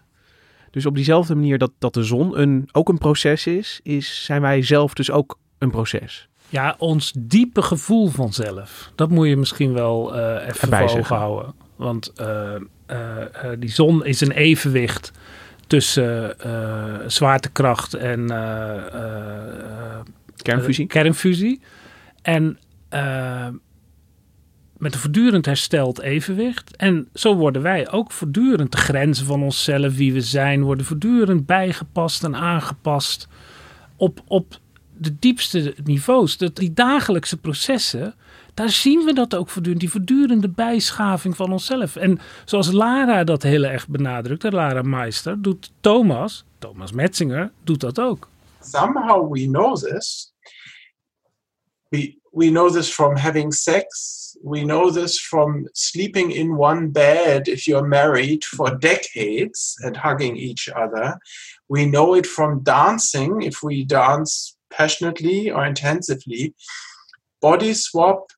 Dus 0.71 0.85
op 0.85 0.95
diezelfde 0.95 1.35
manier 1.35 1.57
dat, 1.57 1.71
dat 1.79 1.93
de 1.93 2.03
zon 2.03 2.39
een, 2.39 2.69
ook 2.71 2.89
een 2.89 2.97
proces 2.97 3.47
is, 3.47 3.79
is, 3.83 4.23
zijn 4.25 4.41
wij 4.41 4.61
zelf 4.61 4.93
dus 4.93 5.11
ook 5.11 5.39
een 5.57 5.71
proces. 5.71 6.27
Ja, 6.49 6.75
ons 6.77 7.13
diepe 7.17 7.61
gevoel 7.61 8.07
van 8.07 8.33
zelf. 8.33 8.91
Dat 8.95 9.09
moet 9.09 9.27
je 9.27 9.37
misschien 9.37 9.73
wel 9.73 10.15
uh, 10.17 10.47
even 10.47 10.67
voor 10.67 10.97
ogen 10.99 11.15
houden. 11.15 11.53
Want 11.75 12.13
uh, 12.21 12.55
die 13.59 13.69
zon 13.69 14.05
is 14.05 14.21
een 14.21 14.31
evenwicht 14.31 15.11
tussen 15.67 16.35
zwaartekracht 17.07 17.93
en 17.93 18.27
kernfusie. 20.35 20.87
kernfusie. 20.87 21.61
En 22.21 22.59
met 24.79 24.93
een 24.93 24.99
voortdurend 24.99 25.45
hersteld 25.45 25.99
evenwicht. 25.99 26.75
En 26.75 27.09
zo 27.13 27.35
worden 27.35 27.61
wij 27.61 27.91
ook 27.91 28.11
voortdurend 28.11 28.71
de 28.71 28.77
grenzen 28.77 29.25
van 29.25 29.43
onszelf, 29.43 29.95
wie 29.95 30.13
we 30.13 30.21
zijn, 30.21 30.63
worden 30.63 30.85
voortdurend 30.85 31.45
bijgepast 31.45 32.23
en 32.23 32.35
aangepast 32.35 33.27
op, 33.95 34.21
op 34.27 34.59
de 34.97 35.15
diepste 35.19 35.75
niveaus. 35.83 36.37
Dat 36.37 36.55
die 36.55 36.73
dagelijkse 36.73 37.37
processen, 37.37 38.15
daar 38.53 38.69
zien 38.69 39.05
we 39.05 39.13
dat 39.13 39.35
ook 39.35 39.49
voortdurend, 39.49 39.81
die 39.81 39.91
voortdurende 39.91 40.49
bijschaving 40.49 41.35
van 41.35 41.51
onszelf. 41.51 41.95
En 41.95 42.19
zoals 42.45 42.71
Lara 42.71 43.23
dat 43.23 43.43
heel 43.43 43.63
erg 43.63 43.87
benadrukt, 43.87 44.43
Lara 44.43 44.81
Meister, 44.81 45.41
doet 45.41 45.71
Thomas, 45.79 46.45
Thomas 46.59 46.91
Metzinger, 46.91 47.51
doet 47.63 47.79
dat 47.79 47.99
ook. 47.99 48.29
Somehow 48.61 49.33
we 49.33 49.45
know 49.45 49.75
this. 49.75 50.33
We, 51.89 52.17
we 52.31 52.49
know 52.49 52.71
this 52.71 52.93
from 52.93 53.15
having 53.15 53.53
sex. 53.53 54.17
We 54.43 54.63
know 54.63 54.89
this 54.89 55.19
from 55.19 55.67
sleeping 55.73 56.31
in 56.31 56.55
one 56.55 56.89
bed 56.89 57.47
if 57.47 57.67
you're 57.67 57.85
married 57.85 58.43
for 58.43 58.75
decades 58.75 59.75
and 59.81 59.97
hugging 59.97 60.37
each 60.37 60.69
other. 60.69 61.19
We 61.67 61.85
know 61.85 62.13
it 62.13 62.25
from 62.25 62.63
dancing 62.63 63.41
if 63.41 63.61
we 63.61 63.83
dance 63.83 64.55
passionately 64.69 65.51
or 65.51 65.65
intensively. 65.65 66.53
Body 67.41 67.73
swap 67.73 68.31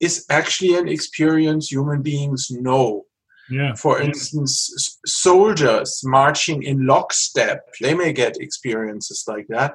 is 0.00 0.26
actually 0.28 0.74
an 0.76 0.88
experience 0.88 1.70
human 1.70 2.02
beings 2.02 2.50
know. 2.50 3.04
Yeah. 3.50 3.74
For 3.74 4.00
instance, 4.00 4.98
soldiers 5.04 6.00
marching 6.04 6.62
in 6.62 6.86
lockstep, 6.86 7.66
they 7.80 7.94
may 7.94 8.12
get 8.12 8.40
experiences 8.40 9.24
like 9.28 9.46
that. 9.48 9.74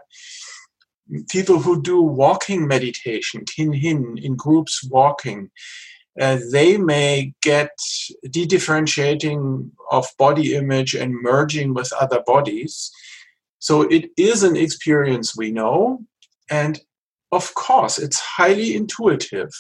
People 1.30 1.60
who 1.60 1.82
do 1.82 2.02
walking 2.02 2.68
meditation, 2.68 3.46
kin 3.46 3.74
hin, 3.74 4.18
in 4.22 4.36
groups 4.36 4.84
walking, 4.84 5.50
uh, 6.20 6.40
they 6.52 6.78
may 6.78 7.34
get 7.42 7.72
de-differentiating 8.30 9.72
of 9.92 10.08
body 10.18 10.56
image 10.56 10.94
and 10.94 11.22
merging 11.22 11.74
with 11.74 11.92
other 11.94 12.22
bodies. 12.26 12.92
So 13.60 13.82
it 13.84 14.10
is 14.18 14.44
an 14.44 14.56
experience 14.56 15.36
we 15.36 15.52
know. 15.52 16.00
And 16.50 16.82
of 17.32 17.54
course, 17.54 17.98
it's 18.00 18.20
highly 18.20 18.76
intuitive 18.76 19.52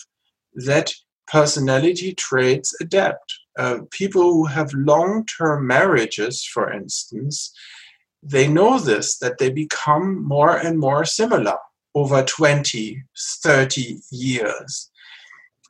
that 0.53 0.91
personality 1.27 2.13
traits 2.13 2.73
adapt. 2.81 3.33
Uh, 3.57 3.79
people 3.91 4.33
who 4.33 4.45
have 4.45 4.73
long 4.73 5.25
term 5.25 5.67
marriages, 5.67 6.43
for 6.43 6.71
instance, 6.71 7.53
they 8.21 8.47
know 8.47 8.79
this 8.79 9.17
that 9.19 9.37
they 9.37 9.49
become 9.49 10.23
more 10.23 10.57
and 10.57 10.79
more 10.79 11.05
similar 11.05 11.57
over 11.95 12.23
20, 12.23 13.03
30 13.17 13.99
years. 14.11 14.89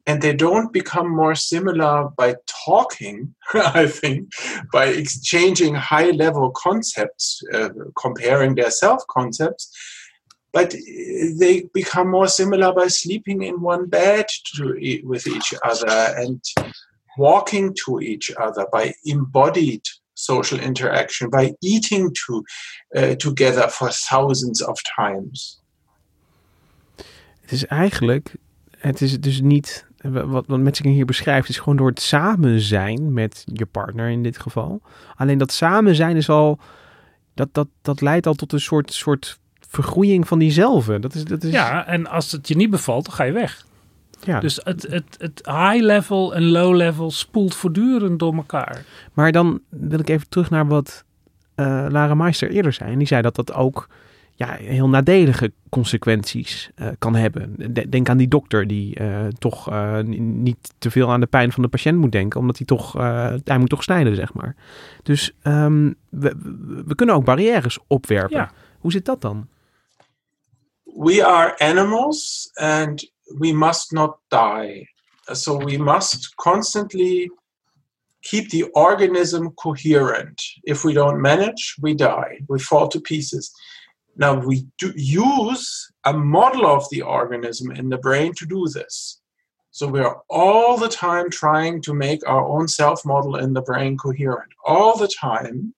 And 0.05 0.21
they 0.21 0.33
don't 0.33 0.73
become 0.73 1.07
more 1.07 1.35
similar 1.35 2.09
by 2.17 2.35
talking, 2.65 3.35
I 3.53 3.87
think, 3.87 4.29
by 4.73 4.85
exchanging 4.87 5.75
high 5.75 6.09
level 6.11 6.51
concepts, 6.51 7.41
uh, 7.53 7.69
comparing 7.95 8.55
their 8.55 8.71
self 8.71 9.05
concepts, 9.07 9.71
but 10.51 10.73
they 11.37 11.69
become 11.73 12.09
more 12.09 12.27
similar 12.27 12.73
by 12.73 12.87
sleeping 12.87 13.43
in 13.43 13.61
one 13.61 13.85
bed 13.85 14.25
to, 14.55 15.01
with 15.03 15.27
each 15.27 15.53
other 15.63 15.87
and 16.17 16.41
walking 17.17 17.75
to 17.85 17.99
each 17.99 18.31
other 18.31 18.65
by 18.71 18.93
embodied 19.05 19.87
social 20.19 20.59
interaction, 20.59 21.29
by 21.29 21.53
eating 21.59 22.13
to, 22.13 22.41
uh, 22.89 23.11
together 23.11 23.69
for 23.69 23.89
thousands 24.09 24.65
of 24.65 24.81
times. 24.81 25.61
Het 27.41 27.51
is 27.51 27.65
eigenlijk, 27.65 28.35
het 28.77 29.01
is 29.01 29.19
dus 29.19 29.41
niet, 29.41 29.85
wat, 30.01 30.45
wat 30.47 30.59
Metzinger 30.59 30.93
hier 30.93 31.05
beschrijft, 31.05 31.49
is 31.49 31.57
gewoon 31.57 31.77
door 31.77 31.89
het 31.89 32.01
samen 32.01 32.59
zijn 32.59 33.13
met 33.13 33.43
je 33.45 33.65
partner 33.65 34.09
in 34.09 34.23
dit 34.23 34.39
geval. 34.39 34.81
Alleen 35.15 35.37
dat 35.37 35.51
samen 35.51 35.95
zijn 35.95 36.15
is 36.15 36.29
al, 36.29 36.59
dat, 37.33 37.49
dat, 37.51 37.67
dat 37.81 38.01
leidt 38.01 38.27
al 38.27 38.33
tot 38.33 38.53
een 38.53 38.59
soort, 38.59 38.93
soort 38.93 39.39
vergroeiing 39.59 40.27
van 40.27 40.39
diezelfde. 40.39 40.99
Dat 40.99 41.15
is, 41.15 41.23
dat 41.23 41.43
is, 41.43 41.51
Ja, 41.51 41.85
en 41.85 42.07
als 42.07 42.31
het 42.31 42.47
je 42.47 42.55
niet 42.55 42.69
bevalt, 42.69 43.05
dan 43.05 43.13
ga 43.13 43.23
je 43.23 43.31
weg. 43.31 43.67
Ja. 44.21 44.39
Dus 44.39 44.59
het, 44.63 44.81
het, 44.89 45.15
het 45.17 45.41
high 45.45 45.83
level 45.85 46.35
en 46.35 46.43
low 46.49 46.75
level 46.75 47.11
spoelt 47.11 47.55
voortdurend 47.55 48.19
door 48.19 48.33
elkaar. 48.35 48.85
Maar 49.13 49.31
dan 49.31 49.61
wil 49.69 49.99
ik 49.99 50.09
even 50.09 50.29
terug 50.29 50.49
naar 50.49 50.67
wat 50.67 51.03
eh, 51.55 51.85
Lara 51.89 52.13
Meister 52.13 52.49
eerder 52.49 52.73
zei. 52.73 52.91
En 52.91 52.97
die 52.97 53.07
zei 53.07 53.21
dat 53.21 53.35
dat 53.35 53.53
ook 53.53 53.87
ja, 54.35 54.51
heel 54.53 54.89
nadelige 54.89 55.51
consequenties 55.69 56.69
eh, 56.75 56.87
kan 56.99 57.15
hebben. 57.15 57.55
De- 57.73 57.89
Denk 57.89 58.09
aan 58.09 58.17
die 58.17 58.27
dokter 58.27 58.67
die 58.67 58.95
eh, 58.95 59.25
toch 59.37 59.69
eh, 59.69 59.99
niet 60.17 60.73
te 60.77 60.91
veel 60.91 61.11
aan 61.11 61.19
de 61.19 61.25
pijn 61.27 61.51
van 61.51 61.63
de 61.63 61.69
patiënt 61.69 61.97
moet 61.97 62.11
denken, 62.11 62.39
omdat 62.39 62.57
hij 62.57 62.65
toch, 62.65 62.95
eh, 62.97 63.33
hij 63.43 63.57
moet 63.57 63.69
toch 63.69 63.83
snijden, 63.83 64.15
zeg 64.15 64.33
maar. 64.33 64.55
Dus 65.03 65.31
ehm, 65.41 65.85
we, 66.09 66.35
we- 66.39 66.83
we 66.85 66.95
kunnen 66.95 67.15
ook 67.15 67.25
barrières 67.25 67.79
opwerpen. 67.87 68.37
Ja. 68.37 68.51
Hoe 68.79 68.91
zit 68.91 69.05
dat 69.05 69.21
dan? 69.21 69.47
we 70.83 71.25
are 71.25 71.59
animals 71.59 72.49
and 72.53 73.11
we 73.37 73.51
must 73.53 73.93
not 73.93 74.17
die. 74.31 74.87
So 75.33 75.55
we 75.55 75.77
must 75.77 76.35
constantly 76.37 77.29
keep 78.23 78.49
the 78.49 78.63
organism 78.75 79.51
coherent. 79.51 80.41
If 80.63 80.83
we 80.83 80.93
don't 80.93 81.21
manage, 81.21 81.75
we 81.81 81.93
die, 81.93 82.41
we 82.49 82.59
fall 82.59 82.87
to 82.89 82.99
pieces. 82.99 83.51
Now, 84.15 84.33
we 84.37 84.67
use 84.81 85.91
a 86.05 86.13
model 86.13 86.65
of 86.65 86.85
the 86.91 87.01
organism 87.01 87.71
in 87.71 87.89
the 87.89 87.97
brain 87.97 88.33
to 88.37 88.45
do 88.45 88.67
this. 88.67 89.21
So 89.71 89.87
we 89.87 90.01
are 90.01 90.21
all 90.29 90.77
the 90.77 90.89
time 90.89 91.29
trying 91.29 91.81
to 91.83 91.93
make 91.93 92.27
our 92.27 92.45
own 92.45 92.67
self 92.67 93.05
model 93.05 93.35
in 93.37 93.53
the 93.53 93.61
brain 93.61 93.97
coherent, 93.97 94.51
all 94.65 94.97
the 94.97 95.07
time, 95.07 95.73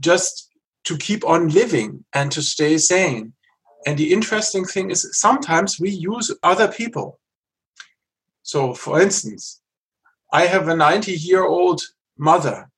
just 0.00 0.48
to 0.84 0.96
keep 0.96 1.26
on 1.26 1.48
living 1.48 2.04
and 2.14 2.32
to 2.32 2.40
stay 2.40 2.78
sane. 2.78 3.34
And 3.86 3.96
the 3.96 4.12
interesting 4.12 4.64
thing 4.64 4.90
is 4.90 5.08
sometimes 5.12 5.78
we 5.80 5.90
use 5.90 6.34
other 6.42 6.68
people. 6.68 7.18
So, 8.42 8.74
for 8.74 9.00
instance, 9.00 9.60
I 10.32 10.46
have 10.46 10.68
a 10.68 10.76
90 10.76 11.12
year 11.12 11.44
old 11.44 11.80
mother. 12.16 12.70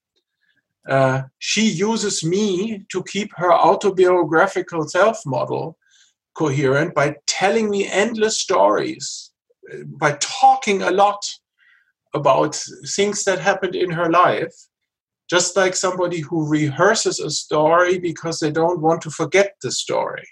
Uh, 0.88 1.22
she 1.38 1.68
uses 1.68 2.24
me 2.24 2.84
to 2.90 3.02
keep 3.04 3.30
her 3.36 3.52
autobiographical 3.52 4.88
self 4.88 5.24
model 5.24 5.76
coherent 6.34 6.94
by 6.94 7.16
telling 7.26 7.70
me 7.70 7.86
endless 7.86 8.38
stories, 8.38 9.30
by 9.86 10.16
talking 10.20 10.82
a 10.82 10.90
lot 10.90 11.24
about 12.14 12.60
things 12.96 13.24
that 13.24 13.38
happened 13.38 13.76
in 13.76 13.90
her 13.90 14.10
life, 14.10 14.54
just 15.28 15.56
like 15.56 15.76
somebody 15.76 16.20
who 16.20 16.48
rehearses 16.48 17.20
a 17.20 17.30
story 17.30 17.98
because 17.98 18.40
they 18.40 18.50
don't 18.50 18.80
want 18.80 19.00
to 19.02 19.10
forget 19.10 19.54
the 19.62 19.70
story 19.70 20.26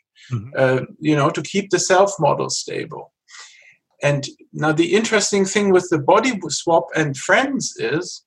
uh, 0.56 0.80
you 0.98 1.16
know, 1.16 1.30
to 1.30 1.42
keep 1.42 1.70
the 1.70 1.78
self 1.78 2.18
model 2.18 2.50
stable. 2.50 3.12
And 4.02 4.28
now 4.52 4.72
the 4.72 4.94
interesting 4.94 5.44
thing 5.44 5.72
with 5.72 5.88
the 5.90 5.98
body 5.98 6.38
swap 6.48 6.84
and 6.94 7.16
friends 7.16 7.76
is 7.76 8.24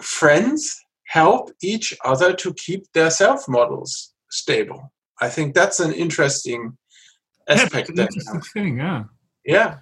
friends 0.00 0.84
help 1.04 1.50
each 1.60 1.96
other 2.04 2.34
to 2.34 2.52
keep 2.54 2.84
their 2.92 3.10
self 3.10 3.46
models 3.46 4.14
stable. 4.30 4.92
I 5.20 5.28
think 5.28 5.54
that's 5.54 5.80
an 5.80 5.92
interesting 5.92 6.78
aspect. 7.46 7.96
there. 7.96 8.08
thing, 8.52 8.80
ja. 8.80 9.10
Yeah. 9.42 9.74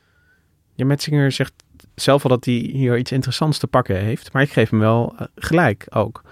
Ja, 0.74 0.84
Metzinger 0.84 1.32
zegt 1.32 1.52
zelf 1.94 2.22
al 2.22 2.30
dat 2.30 2.44
hij 2.44 2.54
hier 2.54 2.98
iets 2.98 3.12
interessants 3.12 3.58
te 3.58 3.66
pakken 3.66 3.96
heeft. 3.96 4.32
Maar 4.32 4.42
ik 4.42 4.52
geef 4.52 4.70
hem 4.70 4.78
wel 4.78 5.14
eh, 5.18 5.26
gelijk 5.34 5.86
ook. 5.90 6.22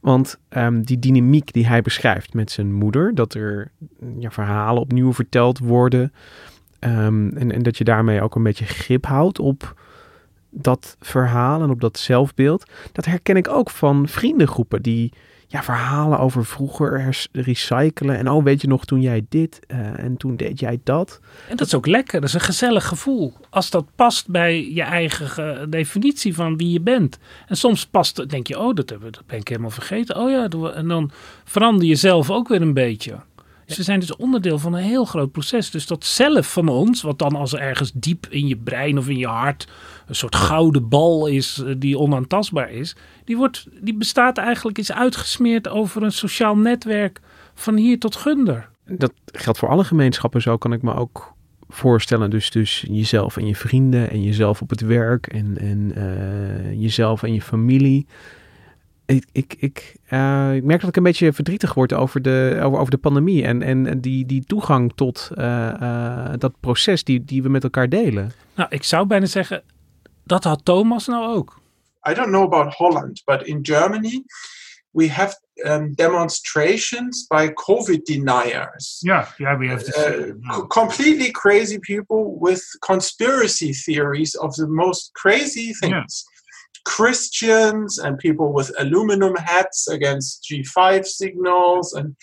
Want 0.00 0.38
ehm, 0.48 0.80
die 0.82 0.98
dynamiek 0.98 1.52
die 1.52 1.66
hij 1.66 1.82
beschrijft 1.82 2.34
met 2.34 2.50
zijn 2.50 2.74
moeder, 2.74 3.14
dat 3.14 3.34
er 3.34 3.70
ja, 4.18 4.30
verhalen 4.30 4.82
opnieuw 4.82 5.12
verteld 5.12 5.58
worden. 5.58 6.12
ehm, 6.78 7.28
en, 7.28 7.52
en 7.52 7.62
dat 7.62 7.78
je 7.78 7.84
daarmee 7.84 8.22
ook 8.22 8.34
een 8.34 8.42
beetje 8.42 8.66
grip 8.66 9.06
houdt 9.06 9.38
op 9.38 9.74
dat 10.50 10.96
verhaal 11.00 11.62
en 11.62 11.70
op 11.70 11.80
dat 11.80 11.98
zelfbeeld. 11.98 12.70
Dat 12.92 13.04
herken 13.04 13.36
ik 13.36 13.48
ook 13.48 13.70
van 13.70 14.08
vriendengroepen 14.08 14.82
die 14.82 15.12
ja, 15.50 15.62
verhalen 15.62 16.18
over 16.18 16.44
vroeger 16.44 17.16
recyclen. 17.32 18.16
En 18.16 18.30
oh, 18.30 18.44
weet 18.44 18.60
je 18.60 18.68
nog 18.68 18.84
toen 18.84 19.00
jij 19.00 19.26
dit 19.28 19.60
eh, 19.66 19.98
en 19.98 20.16
toen 20.16 20.36
deed 20.36 20.60
jij 20.60 20.80
dat. 20.84 21.20
En 21.48 21.56
dat 21.56 21.66
is 21.66 21.74
ook 21.74 21.86
lekker. 21.86 22.20
Dat 22.20 22.28
is 22.28 22.34
een 22.34 22.40
gezellig 22.40 22.86
gevoel. 22.86 23.32
Als 23.50 23.70
dat 23.70 23.84
past 23.94 24.28
bij 24.28 24.70
je 24.72 24.82
eigen 24.82 25.28
ge- 25.28 25.66
definitie 25.68 26.34
van 26.34 26.56
wie 26.56 26.70
je 26.72 26.80
bent. 26.80 27.18
En 27.46 27.56
soms 27.56 27.86
past 27.86 28.16
het, 28.16 28.30
denk 28.30 28.46
je, 28.46 28.58
oh, 28.58 28.74
dat, 28.74 28.90
hebben, 28.90 29.12
dat 29.12 29.26
ben 29.26 29.38
ik 29.38 29.48
helemaal 29.48 29.70
vergeten. 29.70 30.16
Oh 30.16 30.30
ja, 30.30 30.48
en 30.74 30.88
dan 30.88 31.10
verander 31.44 31.86
je 31.86 31.94
zelf 31.94 32.30
ook 32.30 32.48
weer 32.48 32.62
een 32.62 32.74
beetje. 32.74 33.18
Ze 33.74 33.82
zijn 33.82 34.00
dus 34.00 34.16
onderdeel 34.16 34.58
van 34.58 34.72
een 34.72 34.82
heel 34.82 35.04
groot 35.04 35.32
proces. 35.32 35.70
Dus 35.70 35.86
dat 35.86 36.04
zelf 36.04 36.52
van 36.52 36.68
ons, 36.68 37.02
wat 37.02 37.18
dan 37.18 37.36
als 37.36 37.54
ergens 37.54 37.92
diep 37.94 38.26
in 38.30 38.46
je 38.46 38.56
brein 38.56 38.98
of 38.98 39.08
in 39.08 39.18
je 39.18 39.26
hart 39.26 39.68
een 40.06 40.14
soort 40.14 40.34
gouden 40.36 40.88
bal 40.88 41.26
is 41.26 41.62
eh, 41.66 41.74
die 41.78 41.98
onaantastbaar 41.98 42.70
is, 42.70 42.96
die, 43.24 43.36
wordt, 43.36 43.66
die 43.80 43.94
bestaat 43.94 44.38
eigenlijk, 44.38 44.78
is 44.78 44.92
uitgesmeerd 44.92 45.68
over 45.68 46.02
een 46.02 46.12
sociaal 46.12 46.56
netwerk 46.56 47.20
van 47.54 47.76
hier 47.76 47.98
tot 47.98 48.16
gunder. 48.16 48.68
Dat 48.86 49.12
geldt 49.26 49.58
voor 49.58 49.68
alle 49.68 49.84
gemeenschappen, 49.84 50.42
zo 50.42 50.56
kan 50.56 50.72
ik 50.72 50.82
me 50.82 50.94
ook 50.94 51.34
voorstellen, 51.68 52.30
dus, 52.30 52.50
dus 52.50 52.84
jezelf 52.90 53.36
en 53.36 53.46
je 53.46 53.56
vrienden 53.56 54.10
en 54.10 54.22
jezelf 54.22 54.62
op 54.62 54.70
het 54.70 54.80
werk 54.80 55.26
en, 55.26 55.58
en 55.58 55.92
eh, 55.94 56.80
jezelf 56.80 57.22
en 57.22 57.34
je 57.34 57.42
familie. 57.42 58.06
Ik, 59.08 59.26
ik, 59.32 59.54
ik, 59.58 59.96
eh, 60.06 60.54
ik 60.54 60.64
merk 60.64 60.80
dat 60.80 60.88
ik 60.88 60.96
een 60.96 61.02
beetje 61.02 61.32
verdrietig 61.32 61.74
word 61.74 61.92
over 61.92 62.22
de, 62.22 62.58
over, 62.62 62.78
over 62.78 62.90
de 62.90 62.98
pandemie 62.98 63.44
en, 63.44 63.62
en 63.62 64.00
die, 64.00 64.26
die 64.26 64.44
toegang 64.44 64.92
tot 64.94 65.30
eh, 65.34 65.68
eh, 65.68 66.32
dat 66.38 66.60
proces 66.60 67.04
die, 67.04 67.24
die 67.24 67.42
we 67.42 67.48
met 67.48 67.62
elkaar 67.64 67.88
delen. 67.88 68.32
Nou, 68.54 68.68
ik 68.70 68.84
zou 68.84 69.06
bijna 69.06 69.26
zeggen, 69.26 69.62
dat 70.24 70.44
had 70.44 70.64
Thomas 70.64 71.06
nou 71.06 71.36
ook. 71.36 71.60
I 72.10 72.14
don't 72.14 72.28
know 72.28 72.42
about 72.42 72.74
Holland, 72.74 73.22
but 73.24 73.42
in 73.42 73.58
Germany, 73.62 74.24
we 74.90 75.10
have 75.10 75.40
um, 75.54 75.94
demonstrations 75.94 77.26
by 77.26 77.52
COVID 77.52 78.06
deniers. 78.06 78.96
Ja, 79.00 79.34
ja, 79.36 79.58
we 79.58 79.68
have 79.68 79.86
Uh, 79.86 80.52
co- 80.52 80.66
completely 80.66 81.30
crazy 81.30 81.78
people 81.78 82.36
with 82.40 82.76
conspiracy 82.78 83.72
theories 83.72 84.38
of 84.38 84.54
the 84.54 84.66
most 84.66 85.12
crazy 85.12 85.72
things. 85.72 86.24
Christians 86.88 88.00
and 88.00 88.16
people 88.16 88.52
with 88.52 88.76
aluminum 88.76 89.36
hats 89.36 89.88
against 89.88 90.52
G5 90.52 91.02
signals 91.02 91.94
and 91.94 92.14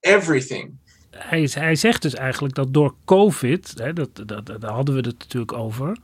everything. 0.00 0.78
hij, 1.18 1.48
hij 1.52 1.74
zegt 1.74 2.02
dus 2.02 2.14
eigenlijk 2.14 2.54
dat 2.54 2.74
door 2.74 2.94
COVID, 3.04 3.74
hè, 3.76 3.92
dat, 3.92 4.22
dat, 4.26 4.46
daar 4.46 4.72
hadden 4.72 4.94
we 4.94 5.00
het 5.00 5.18
natuurlijk 5.18 5.52
over, 5.52 5.96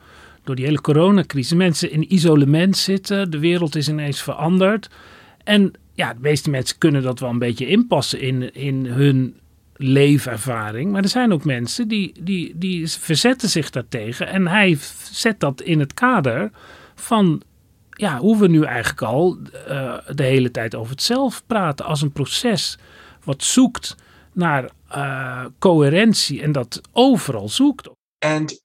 door 0.44 0.54
die 0.54 0.64
hele 0.64 0.80
coronacrisis, 0.80 1.56
mensen 1.56 1.90
in 1.90 2.14
isolement 2.14 2.76
zitten, 2.76 3.30
de 3.30 3.38
wereld 3.38 3.76
is 3.76 3.88
ineens 3.88 4.22
veranderd. 4.22 4.88
En 5.44 5.72
ja, 5.94 6.14
de 6.14 6.20
meeste 6.20 6.50
mensen 6.50 6.78
kunnen 6.78 7.02
dat 7.02 7.20
wel 7.20 7.30
een 7.30 7.38
beetje 7.38 7.66
inpassen 7.66 8.20
in, 8.20 8.54
in 8.54 8.86
hun 8.86 9.40
leefervaring. 9.76 10.92
Maar 10.92 11.02
er 11.02 11.08
zijn 11.08 11.32
ook 11.32 11.44
mensen 11.44 11.88
die, 11.88 12.14
die, 12.20 12.52
die 12.56 12.90
verzetten 12.90 13.48
zich 13.48 13.70
daartegen. 13.70 14.26
En 14.26 14.48
hij 14.48 14.78
zet 15.12 15.40
dat 15.40 15.60
in 15.60 15.80
het 15.80 15.94
kader 15.94 16.50
van 16.94 17.42
ja, 17.97 18.18
hoe 18.18 18.38
we 18.38 18.49
nu 18.49 18.64
eigenlijk 18.64 19.03
al 19.03 19.38
eh, 19.66 19.99
de 20.14 20.22
hele 20.22 20.51
tijd 20.51 20.74
over 20.74 20.90
het 20.90 21.03
zelf 21.03 21.43
praten. 21.47 21.84
Als 21.84 22.03
een 22.03 22.12
proces 22.12 22.78
wat 23.24 23.43
zoekt 23.43 23.97
naar 24.32 24.70
eh, 24.88 25.45
coherentie 25.59 26.43
en 26.43 26.53
dat 26.53 26.80
overal 26.93 27.49
zoekt. 27.49 27.88
And 28.18 28.62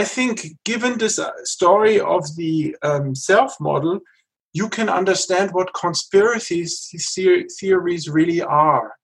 I 0.00 0.04
think, 0.04 0.54
given 0.62 0.98
this 0.98 1.18
uh, 1.18 1.26
story 1.42 1.98
of 2.00 2.34
the 2.34 2.76
um, 2.80 3.14
self 3.14 3.58
model, 3.58 4.02
you 4.50 4.68
can 4.68 4.88
understand 4.88 5.50
what 5.50 5.70
conspiracy 5.70 6.64
the- 6.64 7.44
theories 7.58 8.08
really 8.08 8.42
are. 8.42 8.98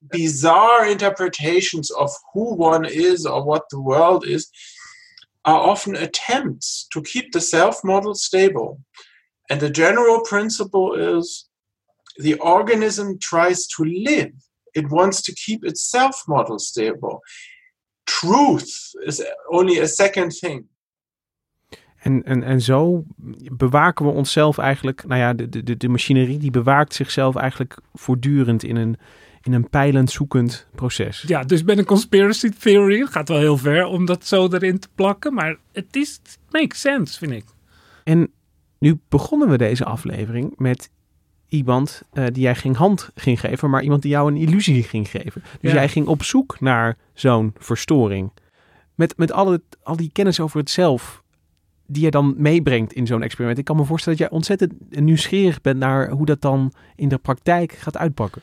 Bizarre 0.00 0.90
interpretations 0.90 1.94
of 1.94 2.10
who 2.32 2.56
one 2.56 2.92
is 2.92 3.26
or 3.26 3.44
what 3.44 3.68
the 3.68 3.80
world 3.80 4.24
is 4.24 4.50
are 5.44 5.60
often 5.70 5.96
attempts 5.96 6.86
to 6.92 7.00
keep 7.02 7.32
the 7.32 7.40
self 7.40 7.82
model 7.82 8.14
stable. 8.14 8.80
And 9.50 9.60
the 9.60 9.70
general 9.70 10.20
principle 10.20 10.94
is 10.94 11.48
the 12.16 12.34
organism 12.34 13.18
tries 13.18 13.66
to 13.76 13.84
live, 13.84 14.32
it 14.74 14.90
wants 14.90 15.22
to 15.22 15.34
keep 15.34 15.64
its 15.64 15.90
self 15.90 16.22
model 16.26 16.58
stable 16.58 17.20
truth 18.06 18.94
is 19.06 19.22
only 19.50 19.80
a 19.80 19.86
second 19.86 20.38
thing. 20.38 20.64
En, 21.96 22.22
en, 22.22 22.42
en 22.42 22.60
zo 22.60 23.04
bewaken 23.52 24.06
we 24.06 24.12
onszelf 24.12 24.58
eigenlijk, 24.58 25.04
nou 25.06 25.20
ja, 25.20 25.32
de, 25.32 25.62
de, 25.62 25.76
de 25.76 25.88
machinerie 25.88 26.38
die 26.38 26.50
bewaakt 26.50 26.94
zichzelf 26.94 27.36
eigenlijk 27.36 27.78
voortdurend 27.92 28.62
in 28.62 28.76
een, 28.76 28.96
in 29.44 29.52
een 29.52 29.68
pijlend 29.68 30.10
zoekend 30.10 30.66
proces. 30.74 31.24
Ja, 31.26 31.42
dus 31.42 31.62
met 31.62 31.78
een 31.78 31.84
conspiracy 31.84 32.48
theory 32.48 33.06
gaat 33.06 33.28
wel 33.28 33.38
heel 33.38 33.56
ver 33.56 33.84
om 33.84 34.04
dat 34.06 34.26
zo 34.26 34.48
erin 34.48 34.78
te 34.78 34.88
plakken. 34.94 35.34
Maar 35.34 35.56
het 35.72 35.96
is, 35.96 36.20
it 36.24 36.38
makes 36.50 36.80
sense, 36.80 37.18
vind 37.18 37.32
ik. 37.32 37.44
En 38.04 38.30
nu 38.78 38.98
begonnen 39.08 39.48
we 39.48 39.58
deze 39.58 39.84
aflevering 39.84 40.52
met 40.56 40.90
iemand 41.48 42.02
eh, 42.12 42.24
die 42.32 42.42
jij 42.42 42.54
geen 42.54 42.74
hand 42.74 43.10
ging 43.14 43.40
geven, 43.40 43.70
maar 43.70 43.82
iemand 43.82 44.02
die 44.02 44.10
jou 44.10 44.30
een 44.30 44.36
illusie 44.40 44.82
ging 44.82 45.08
geven. 45.08 45.42
Dus 45.60 45.70
Ja. 45.70 45.76
jij 45.76 45.88
ging 45.88 46.06
op 46.06 46.22
zoek 46.22 46.60
naar 46.60 46.96
zo'n 47.14 47.52
verstoring. 47.58 48.30
Met, 48.94 49.16
met 49.16 49.32
alle, 49.32 49.62
al 49.82 49.96
die 49.96 50.10
kennis 50.12 50.40
over 50.40 50.58
het 50.58 50.70
zelf 50.70 51.22
die 51.86 52.02
je 52.02 52.10
dan 52.10 52.34
meebrengt 52.36 52.92
in 52.92 53.06
zo'n 53.06 53.22
experiment. 53.22 53.58
Ik 53.58 53.64
kan 53.64 53.76
me 53.76 53.84
voorstellen 53.84 54.18
dat 54.18 54.28
jij 54.28 54.36
ontzettend 54.36 54.72
nieuwsgierig 55.00 55.60
bent 55.60 55.78
naar 55.78 56.10
hoe 56.10 56.26
dat 56.26 56.40
dan 56.40 56.72
in 56.96 57.08
de 57.08 57.18
praktijk 57.18 57.72
gaat 57.72 57.96
uitpakken. 57.96 58.42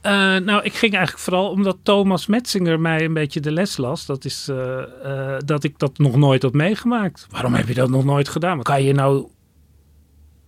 Eh, 0.00 0.36
nou, 0.36 0.62
ik 0.62 0.74
ging 0.74 0.94
eigenlijk 0.94 1.24
vooral 1.24 1.50
omdat 1.50 1.78
Thomas 1.82 2.26
Metzinger 2.26 2.80
mij 2.80 3.04
een 3.04 3.12
beetje 3.12 3.40
de 3.40 3.52
les 3.52 3.76
las. 3.76 4.06
Dat 4.06 4.24
is 4.24 4.48
eh, 4.48 4.82
eh, 5.04 5.38
dat 5.44 5.64
ik 5.64 5.78
dat 5.78 5.98
nog 5.98 6.16
nooit 6.16 6.42
had 6.42 6.52
meegemaakt. 6.52 7.26
Waarom 7.30 7.54
heb 7.54 7.68
je 7.68 7.74
dat 7.74 7.90
nog 7.90 8.04
nooit 8.04 8.28
gedaan? 8.28 8.62
Kan 8.62 8.82
je 8.82 8.92
nou 8.92 9.28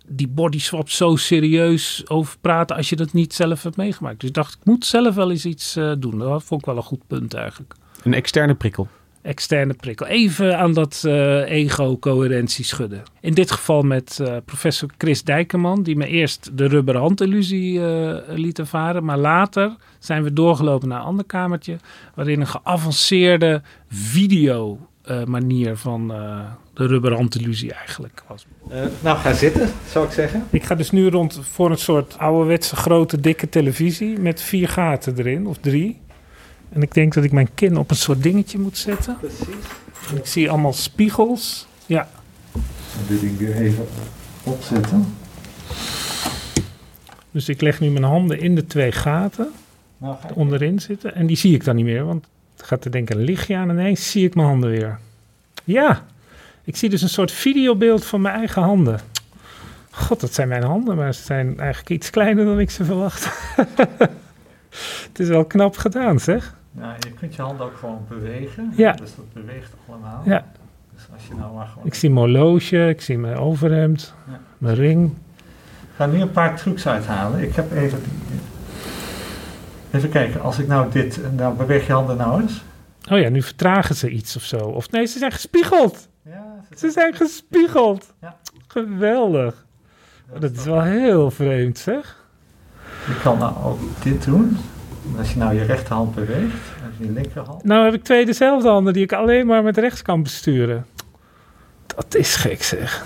die 0.07 0.28
body 0.28 0.61
swap 0.61 0.88
zo 0.88 1.16
serieus 1.16 2.03
over 2.09 2.38
praten 2.40 2.76
als 2.76 2.88
je 2.88 2.96
dat 2.96 3.12
niet 3.12 3.34
zelf 3.34 3.62
hebt 3.62 3.76
meegemaakt? 3.76 4.20
Dus 4.20 4.28
ik 4.28 4.34
dacht, 4.34 4.55
ik 4.55 4.64
moet 4.64 4.86
zelf 4.86 5.14
wel 5.14 5.30
eens 5.30 5.44
iets 5.44 5.72
doen. 5.98 6.18
Dat 6.18 6.44
vond 6.44 6.61
ik 6.61 6.66
wel 6.66 6.76
een 6.76 6.82
goed 6.82 7.07
punt 7.07 7.34
eigenlijk. 7.34 7.74
Een 8.03 8.14
externe 8.14 8.55
prikkel. 8.55 8.88
Externe 9.23 9.75
prikkel. 9.75 10.07
Even 10.07 10.59
aan 10.59 10.73
dat 10.73 11.03
eh, 11.07 11.51
ego-coherentie 11.51 12.64
schudden. 12.64 13.03
In 13.20 13.35
dit 13.35 13.51
geval 13.51 13.83
met 13.83 14.18
eh, 14.20 14.37
professor 14.45 14.89
Chris 14.99 15.23
Dijkerman, 15.23 15.83
die 15.83 15.97
me 15.97 16.07
eerst 16.07 16.51
de 16.57 16.66
rubberen 16.66 17.01
handillusie 17.01 17.87
eh, 17.87 18.16
liet 18.37 18.59
ervaren. 18.59 19.05
Maar 19.05 19.18
later 19.18 19.77
zijn 19.99 20.23
we 20.23 20.33
doorgelopen 20.33 20.89
naar 20.89 21.01
een 21.01 21.07
ander 21.07 21.25
kamertje, 21.25 21.77
waarin 22.14 22.41
een 22.41 22.47
geavanceerde 22.47 23.62
video 23.89 24.79
eh, 25.03 25.25
manier 25.25 25.77
van 25.77 26.12
eh, 26.12 26.41
de 26.75 26.87
rubberen 26.87 27.16
handillusie 27.16 27.73
eigenlijk 27.73 28.23
was. 28.29 28.47
nou, 29.01 29.18
ga 29.18 29.33
zitten, 29.33 29.68
zou 29.89 30.07
ik 30.07 30.12
zeggen. 30.12 30.45
Ik 30.51 30.64
ga 30.64 30.75
dus 30.75 30.91
nu 30.91 31.09
rond 31.09 31.41
voor 31.43 31.70
een 31.70 31.79
soort 31.79 32.18
ouderwetse 32.18 32.77
grote 32.77 33.20
dikke 33.20 33.49
televisie 33.49 34.18
met 34.18 34.43
vier 34.43 34.68
gaten 34.68 35.18
erin, 35.18 35.47
of 35.47 35.59
drie. 35.59 36.01
En 36.73 36.83
ik 36.83 36.95
denk 36.95 37.14
dat 37.14 37.25
ik 37.25 37.33
mijn 37.33 37.55
kin 37.55 37.77
op 37.77 37.91
een 37.91 37.97
soort 37.97 38.23
dingetje 38.23 38.59
moet 38.59 38.79
zetten. 38.79 39.16
Precies. 39.20 39.47
En 40.11 40.16
ik 40.16 40.27
zie 40.27 40.51
allemaal 40.51 40.73
spiegels. 40.73 41.66
Ja, 41.87 42.09
Dit 43.09 43.20
ding 43.20 43.39
weer 43.39 43.57
even 43.57 43.87
opzetten. 44.43 45.14
dus 47.31 47.49
ik 47.49 47.61
leg 47.61 47.81
nu 47.81 47.91
mijn 47.91 48.05
handen 48.05 48.41
in 48.41 48.55
de 48.55 48.66
twee 48.66 48.93
gaten 48.93 49.49
Nou, 49.99 50.16
ga 50.20 50.29
ik. 50.29 50.37
onderin 50.37 50.81
zitten. 50.81 51.14
En 51.14 51.27
die 51.27 51.37
zie 51.37 51.55
ik 51.55 51.64
dan 51.64 51.77
niet 51.77 51.85
meer, 51.85 52.05
want 52.05 52.27
het 52.57 52.66
gaat 52.66 52.85
er 52.85 52.91
denk 52.91 53.11
ik 53.11 53.16
een 53.16 53.25
lichtje 53.25 53.57
aan. 53.57 53.68
En 53.70 53.79
ineens 53.79 54.11
zie 54.11 54.25
ik 54.27 54.35
mijn 54.35 54.49
handen 54.49 54.70
weer. 54.70 54.99
Ja, 55.64 56.05
ik 56.64 56.77
zie 56.77 56.89
dus 56.91 57.03
een 57.03 57.09
soort 57.09 57.33
videobeeld 57.33 58.05
van 58.05 58.20
mijn 58.20 58.35
eigen 58.35 58.62
handen. 58.62 59.01
God, 59.91 60.20
dat 60.20 60.35
zijn 60.35 60.49
mijn 60.49 60.62
handen, 60.64 60.97
maar 60.97 61.14
ze 61.14 61.23
zijn 61.23 61.59
eigenlijk 61.59 61.91
iets 61.91 62.11
kleiner 62.11 62.45
dan 62.45 62.61
ik 62.61 62.70
ze 62.70 62.85
verwacht. 62.85 63.29
het 65.09 65.18
is 65.18 65.29
wel 65.29 65.45
knap 65.45 65.77
gedaan, 65.77 66.20
zeg. 66.20 66.55
Nou, 66.73 66.95
je 66.99 67.11
kunt 67.12 67.35
je 67.35 67.43
handen 67.43 67.66
ook 67.66 67.77
gewoon 67.77 68.05
bewegen. 68.09 68.73
Ja. 68.77 68.93
Dus 68.93 69.14
dat 69.16 69.33
beweegt 69.33 69.73
allemaal. 69.89 70.23
Ja. 70.25 70.45
Dus 70.95 71.03
als 71.14 71.27
je 71.27 71.35
nou 71.35 71.55
maar 71.55 71.66
gewoon... 71.66 71.87
Ik 71.87 71.95
zie 71.95 72.11
mijn 72.11 72.25
horloge, 72.27 72.89
ik 72.89 73.01
zie 73.01 73.18
mijn 73.18 73.37
overhemd, 73.37 74.14
Ja. 74.31 74.41
mijn 74.59 74.75
ring. 74.75 75.11
Ik 75.81 75.99
ga 75.99 76.07
nu 76.07 76.20
een 76.20 76.31
paar 76.31 76.57
trucs 76.57 76.87
uithalen. 76.87 77.41
Ik 77.43 77.55
heb 77.55 77.73
even... 77.73 78.03
Even 79.91 80.09
kijken, 80.11 80.41
als 80.43 80.59
ik 80.59 80.66
nou 80.66 80.91
dit... 80.91 81.20
Nou, 81.37 81.57
beweeg 81.57 81.87
je 81.87 81.93
handen 81.93 82.16
nou 82.16 82.41
eens. 82.43 82.62
Oh 83.11 83.18
ja, 83.18 83.29
nu 83.29 83.43
vertragen 83.43 83.95
ze 83.95 84.11
iets 84.11 84.37
of 84.37 84.43
zo. 84.43 84.59
Of 84.59 84.91
nee, 84.91 85.07
ze 85.07 85.18
zijn 85.18 85.33
gespiegeld. 85.33 86.09
Ja, 86.25 86.45
Ze 86.77 86.91
zijn 86.91 87.14
gespiegeld. 87.14 88.12
Ja. 88.20 88.37
Geweldig. 88.66 89.66
Dat 90.39 90.53
is 90.53 90.64
wel 90.64 90.83
heel 90.83 91.31
vreemd, 91.31 91.79
zeg. 91.79 92.25
Je 93.07 93.20
kan 93.23 93.39
nou 93.39 93.55
ook 93.64 93.81
dit 94.03 94.25
doen. 94.25 94.57
Als 95.18 95.32
je 95.32 95.38
nou 95.38 95.55
je 95.55 95.62
rechterhand 95.64 96.14
beweegt, 96.14 96.55
en 96.82 97.07
je 97.07 97.12
linkerhand. 97.12 97.64
Nou 97.64 97.84
heb 97.84 97.94
ik 97.94 98.03
twee 98.03 98.26
dezelfde 98.26 98.68
handen 98.68 98.92
die 98.92 99.03
ik 99.03 99.12
alleen 99.12 99.46
maar 99.46 99.62
met 99.62 99.76
rechts 99.78 100.03
kan 100.03 100.22
besturen. 100.22 100.86
Dat 101.86 102.14
is 102.14 102.36
gek, 102.36 102.62
zeg. 102.62 103.05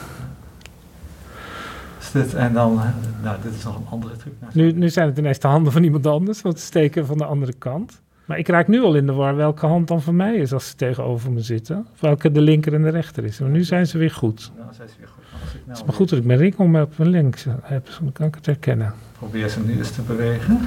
Dus 1.99 2.11
dit, 2.11 2.35
en 2.35 2.53
dan, 2.53 2.79
eh, 2.81 2.89
nou, 3.23 3.37
dit 3.43 3.55
is 3.55 3.65
nog 3.65 3.77
een 3.77 3.87
andere 3.91 4.17
truc. 4.17 4.33
Nou, 4.41 4.53
Nu, 4.55 4.73
nu 4.73 4.89
zijn 4.89 5.09
het 5.09 5.19
ineens 5.19 5.39
de 5.39 5.49
handen 5.49 5.73
van 5.73 5.83
iemand 5.83 6.07
anders, 6.07 6.43
want 6.43 6.59
ze 6.59 6.65
steken 6.67 7.07
van 7.07 7.19
de 7.19 7.25
andere 7.25 7.53
kant. 7.59 8.01
Maar 8.25 8.39
ik 8.39 8.49
raak 8.49 8.69
nu 8.69 8.83
al 8.83 8.95
in 8.95 9.07
de 9.07 9.13
war 9.13 9.37
welke 9.37 9.67
hand 9.67 9.89
dan 9.89 10.03
van 10.03 10.17
mij 10.17 10.35
is 10.35 10.53
als 10.53 10.69
ze 10.69 10.75
tegenover 10.75 11.33
me 11.33 11.41
zitten. 11.41 11.87
Of 11.93 12.01
welke 12.01 12.33
de 12.33 12.41
linker 12.41 12.75
en 12.75 12.83
de 12.83 12.89
rechter 12.89 13.25
is. 13.25 13.39
Maar 13.39 13.51
nu 13.51 13.65
zijn 13.65 13.87
ze 13.87 13.99
weer 13.99 14.11
goed. 14.11 14.53
Nou, 14.57 14.69
zijn 14.75 14.89
ze 14.89 14.95
weer 14.99 15.09
goed. 15.09 15.25
Nou 15.43 15.69
Het 15.69 15.77
is 15.77 15.85
maar 15.85 15.95
goed 15.95 16.09
dat 16.09 16.19
ik 16.19 16.25
mijn 16.25 16.39
ring 16.39 16.57
om 16.59 16.77
op 16.77 16.99
mijn 16.99 17.11
links 17.11 17.47
heb, 17.63 17.89
dan 18.01 18.13
kan 18.13 18.27
ik 18.27 18.35
het 18.35 18.47
herkennen. 18.47 18.95
probeer 19.19 19.49
ze 19.49 19.61
nu 19.61 19.79
eens 19.79 19.91
te 19.91 20.03
bewegen. 20.03 20.61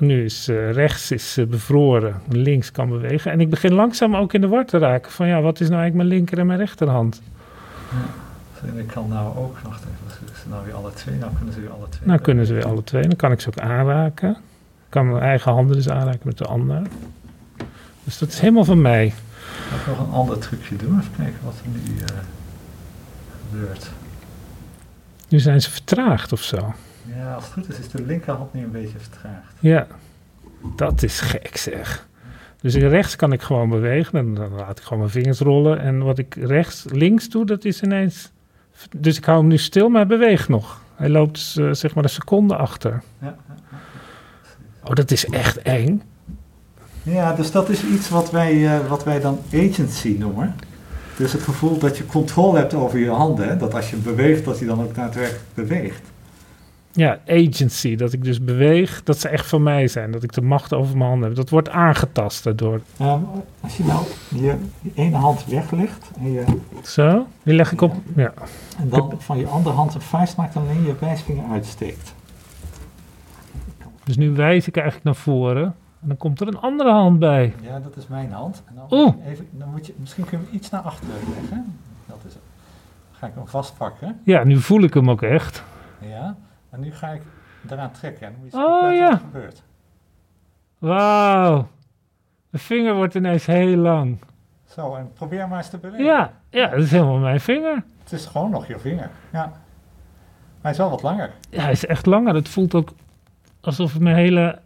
Nu 0.00 0.24
is 0.24 0.48
eh, 0.48 0.72
rechts 0.72 1.10
is, 1.10 1.36
eh, 1.36 1.46
bevroren, 1.46 2.22
links 2.28 2.72
kan 2.72 2.88
bewegen. 2.88 3.32
En 3.32 3.40
ik 3.40 3.50
begin 3.50 3.72
langzaam 3.72 4.16
ook 4.16 4.32
in 4.32 4.40
de 4.40 4.48
war 4.48 4.64
te 4.64 4.78
raken 4.78 5.12
van 5.12 5.26
ja, 5.26 5.40
wat 5.40 5.60
is 5.60 5.68
nou 5.68 5.80
eigenlijk 5.80 5.94
mijn 5.94 6.18
linker 6.18 6.38
en 6.38 6.46
mijn 6.46 6.58
rechterhand? 6.58 7.22
En 8.62 8.78
ik 8.78 8.86
kan 8.86 9.08
nou 9.08 9.36
ook, 9.36 9.58
wacht 9.58 9.82
even, 9.82 10.26
ze 10.42 10.48
nou 10.48 10.64
weer 10.64 10.74
alle 10.74 10.92
twee, 10.92 11.16
nou 11.18 11.32
kunnen 11.36 11.54
ze 11.54 11.60
weer 11.60 11.70
alle 11.70 11.88
twee. 11.88 12.08
Nou 12.08 12.20
kunnen 12.20 12.46
ze 12.46 12.54
weer 12.54 12.66
alle 12.66 12.84
twee. 12.84 13.02
Dan 13.02 13.16
kan 13.16 13.32
ik 13.32 13.40
ze 13.40 13.48
ook 13.48 13.58
aanraken. 13.58 14.30
Ik 14.30 14.36
kan 14.88 15.10
mijn 15.10 15.22
eigen 15.22 15.52
handen 15.52 15.76
dus 15.76 15.88
aanraken 15.88 16.20
met 16.22 16.38
de 16.38 16.44
ander. 16.44 16.82
Dus 18.04 18.18
dat 18.18 18.28
is 18.28 18.40
helemaal 18.40 18.64
van 18.64 18.80
mij. 18.80 19.06
Ik 19.06 19.14
ga 19.84 19.90
nog 19.90 19.98
een 19.98 20.12
ander 20.12 20.38
trucje 20.38 20.76
doen. 20.76 20.98
Even 20.98 21.12
kijken 21.16 21.38
wat 21.44 21.54
er 21.64 21.80
nu 21.80 21.98
eh, 21.98 22.06
gebeurt. 23.50 23.90
Nu 25.28 25.38
zijn 25.38 25.60
ze 25.60 25.70
vertraagd 25.70 26.32
of 26.32 26.42
zo. 26.42 26.74
Ja, 27.16 27.34
als 27.34 27.44
het 27.44 27.52
goed 27.52 27.68
is, 27.68 27.78
is 27.78 27.88
de 27.88 28.02
linkerhand 28.02 28.52
nu 28.54 28.62
een 28.62 28.70
beetje 28.70 28.98
vertraagd. 28.98 29.52
Ja, 29.60 29.86
dat 30.76 31.02
is 31.02 31.20
gek 31.20 31.56
zeg. 31.56 32.08
Dus 32.60 32.74
rechts 32.74 33.16
kan 33.16 33.32
ik 33.32 33.42
gewoon 33.42 33.68
bewegen. 33.68 34.18
En 34.18 34.34
dan 34.34 34.52
laat 34.54 34.78
ik 34.78 34.84
gewoon 34.84 34.98
mijn 34.98 35.10
vingers 35.10 35.38
rollen. 35.38 35.80
En 35.80 36.02
wat 36.02 36.18
ik 36.18 36.34
rechts, 36.34 36.84
links 36.92 37.28
doe, 37.28 37.46
dat 37.46 37.64
is 37.64 37.82
ineens... 37.82 38.30
Dus 38.96 39.16
ik 39.16 39.24
hou 39.24 39.38
hem 39.38 39.46
nu 39.48 39.58
stil, 39.58 39.88
maar 39.88 40.06
hij 40.06 40.18
beweegt 40.18 40.48
nog. 40.48 40.82
Hij 40.94 41.08
loopt 41.08 41.54
eh, 41.58 41.68
zeg 41.72 41.94
maar 41.94 42.04
een 42.04 42.10
seconde 42.10 42.56
achter. 42.56 43.02
Ja, 43.20 43.36
Oh, 44.84 44.94
dat 44.94 45.10
is 45.10 45.26
echt 45.26 45.62
eng. 45.62 46.02
ja, 47.02 47.32
dus 47.34 47.50
dat 47.50 47.68
is 47.68 47.84
iets 47.84 48.08
wat 48.08 48.30
wij, 48.30 48.66
eh, 48.78 48.86
wat 48.88 49.04
wij 49.04 49.20
dan 49.20 49.38
agency 49.54 50.16
noemen. 50.18 50.54
Dus 51.16 51.32
het 51.32 51.42
gevoel 51.42 51.78
dat 51.78 51.96
je 51.98 52.06
controle 52.06 52.58
hebt 52.58 52.74
over 52.74 52.98
je 52.98 53.10
handen. 53.10 53.48
hè, 53.48 53.56
Dat 53.56 53.74
als 53.74 53.90
je 53.90 53.96
beweegt, 53.96 54.44
dat 54.44 54.58
je 54.58 54.66
dan 54.66 54.82
ook 54.82 54.94
daadwerkelijk 54.94 55.44
beweegt. 55.54 56.09
Ja, 56.92 57.18
agency. 57.28 57.96
Dat 57.96 58.12
ik 58.12 58.24
dus 58.24 58.44
beweeg, 58.44 59.02
dat 59.02 59.18
ze 59.18 59.28
echt 59.28 59.46
van 59.48 59.62
mij 59.62 59.88
zijn. 59.88 60.10
Dat 60.10 60.22
ik 60.22 60.32
de 60.32 60.40
macht 60.42 60.72
over 60.74 60.96
mijn 60.96 61.08
handen 61.10 61.28
heb. 61.28 61.36
Dat 61.36 61.50
wordt 61.50 61.68
aangetast 61.68 62.44
daardoor. 62.44 62.80
Ehm, 62.98 63.20
als 63.60 63.76
je 63.76 63.84
nou 63.84 64.04
je, 64.28 64.56
je 64.80 64.90
ene 64.94 65.16
hand 65.16 65.44
weglegt 65.46 66.10
en, 66.18 66.32
je, 66.32 66.44
Zo, 66.82 67.26
die 67.42 67.54
leg 67.54 67.72
ik 67.72 67.80
op. 67.80 67.94
Ja. 68.16 68.32
en 68.78 68.88
dan 68.88 69.14
van 69.18 69.38
je 69.38 69.46
andere 69.46 69.74
hand 69.74 69.94
een 69.94 70.00
vuist 70.00 70.36
maakt 70.36 70.54
en 70.54 70.60
alleen 70.60 70.82
je 70.86 70.94
wijsvinger 71.00 71.44
uitsteekt. 71.50 72.14
Dus 74.04 74.16
nu 74.16 74.30
wijs 74.30 74.66
ik 74.66 74.74
eigenlijk 74.76 75.04
naar 75.04 75.14
voren. 75.16 75.64
En 76.02 76.08
dan 76.08 76.16
komt 76.16 76.40
er 76.40 76.46
een 76.48 76.60
andere 76.60 76.90
hand 76.90 77.18
bij. 77.18 77.54
Ja, 77.62 77.78
dat 77.78 77.96
is 77.96 78.06
mijn 78.06 78.32
hand. 78.32 78.62
En 78.66 78.74
dan, 78.74 78.98
Oeh. 79.00 79.14
even, 79.26 79.46
dan 79.50 79.68
moet 79.70 79.86
je, 79.86 79.94
misschien 79.96 80.24
kun 80.24 80.38
je 80.38 80.44
hem 80.44 80.54
iets 80.54 80.70
naar 80.70 80.80
achteren 80.80 81.14
leggen. 81.40 81.78
Dat 82.06 82.18
is 82.26 82.32
het. 82.32 82.42
Dan 83.10 83.18
ga 83.20 83.26
ik 83.26 83.32
hem 83.34 83.46
vastpakken. 83.48 84.20
Ja, 84.24 84.44
nu 84.44 84.56
voel 84.56 84.82
ik 84.82 84.94
hem 84.94 85.10
ook 85.10 85.22
echt. 85.22 85.62
Ja. 85.98 86.36
En 86.70 86.80
nu 86.80 86.92
ga 86.92 87.08
ik 87.08 87.22
eraan 87.68 87.92
trekken. 87.92 88.26
En 88.26 88.34
moet 88.40 88.52
je 88.52 88.56
Oh, 88.58 88.92
ja. 88.94 89.02
wat 89.10 89.12
er 89.12 89.18
gebeurt. 89.18 89.62
Wauw. 90.78 91.68
De 92.50 92.58
vinger 92.58 92.94
wordt 92.94 93.14
ineens 93.14 93.46
heel 93.46 93.76
lang. 93.76 94.18
Zo, 94.66 94.94
en 94.94 95.12
probeer 95.12 95.48
maar 95.48 95.58
eens 95.58 95.70
te 95.70 95.78
bewegen. 95.78 96.04
Ja, 96.04 96.32
ja, 96.50 96.66
dat 96.68 96.78
is 96.80 96.90
helemaal 96.90 97.18
mijn 97.18 97.40
vinger. 97.40 97.84
Het 98.02 98.12
is 98.12 98.26
gewoon 98.26 98.50
nog 98.50 98.66
je 98.66 98.78
vinger. 98.78 99.10
Ja. 99.32 99.46
Maar 99.46 99.52
hij 100.60 100.70
is 100.70 100.76
wel 100.78 100.90
wat 100.90 101.02
langer. 101.02 101.32
Ja, 101.50 101.62
hij 101.62 101.72
is 101.72 101.86
echt 101.86 102.06
langer. 102.06 102.34
Het 102.34 102.48
voelt 102.48 102.74
ook 102.74 102.90
alsof 103.60 103.98
mijn 103.98 104.16
hele, 104.16 104.58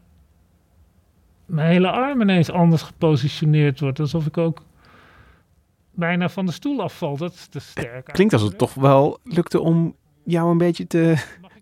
mijn 1.47 1.69
hele 1.69 1.91
arm 1.91 2.21
ineens 2.21 2.51
anders 2.51 2.83
gepositioneerd 2.83 3.81
wordt. 3.81 4.01
Alsof 4.01 4.27
ik 4.27 4.39
ook 4.39 4.63
bijna 5.91 6.29
van 6.29 6.47
de 6.47 6.53
stoel 6.53 6.83
afval. 6.83 7.17
Dat 7.17 7.33
is 7.33 7.47
te 7.47 7.59
sterk. 7.61 8.05
Klinkt 8.05 8.33
als 8.33 8.43
het 8.43 8.59
toch 8.59 8.75
wel 8.75 9.19
lukte 9.25 9.61
om 9.61 9.95
jou 10.25 10.51
een 10.51 10.59
beetje 10.59 10.87
te... 10.87 11.15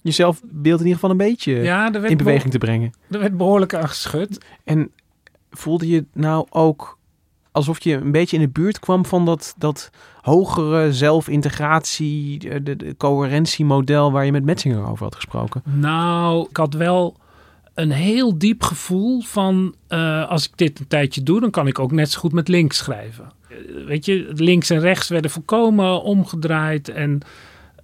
Je 0.02 0.10
zelfbeeld 0.10 0.80
in 0.80 0.86
ieder 0.86 0.92
geval 1.00 1.10
een 1.10 1.16
beetje 1.16 1.52
Ja, 1.52 1.92
in 1.92 2.16
beweging 2.16 2.52
te 2.52 2.58
brengen. 2.58 2.92
er 3.10 3.18
werd 3.18 3.36
behoorlijk 3.36 3.74
aan 3.74 3.88
geschud. 3.88 4.44
En 4.64 4.90
voelde 5.50 5.88
je 5.88 6.04
nou 6.12 6.46
ook 6.50 6.98
alsof 7.52 7.80
je 7.84 7.94
een 7.94 8.12
beetje 8.12 8.36
in 8.36 8.42
de 8.42 8.48
buurt 8.48 8.78
kwam 8.78 9.06
van 9.06 9.24
dat, 9.24 9.54
dat 9.58 9.90
hogere 10.20 10.92
zelfintegratie, 10.92 12.38
de, 12.38 12.62
de, 12.62 12.76
de 12.76 12.96
coherentiemodel 12.96 14.12
waar 14.12 14.24
je 14.24 14.32
met 14.32 14.44
Metzinger 14.44 14.86
over 14.86 15.04
had 15.04 15.14
gesproken? 15.14 15.62
Nou, 15.64 16.46
ik 16.50 16.56
had 16.56 16.74
wel 16.74 17.16
een 17.74 17.90
heel 17.90 18.38
diep 18.38 18.62
gevoel 18.62 19.20
van... 19.20 19.74
eh, 19.88 20.28
als 20.28 20.44
ik 20.48 20.56
dit 20.56 20.78
een 20.80 20.88
tijdje 20.88 21.22
doe, 21.22 21.40
dan 21.40 21.50
kan 21.50 21.66
ik 21.66 21.78
ook 21.78 21.92
net 21.92 22.10
zo 22.10 22.20
goed 22.20 22.32
met 22.32 22.48
links 22.48 22.76
schrijven. 22.76 23.32
Eh, 23.48 23.56
weet 23.86 24.04
je, 24.04 24.30
links 24.34 24.70
en 24.70 24.80
rechts 24.80 25.08
werden 25.08 25.30
volkomen 25.30 26.02
omgedraaid. 26.02 26.88
En 26.88 27.20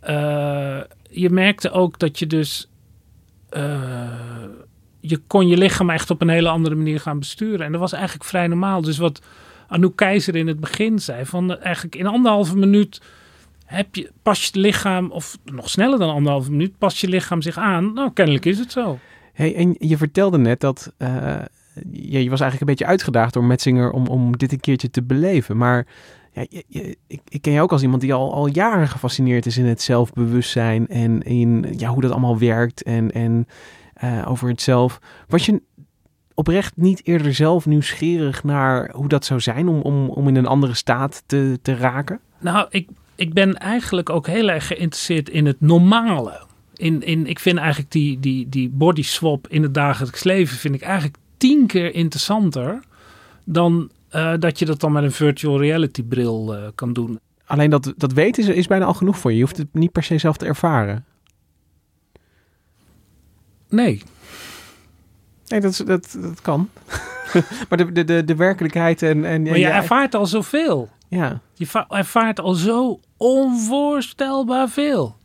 eh, 0.01 0.79
je 1.09 1.31
merkte 1.31 1.71
ook 1.71 1.99
dat 1.99 2.19
je 2.19 2.27
dus... 2.27 2.71
eh, 3.49 4.09
je 5.01 5.17
kon 5.27 5.49
je 5.49 5.57
lichaam 5.57 5.91
echt 5.91 6.11
op 6.11 6.21
een 6.21 6.29
hele 6.29 6.49
andere 6.49 6.75
manier 6.75 7.01
gaan 7.01 7.19
besturen. 7.19 7.67
En 7.67 7.73
dat 7.73 7.81
was 7.81 7.93
eigenlijk 7.93 8.25
vrij 8.25 8.47
normaal. 8.47 8.81
Dus 8.81 8.99
wat 8.99 9.23
Anouk 9.69 9.97
Keizer 9.97 10.37
in 10.37 10.47
het 10.47 10.61
begin 10.61 10.99
zei... 10.99 11.25
van 11.25 11.59
eigenlijk 11.59 11.97
in 11.97 12.07
anderhalve 12.07 12.57
minuut 12.57 13.01
heb 13.65 13.95
je, 13.95 14.11
pas 14.23 14.51
je 14.53 14.61
lichaam, 14.61 15.11
of 15.11 15.39
nog 15.45 15.71
sneller 15.71 15.99
dan 15.99 16.11
anderhalve 16.11 16.51
minuut, 16.51 16.79
pas 16.79 17.01
je 17.01 17.09
lichaam 17.09 17.43
zich 17.43 17.57
aan. 17.57 17.93
Nou, 17.93 18.13
kennelijk 18.13 18.45
is 18.45 18.59
het 18.59 18.73
zo. 18.73 18.99
Hey, 19.33 19.55
en 19.55 19.77
je 19.79 19.97
vertelde 19.97 20.39
net 20.39 20.61
dat 20.61 20.93
eh, 20.97 21.09
ja, 21.93 22.19
je 22.19 22.31
was 22.31 22.41
eigenlijk 22.41 22.61
een 22.61 22.77
beetje 22.77 22.87
uitgedaagd 22.87 23.33
door 23.33 23.45
Metzinger 23.45 23.91
om, 23.91 24.07
om 24.07 24.37
dit 24.37 24.53
een 24.53 24.61
keertje 24.61 24.91
te 24.91 25.03
beleven. 25.03 25.57
Maar 25.57 25.87
ja, 26.49 26.63
je- 26.69 26.97
ik, 27.07 27.21
ik 27.29 27.43
ken 27.43 27.53
je 27.53 27.61
ook 27.61 27.73
als 27.73 27.83
iemand 27.83 28.01
die 28.01 28.15
al, 28.15 28.35
al 28.35 28.47
jaren 28.47 28.89
gefascineerd 28.89 29.47
is 29.47 29.57
in 29.59 29.67
het 29.67 29.83
zelfbewustzijn 29.83 30.89
en 30.89 31.23
in 31.23 31.75
ja, 31.77 31.89
hoe 31.89 32.01
dat 32.03 32.11
allemaal 32.11 32.39
werkt 32.39 32.83
en, 32.83 33.13
en 33.13 33.47
eh, 33.95 34.25
over 34.31 34.49
het 34.49 34.63
zelf. 34.63 35.01
Was 35.29 35.47
je 35.47 35.63
oprecht 36.35 36.77
niet 36.77 37.01
eerder 37.07 37.35
zelf 37.35 37.67
nieuwsgierig 37.67 38.45
naar 38.45 38.91
hoe 38.95 39.09
dat 39.09 39.25
zou 39.25 39.41
zijn 39.41 39.69
om, 39.69 39.81
om, 39.81 40.09
om 40.09 40.29
in 40.29 40.37
een 40.37 40.47
andere 40.47 40.75
staat 40.75 41.23
te, 41.27 41.59
te 41.63 41.77
raken? 41.77 42.21
Nou, 42.41 42.67
ik, 42.71 42.89
ik 43.15 43.33
ben 43.33 43.55
eigenlijk 43.55 44.11
ook 44.11 44.27
heel 44.27 44.49
erg 44.49 44.67
geïnteresseerd 44.67 45.29
in 45.29 45.47
het 45.47 45.61
normale. 45.61 46.47
In, 46.75 47.03
in, 47.03 47.27
ik 47.27 47.39
vind 47.39 47.59
eigenlijk 47.59 47.91
die, 47.91 48.21
die, 48.21 48.49
die 48.49 48.69
body 48.69 49.03
swap 49.03 49.49
in 49.49 49.63
het 49.63 49.75
dagelijks 49.75 50.25
leven 50.25 50.57
vind 50.57 50.75
ik 50.75 50.83
eigenlijk 50.83 51.17
tien 51.37 51.67
keer 51.67 51.95
interessanter 51.95 52.81
dan 53.45 53.91
eh, 54.09 54.35
dat 54.39 54.59
je 54.59 54.65
dat 54.65 54.81
dan 54.81 54.93
met 54.93 55.03
een 55.03 55.13
virtual 55.13 55.61
reality 55.61 56.03
bril 56.03 56.55
eh, 56.55 56.69
kan 56.75 56.93
doen. 56.93 57.21
Alleen 57.47 57.71
dat, 57.71 57.93
dat 57.97 58.13
weten 58.13 58.43
is, 58.43 58.49
is 58.49 58.67
bijna 58.67 58.85
al 58.85 58.95
genoeg 58.95 59.19
voor 59.19 59.31
je. 59.31 59.37
Je 59.37 59.43
hoeft 59.43 59.57
het 59.57 59.75
niet 59.75 59.93
per 59.93 60.03
se 60.03 60.19
zelf 60.19 60.37
te 60.37 60.47
ervaren. 60.47 61.05
Nee, 63.69 64.03
Nee, 65.47 65.61
dat, 65.61 65.83
dat, 65.87 66.17
dat 66.21 66.41
kan. 66.41 66.69
maar 67.69 67.79
de, 67.79 67.93
de, 67.93 68.05
de, 68.05 68.25
de 68.25 68.35
werkelijkheid 68.37 69.03
en... 69.03 69.25
en 69.25 69.43
maar 69.43 69.59
je 69.59 69.67
ervaart 69.67 70.15
al 70.15 70.27
zoveel. 70.27 70.89
ja. 71.09 71.41
Je 71.55 71.67
va- 71.67 71.87
ervaart 71.89 72.41
al 72.41 72.55
zo 72.55 73.01
onvoorstelbaar 73.17 74.69
veel. 74.69 75.17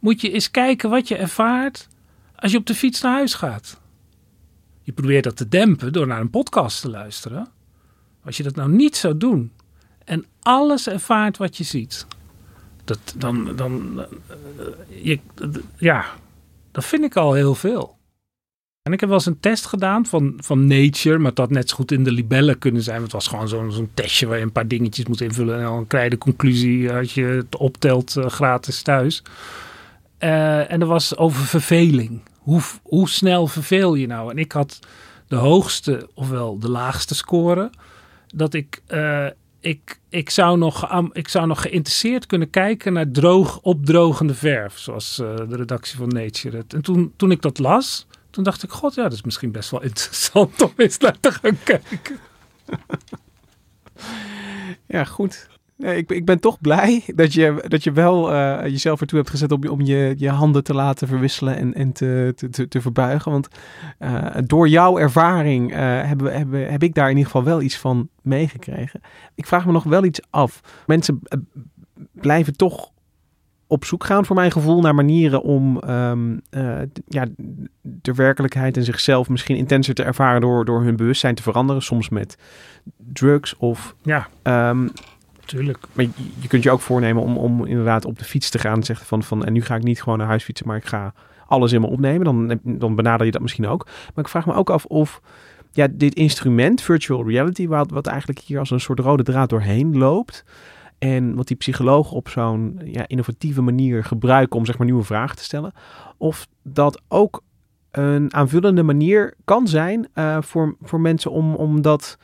Moet 0.00 0.20
je 0.20 0.30
eens 0.32 0.50
kijken 0.50 0.90
wat 0.90 1.08
je 1.08 1.16
ervaart 1.16 1.88
als 2.36 2.52
je 2.52 2.58
op 2.58 2.66
de 2.66 2.74
fiets 2.74 3.00
naar 3.00 3.12
huis 3.12 3.34
gaat. 3.34 3.80
Je 4.82 4.92
probeert 4.92 5.24
dat 5.24 5.36
te 5.36 5.48
dempen 5.48 5.92
door 5.92 6.06
naar 6.06 6.20
een 6.20 6.30
podcast 6.30 6.80
te 6.80 6.90
luisteren. 6.90 7.48
Als 8.28 8.36
je 8.36 8.42
dat 8.42 8.54
nou 8.54 8.70
niet 8.70 8.96
zou 8.96 9.16
doen 9.16 9.52
en 10.04 10.24
alles 10.40 10.88
ervaart 10.88 11.36
wat 11.36 11.56
je 11.56 11.64
ziet, 11.64 12.06
dat, 12.84 12.98
dan, 13.16 13.56
dan 13.56 14.00
eh, 14.00 15.04
je, 15.04 15.18
ja, 15.76 16.04
dat 16.72 16.84
vind 16.84 17.04
ik 17.04 17.16
al 17.16 17.32
heel 17.32 17.54
veel. 17.54 17.96
En 18.82 18.92
ik 18.92 19.00
heb 19.00 19.08
wel 19.08 19.18
eens 19.18 19.26
een 19.26 19.40
test 19.40 19.66
gedaan 19.66 20.06
van, 20.06 20.34
van 20.36 20.66
Nature, 20.66 21.18
maar 21.18 21.34
dat 21.34 21.46
had 21.46 21.50
net 21.50 21.68
zo 21.68 21.76
goed 21.76 21.92
in 21.92 22.04
de 22.04 22.12
libellen 22.12 22.58
kunnen 22.58 22.82
zijn. 22.82 23.02
Het 23.02 23.12
was 23.12 23.26
gewoon 23.26 23.48
zo'n 23.48 23.72
zo'n 23.72 23.90
testje 23.94 24.26
waar 24.26 24.38
je 24.38 24.44
een 24.44 24.52
paar 24.52 24.68
dingetjes 24.68 25.06
moet 25.06 25.20
invullen. 25.20 25.58
En 25.58 25.64
dan 25.64 25.86
krijg 25.86 26.04
je 26.04 26.10
de 26.10 26.18
conclusie 26.18 26.92
als 26.92 27.14
je 27.14 27.24
het 27.24 27.56
optelt 27.56 28.16
eh, 28.16 28.26
gratis 28.26 28.82
thuis. 28.82 29.22
Eh, 30.18 30.72
en 30.72 30.80
dat 30.80 30.88
was 30.88 31.16
over 31.16 31.44
verveling. 31.44 32.20
Hoe, 32.38 32.60
hoe 32.82 33.08
snel 33.08 33.46
verveel 33.46 33.94
je 33.94 34.06
nou? 34.06 34.30
En 34.30 34.38
ik 34.38 34.52
had 34.52 34.78
de 35.28 35.36
hoogste, 35.36 36.08
ofwel 36.14 36.58
de 36.58 36.70
laagste 36.70 37.14
score. 37.14 37.70
Dat 38.34 38.54
ik, 38.54 38.82
eh, 38.86 39.26
ik, 39.60 40.00
ik, 40.08 40.30
zou 40.30 40.58
nog, 40.58 41.08
ik 41.12 41.28
zou 41.28 41.46
nog 41.46 41.62
geïnteresseerd 41.62 42.26
kunnen 42.26 42.50
kijken 42.50 42.92
naar 42.92 43.10
droog, 43.10 43.60
opdrogende 43.60 44.34
verf. 44.34 44.78
Zoals 44.78 45.18
eh, 45.18 45.36
de 45.36 45.56
redactie 45.56 45.96
van 45.96 46.08
Nature. 46.08 46.56
het. 46.56 46.74
En 46.74 46.82
toen, 46.82 47.12
toen 47.16 47.30
ik 47.30 47.42
dat 47.42 47.58
las, 47.58 48.06
toen 48.30 48.44
dacht 48.44 48.62
ik, 48.62 48.70
god 48.70 48.94
ja, 48.94 49.02
dat 49.02 49.12
is 49.12 49.22
misschien 49.22 49.52
best 49.52 49.70
wel 49.70 49.82
interessant 49.90 50.62
om 50.62 50.72
eens 50.76 50.98
naar 50.98 51.20
te 51.20 51.32
gaan 51.32 51.58
kijken. 51.64 52.18
Ja, 54.86 55.04
goed. 55.04 55.48
Nee, 55.78 55.96
ik, 55.96 56.06
ben- 56.06 56.16
ik 56.16 56.24
ben 56.24 56.40
toch 56.40 56.60
blij 56.60 57.02
dat 57.14 57.32
je, 57.32 57.64
dat 57.68 57.84
je 57.84 57.92
wel 57.92 58.32
eh, 58.32 58.62
jezelf 58.62 59.00
ertoe 59.00 59.18
hebt 59.18 59.30
gezet 59.30 59.52
om, 59.52 59.68
om 59.68 59.80
je, 59.80 60.14
je 60.16 60.28
handen 60.30 60.64
te 60.64 60.74
laten 60.74 61.08
verwisselen 61.08 61.56
en, 61.56 61.74
en 61.74 61.92
te, 61.92 62.32
te, 62.36 62.48
te, 62.48 62.68
te 62.68 62.80
verbuigen. 62.80 63.32
Want 63.32 63.48
eh, 63.98 64.24
door 64.46 64.68
jouw 64.68 64.98
ervaring 64.98 65.72
eh, 65.72 65.78
hebben, 65.80 66.36
hebben, 66.36 66.70
heb 66.70 66.82
ik 66.82 66.94
daar 66.94 67.10
in 67.10 67.16
ieder 67.16 67.30
geval 67.30 67.44
wel 67.46 67.62
iets 67.62 67.76
van 67.78 68.08
meegekregen. 68.22 69.00
Ik 69.34 69.46
vraag 69.46 69.66
me 69.66 69.72
nog 69.72 69.84
wel 69.84 70.04
iets 70.04 70.20
af. 70.30 70.60
Mensen 70.86 71.20
blijven 72.12 72.56
toch 72.56 72.90
op 73.66 73.84
zoek 73.84 74.04
gaan, 74.04 74.24
voor 74.26 74.36
mijn 74.36 74.52
gevoel, 74.52 74.80
naar 74.80 74.94
manieren 74.94 75.42
om 75.42 75.80
ehm, 75.80 76.38
eh, 76.50 76.78
ja, 77.06 77.26
de 77.82 78.14
werkelijkheid 78.14 78.76
en 78.76 78.84
zichzelf 78.84 79.28
misschien 79.28 79.56
intenser 79.56 79.94
te 79.94 80.02
ervaren 80.02 80.40
door, 80.40 80.64
door 80.64 80.82
hun 80.82 80.96
bewustzijn 80.96 81.34
te 81.34 81.42
veranderen. 81.42 81.82
Soms 81.82 82.08
met 82.08 82.36
drugs 83.12 83.56
of 83.56 83.94
Ja, 84.02 84.28
Ehm, 84.42 84.88
tuurlijk. 85.48 85.78
maar 85.92 86.06
je, 86.40 86.48
kunt 86.48 86.62
je 86.62 86.70
ook 86.70 86.80
voornemen 86.80 87.22
om, 87.22 87.36
om 87.36 87.64
inderdaad 87.64 88.04
op 88.04 88.18
de 88.18 88.24
fiets 88.24 88.50
te 88.50 88.58
gaan 88.58 88.76
en 88.76 88.82
zeggen 88.82 89.06
van, 89.06 89.22
van 89.22 89.44
en 89.44 89.52
nu 89.52 89.62
ga 89.62 89.74
ik 89.74 89.82
niet 89.82 90.02
gewoon 90.02 90.18
naar 90.18 90.26
huis 90.26 90.44
fietsen, 90.44 90.66
maar 90.66 90.76
ik 90.76 90.86
ga 90.86 91.12
alles 91.46 91.72
in 91.72 91.80
me 91.80 91.86
opnemen. 91.86 92.24
Dan, 92.24 92.60
dan 92.62 92.94
benader 92.94 93.26
je 93.26 93.32
dat 93.32 93.42
misschien 93.42 93.66
ook. 93.66 93.86
Maar 94.14 94.24
ik 94.24 94.30
vraag 94.30 94.46
me 94.46 94.54
ook 94.54 94.70
af 94.70 94.84
of 94.84 95.20
ja, 95.72 95.86
dit 95.90 96.14
instrument, 96.14 96.80
virtual 96.82 97.28
reality, 97.28 97.66
wat, 97.66 97.90
wat 97.90 98.06
eigenlijk 98.06 98.38
hier 98.38 98.58
als 98.58 98.70
een 98.70 98.80
soort 98.80 99.00
rode 99.00 99.22
draad 99.22 99.48
doorheen 99.48 99.98
loopt. 99.98 100.44
En 100.98 101.34
wat 101.34 101.46
die 101.46 101.56
psychologen 101.56 102.16
op 102.16 102.28
zo'n 102.28 102.80
ja, 102.84 103.08
innovatieve 103.08 103.62
manier 103.62 104.04
gebruiken 104.04 104.58
om 104.58 104.66
zeg 104.66 104.78
maar 104.78 104.86
nieuwe 104.86 105.04
vragen 105.04 105.36
te 105.36 105.44
stellen. 105.44 105.72
Of 106.16 106.46
dat 106.62 107.02
ook 107.08 107.42
een 107.90 108.34
aanvullende 108.34 108.82
manier 108.82 109.34
kan 109.44 109.68
zijn 109.68 110.08
uh, 110.14 110.38
voor, 110.40 110.76
voor 110.82 111.00
mensen 111.00 111.30
om, 111.30 111.54
om 111.54 111.82
dat 111.82 112.18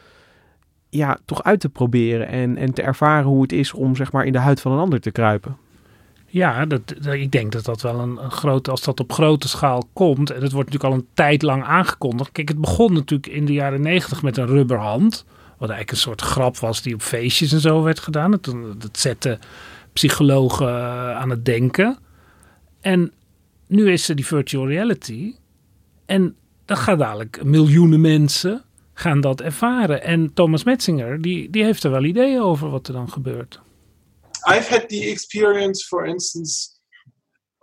ja, 0.96 1.18
toch 1.24 1.42
uit 1.42 1.60
te 1.60 1.68
proberen 1.68 2.28
en, 2.28 2.56
en 2.56 2.74
te 2.74 2.82
ervaren 2.82 3.26
hoe 3.26 3.42
het 3.42 3.52
is 3.52 3.72
om 3.72 3.96
zeg 3.96 4.12
maar 4.12 4.24
in 4.24 4.32
de 4.32 4.38
huid 4.38 4.60
van 4.60 4.72
een 4.72 4.78
ander 4.78 5.00
te 5.00 5.10
kruipen. 5.10 5.56
Ja, 6.26 6.66
dat, 6.66 6.94
ik 7.12 7.30
denk 7.30 7.52
dat 7.52 7.64
dat 7.64 7.82
wel 7.82 8.00
een, 8.00 8.30
grote, 8.30 8.70
als 8.70 8.82
dat 8.82 9.00
op 9.00 9.12
grote 9.12 9.48
schaal 9.48 9.82
komt, 9.92 10.30
en 10.30 10.42
het 10.42 10.52
wordt 10.52 10.70
natuurlijk 10.70 10.94
al 10.94 11.00
een 11.00 11.14
tijd 11.14 11.42
lang 11.42 11.64
aangekondigd. 11.64 12.32
Kijk, 12.32 12.48
het 12.48 12.60
begon 12.60 12.92
natuurlijk 12.92 13.32
in 13.32 13.44
de 13.44 13.52
jaren 13.52 13.80
negentig 13.80 14.22
met 14.22 14.36
een 14.36 14.46
rubberhand, 14.46 15.24
wat 15.58 15.68
eigenlijk 15.68 15.90
een 15.90 15.96
soort 15.96 16.20
grap 16.20 16.58
was 16.58 16.82
die 16.82 16.94
op 16.94 17.02
feestjes 17.02 17.52
en 17.52 17.60
zo 17.60 17.82
werd 17.82 17.98
gedaan. 17.98 18.30
Dat, 18.30 18.54
dat 18.78 18.98
zette 18.98 19.38
psychologen 19.92 20.68
eh, 20.68 21.16
aan 21.16 21.30
het 21.30 21.44
denken. 21.44 21.98
En 22.80 23.12
nu 23.66 23.92
is 23.92 24.08
er 24.08 24.16
die 24.16 24.26
virtual 24.26 24.68
reality. 24.68 25.34
En 26.06 26.34
dan 26.64 26.76
gaan 26.76 26.98
dadelijk 26.98 27.44
miljoenen 27.44 28.00
mensen 28.00 28.62
gaan 28.94 29.20
dat 29.20 29.40
ervaren. 29.40 30.02
En 30.02 30.34
Thomas 30.34 30.64
Metzinger, 30.64 31.20
die, 31.20 31.50
die 31.50 31.64
heeft 31.64 31.84
er 31.84 31.90
wel 31.90 32.04
ideeën 32.04 32.40
over 32.40 32.70
wat 32.70 32.86
er 32.86 32.92
dan 32.92 33.10
gebeurt. 33.10 33.60
I've 34.46 34.68
had 34.68 34.88
the 34.88 35.10
experience, 35.10 35.86
for 35.86 36.06
instance, 36.06 36.74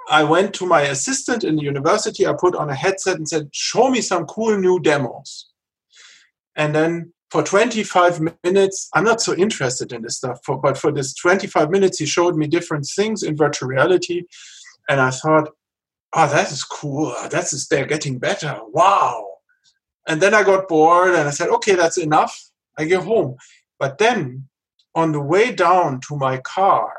I 0.09 0.23
went 0.23 0.53
to 0.53 0.65
my 0.65 0.89
assistant 0.89 1.43
in 1.43 1.55
the 1.55 1.63
university, 1.63 2.25
I 2.25 2.33
put 2.33 2.55
on 2.55 2.69
a 2.69 2.75
headset 2.75 3.17
and 3.17 3.27
said, 3.27 3.47
show 3.51 3.89
me 3.89 4.01
some 4.01 4.25
cool 4.25 4.57
new 4.57 4.79
demos. 4.79 5.51
And 6.55 6.73
then 6.73 7.13
for 7.29 7.43
25 7.43 8.19
minutes, 8.43 8.89
I'm 8.93 9.05
not 9.05 9.21
so 9.21 9.33
interested 9.33 9.93
in 9.93 10.01
this 10.01 10.17
stuff, 10.17 10.39
for, 10.43 10.57
but 10.57 10.77
for 10.77 10.91
this 10.91 11.13
25 11.13 11.69
minutes, 11.69 11.99
he 11.99 12.05
showed 12.05 12.35
me 12.35 12.47
different 12.47 12.85
things 12.95 13.23
in 13.23 13.37
virtual 13.37 13.69
reality. 13.69 14.23
And 14.89 14.99
I 14.99 15.11
thought, 15.11 15.49
oh, 16.13 16.27
that 16.27 16.51
is 16.51 16.63
cool. 16.63 17.15
That 17.29 17.53
is, 17.53 17.67
they're 17.67 17.85
getting 17.85 18.19
better. 18.19 18.59
Wow. 18.73 19.30
And 20.07 20.21
then 20.21 20.33
I 20.33 20.43
got 20.43 20.67
bored 20.67 21.13
and 21.13 21.27
I 21.27 21.31
said, 21.31 21.49
okay, 21.49 21.75
that's 21.75 21.97
enough. 21.97 22.49
I 22.77 22.85
get 22.85 23.03
home. 23.03 23.35
But 23.79 23.97
then 23.97 24.47
on 24.95 25.11
the 25.11 25.21
way 25.21 25.51
down 25.51 26.01
to 26.07 26.17
my 26.17 26.37
car, 26.37 26.93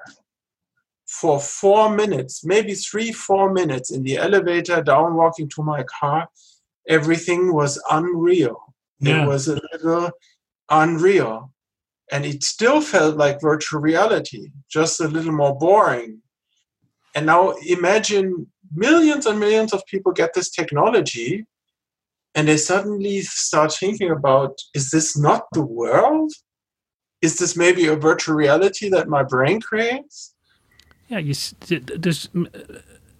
for 1.06 1.38
four 1.38 1.94
minutes, 1.94 2.42
maybe 2.44 2.74
three, 2.74 3.12
four 3.12 3.52
minutes 3.52 3.90
in 3.90 4.02
the 4.02 4.16
elevator 4.16 4.82
down 4.82 5.14
walking 5.14 5.48
to 5.50 5.62
my 5.62 5.82
car, 5.82 6.28
everything 6.88 7.52
was 7.52 7.80
unreal. 7.90 8.74
Yeah. 8.98 9.22
It 9.22 9.28
was 9.28 9.46
a 9.48 9.60
little 9.72 10.10
unreal. 10.70 11.52
And 12.10 12.24
it 12.24 12.42
still 12.42 12.80
felt 12.80 13.16
like 13.16 13.40
virtual 13.42 13.80
reality, 13.80 14.52
just 14.70 15.00
a 15.00 15.08
little 15.08 15.32
more 15.32 15.56
boring. 15.56 16.22
And 17.14 17.26
now 17.26 17.54
imagine 17.66 18.46
millions 18.74 19.26
and 19.26 19.38
millions 19.38 19.74
of 19.74 19.84
people 19.86 20.12
get 20.12 20.32
this 20.32 20.50
technology 20.50 21.46
and 22.32 22.46
they 22.46 22.56
suddenly 22.56 23.20
start 23.22 23.78
thinking 23.78 24.10
about 24.10 24.68
is 24.70 24.88
this 24.88 25.14
not 25.14 25.46
the 25.50 25.66
world? 25.66 26.42
Is 27.18 27.36
this 27.36 27.54
maybe 27.54 27.88
a 27.88 27.96
virtual 27.96 28.36
reality 28.36 28.88
that 28.88 29.06
my 29.06 29.24
brain 29.24 29.60
creates? 29.60 30.34
Ja, 31.06 31.18
je, 31.18 31.80
dus 32.00 32.30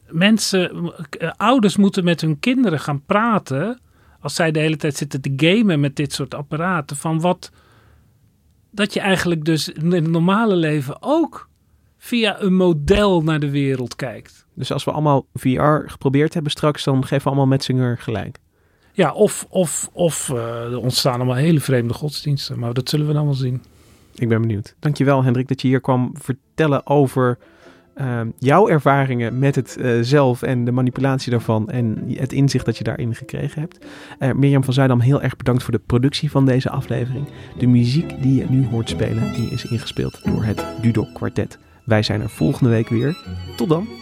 mensen, 0.09 0.93
eh, 1.19 1.31
ouders 1.37 1.77
moeten 1.77 2.05
met 2.05 2.21
hun 2.21 2.39
kinderen 2.39 2.81
gaan 2.81 3.05
praten 3.05 3.81
als 4.21 4.35
zij 4.35 4.51
de 4.51 4.59
hele 4.59 4.77
tijd 4.77 4.97
zitten 4.97 5.21
te 5.21 5.33
gamen 5.37 5.81
met 5.81 5.97
dit 5.97 6.13
soort 6.13 6.35
apparaten 6.35 6.97
van 6.97 7.21
wat 7.21 7.51
dat 8.71 8.93
je 8.93 9.01
eigenlijk 9.01 9.45
dus 9.45 9.69
in 9.69 9.93
het 9.93 10.09
normale 10.09 10.57
leven 10.57 10.97
ook 11.01 11.49
via 11.99 12.41
een 12.41 12.55
model 12.55 13.23
naar 13.23 13.41
de 13.41 13.51
wereld 13.51 13.97
kijkt. 13.97 14.47
Dus 14.55 14.73
als 14.73 14.85
we 14.85 14.91
allemaal 14.91 15.27
VR 15.35 15.79
geprobeerd 15.87 16.35
hebben 16.35 16.53
straks, 16.53 16.85
dan 16.85 17.03
geven 17.03 17.23
we 17.23 17.29
allemaal 17.29 17.47
Metzinger 17.47 17.99
gelijk. 17.99 18.39
Ja, 18.93 19.13
of, 19.13 19.47
of, 19.49 19.91
of 19.93 20.29
uh, 20.29 20.73
er 20.73 20.79
ontstaan 20.79 21.15
allemaal 21.15 21.35
hele 21.35 21.61
vreemde 21.61 21.95
godsdiensten. 21.95 22.59
Maar 22.59 22.73
dat 22.73 22.89
zullen 22.89 23.07
we 23.07 23.13
dan 23.13 23.25
wel 23.25 23.35
zien. 23.35 23.63
Ik 24.15 24.29
ben 24.29 24.41
benieuwd. 24.41 24.75
Dankjewel 24.79 25.25
Hendrik 25.25 25.49
dat 25.49 25.63
je 25.63 25.69
hier 25.69 25.81
kwam 25.81 26.13
vertellen 26.15 26.87
over 26.87 27.39
uh, 27.97 28.21
jouw 28.39 28.69
ervaringen 28.69 29.39
met 29.39 29.55
het 29.55 29.77
uh, 29.81 29.99
zelf 30.03 30.43
en 30.43 30.65
de 30.65 30.73
manipulatie 30.73 31.31
daarvan 31.31 31.71
en 31.71 32.05
het 32.09 32.33
inzicht 32.33 32.65
dat 32.65 32.79
je 32.79 32.85
daarin 32.85 33.15
gekregen 33.15 33.61
hebt. 33.61 33.87
Uh, 34.19 34.33
Mirjam 34.33 34.65
van 34.65 34.75
Zuidam, 34.75 35.01
heel 35.01 35.23
erg 35.23 35.37
bedankt 35.37 35.63
voor 35.63 35.73
de 35.73 35.81
productie 35.87 36.31
van 36.31 36.47
deze 36.47 36.71
aflevering. 36.71 37.27
De 37.59 37.67
muziek 37.67 38.23
die 38.23 38.35
je 38.35 38.47
nu 38.49 38.67
hoort 38.67 38.89
spelen, 38.89 39.33
die 39.33 39.51
is 39.51 39.65
ingespeeld 39.65 40.21
door 40.25 40.45
het 40.45 40.65
Dudok 40.81 41.15
Quartet. 41.15 41.59
Wij 41.85 42.03
zijn 42.03 42.21
er 42.21 42.31
volgende 42.31 42.71
week 42.71 42.89
weer. 42.89 43.17
Tot 43.57 43.69
dan. 43.69 44.02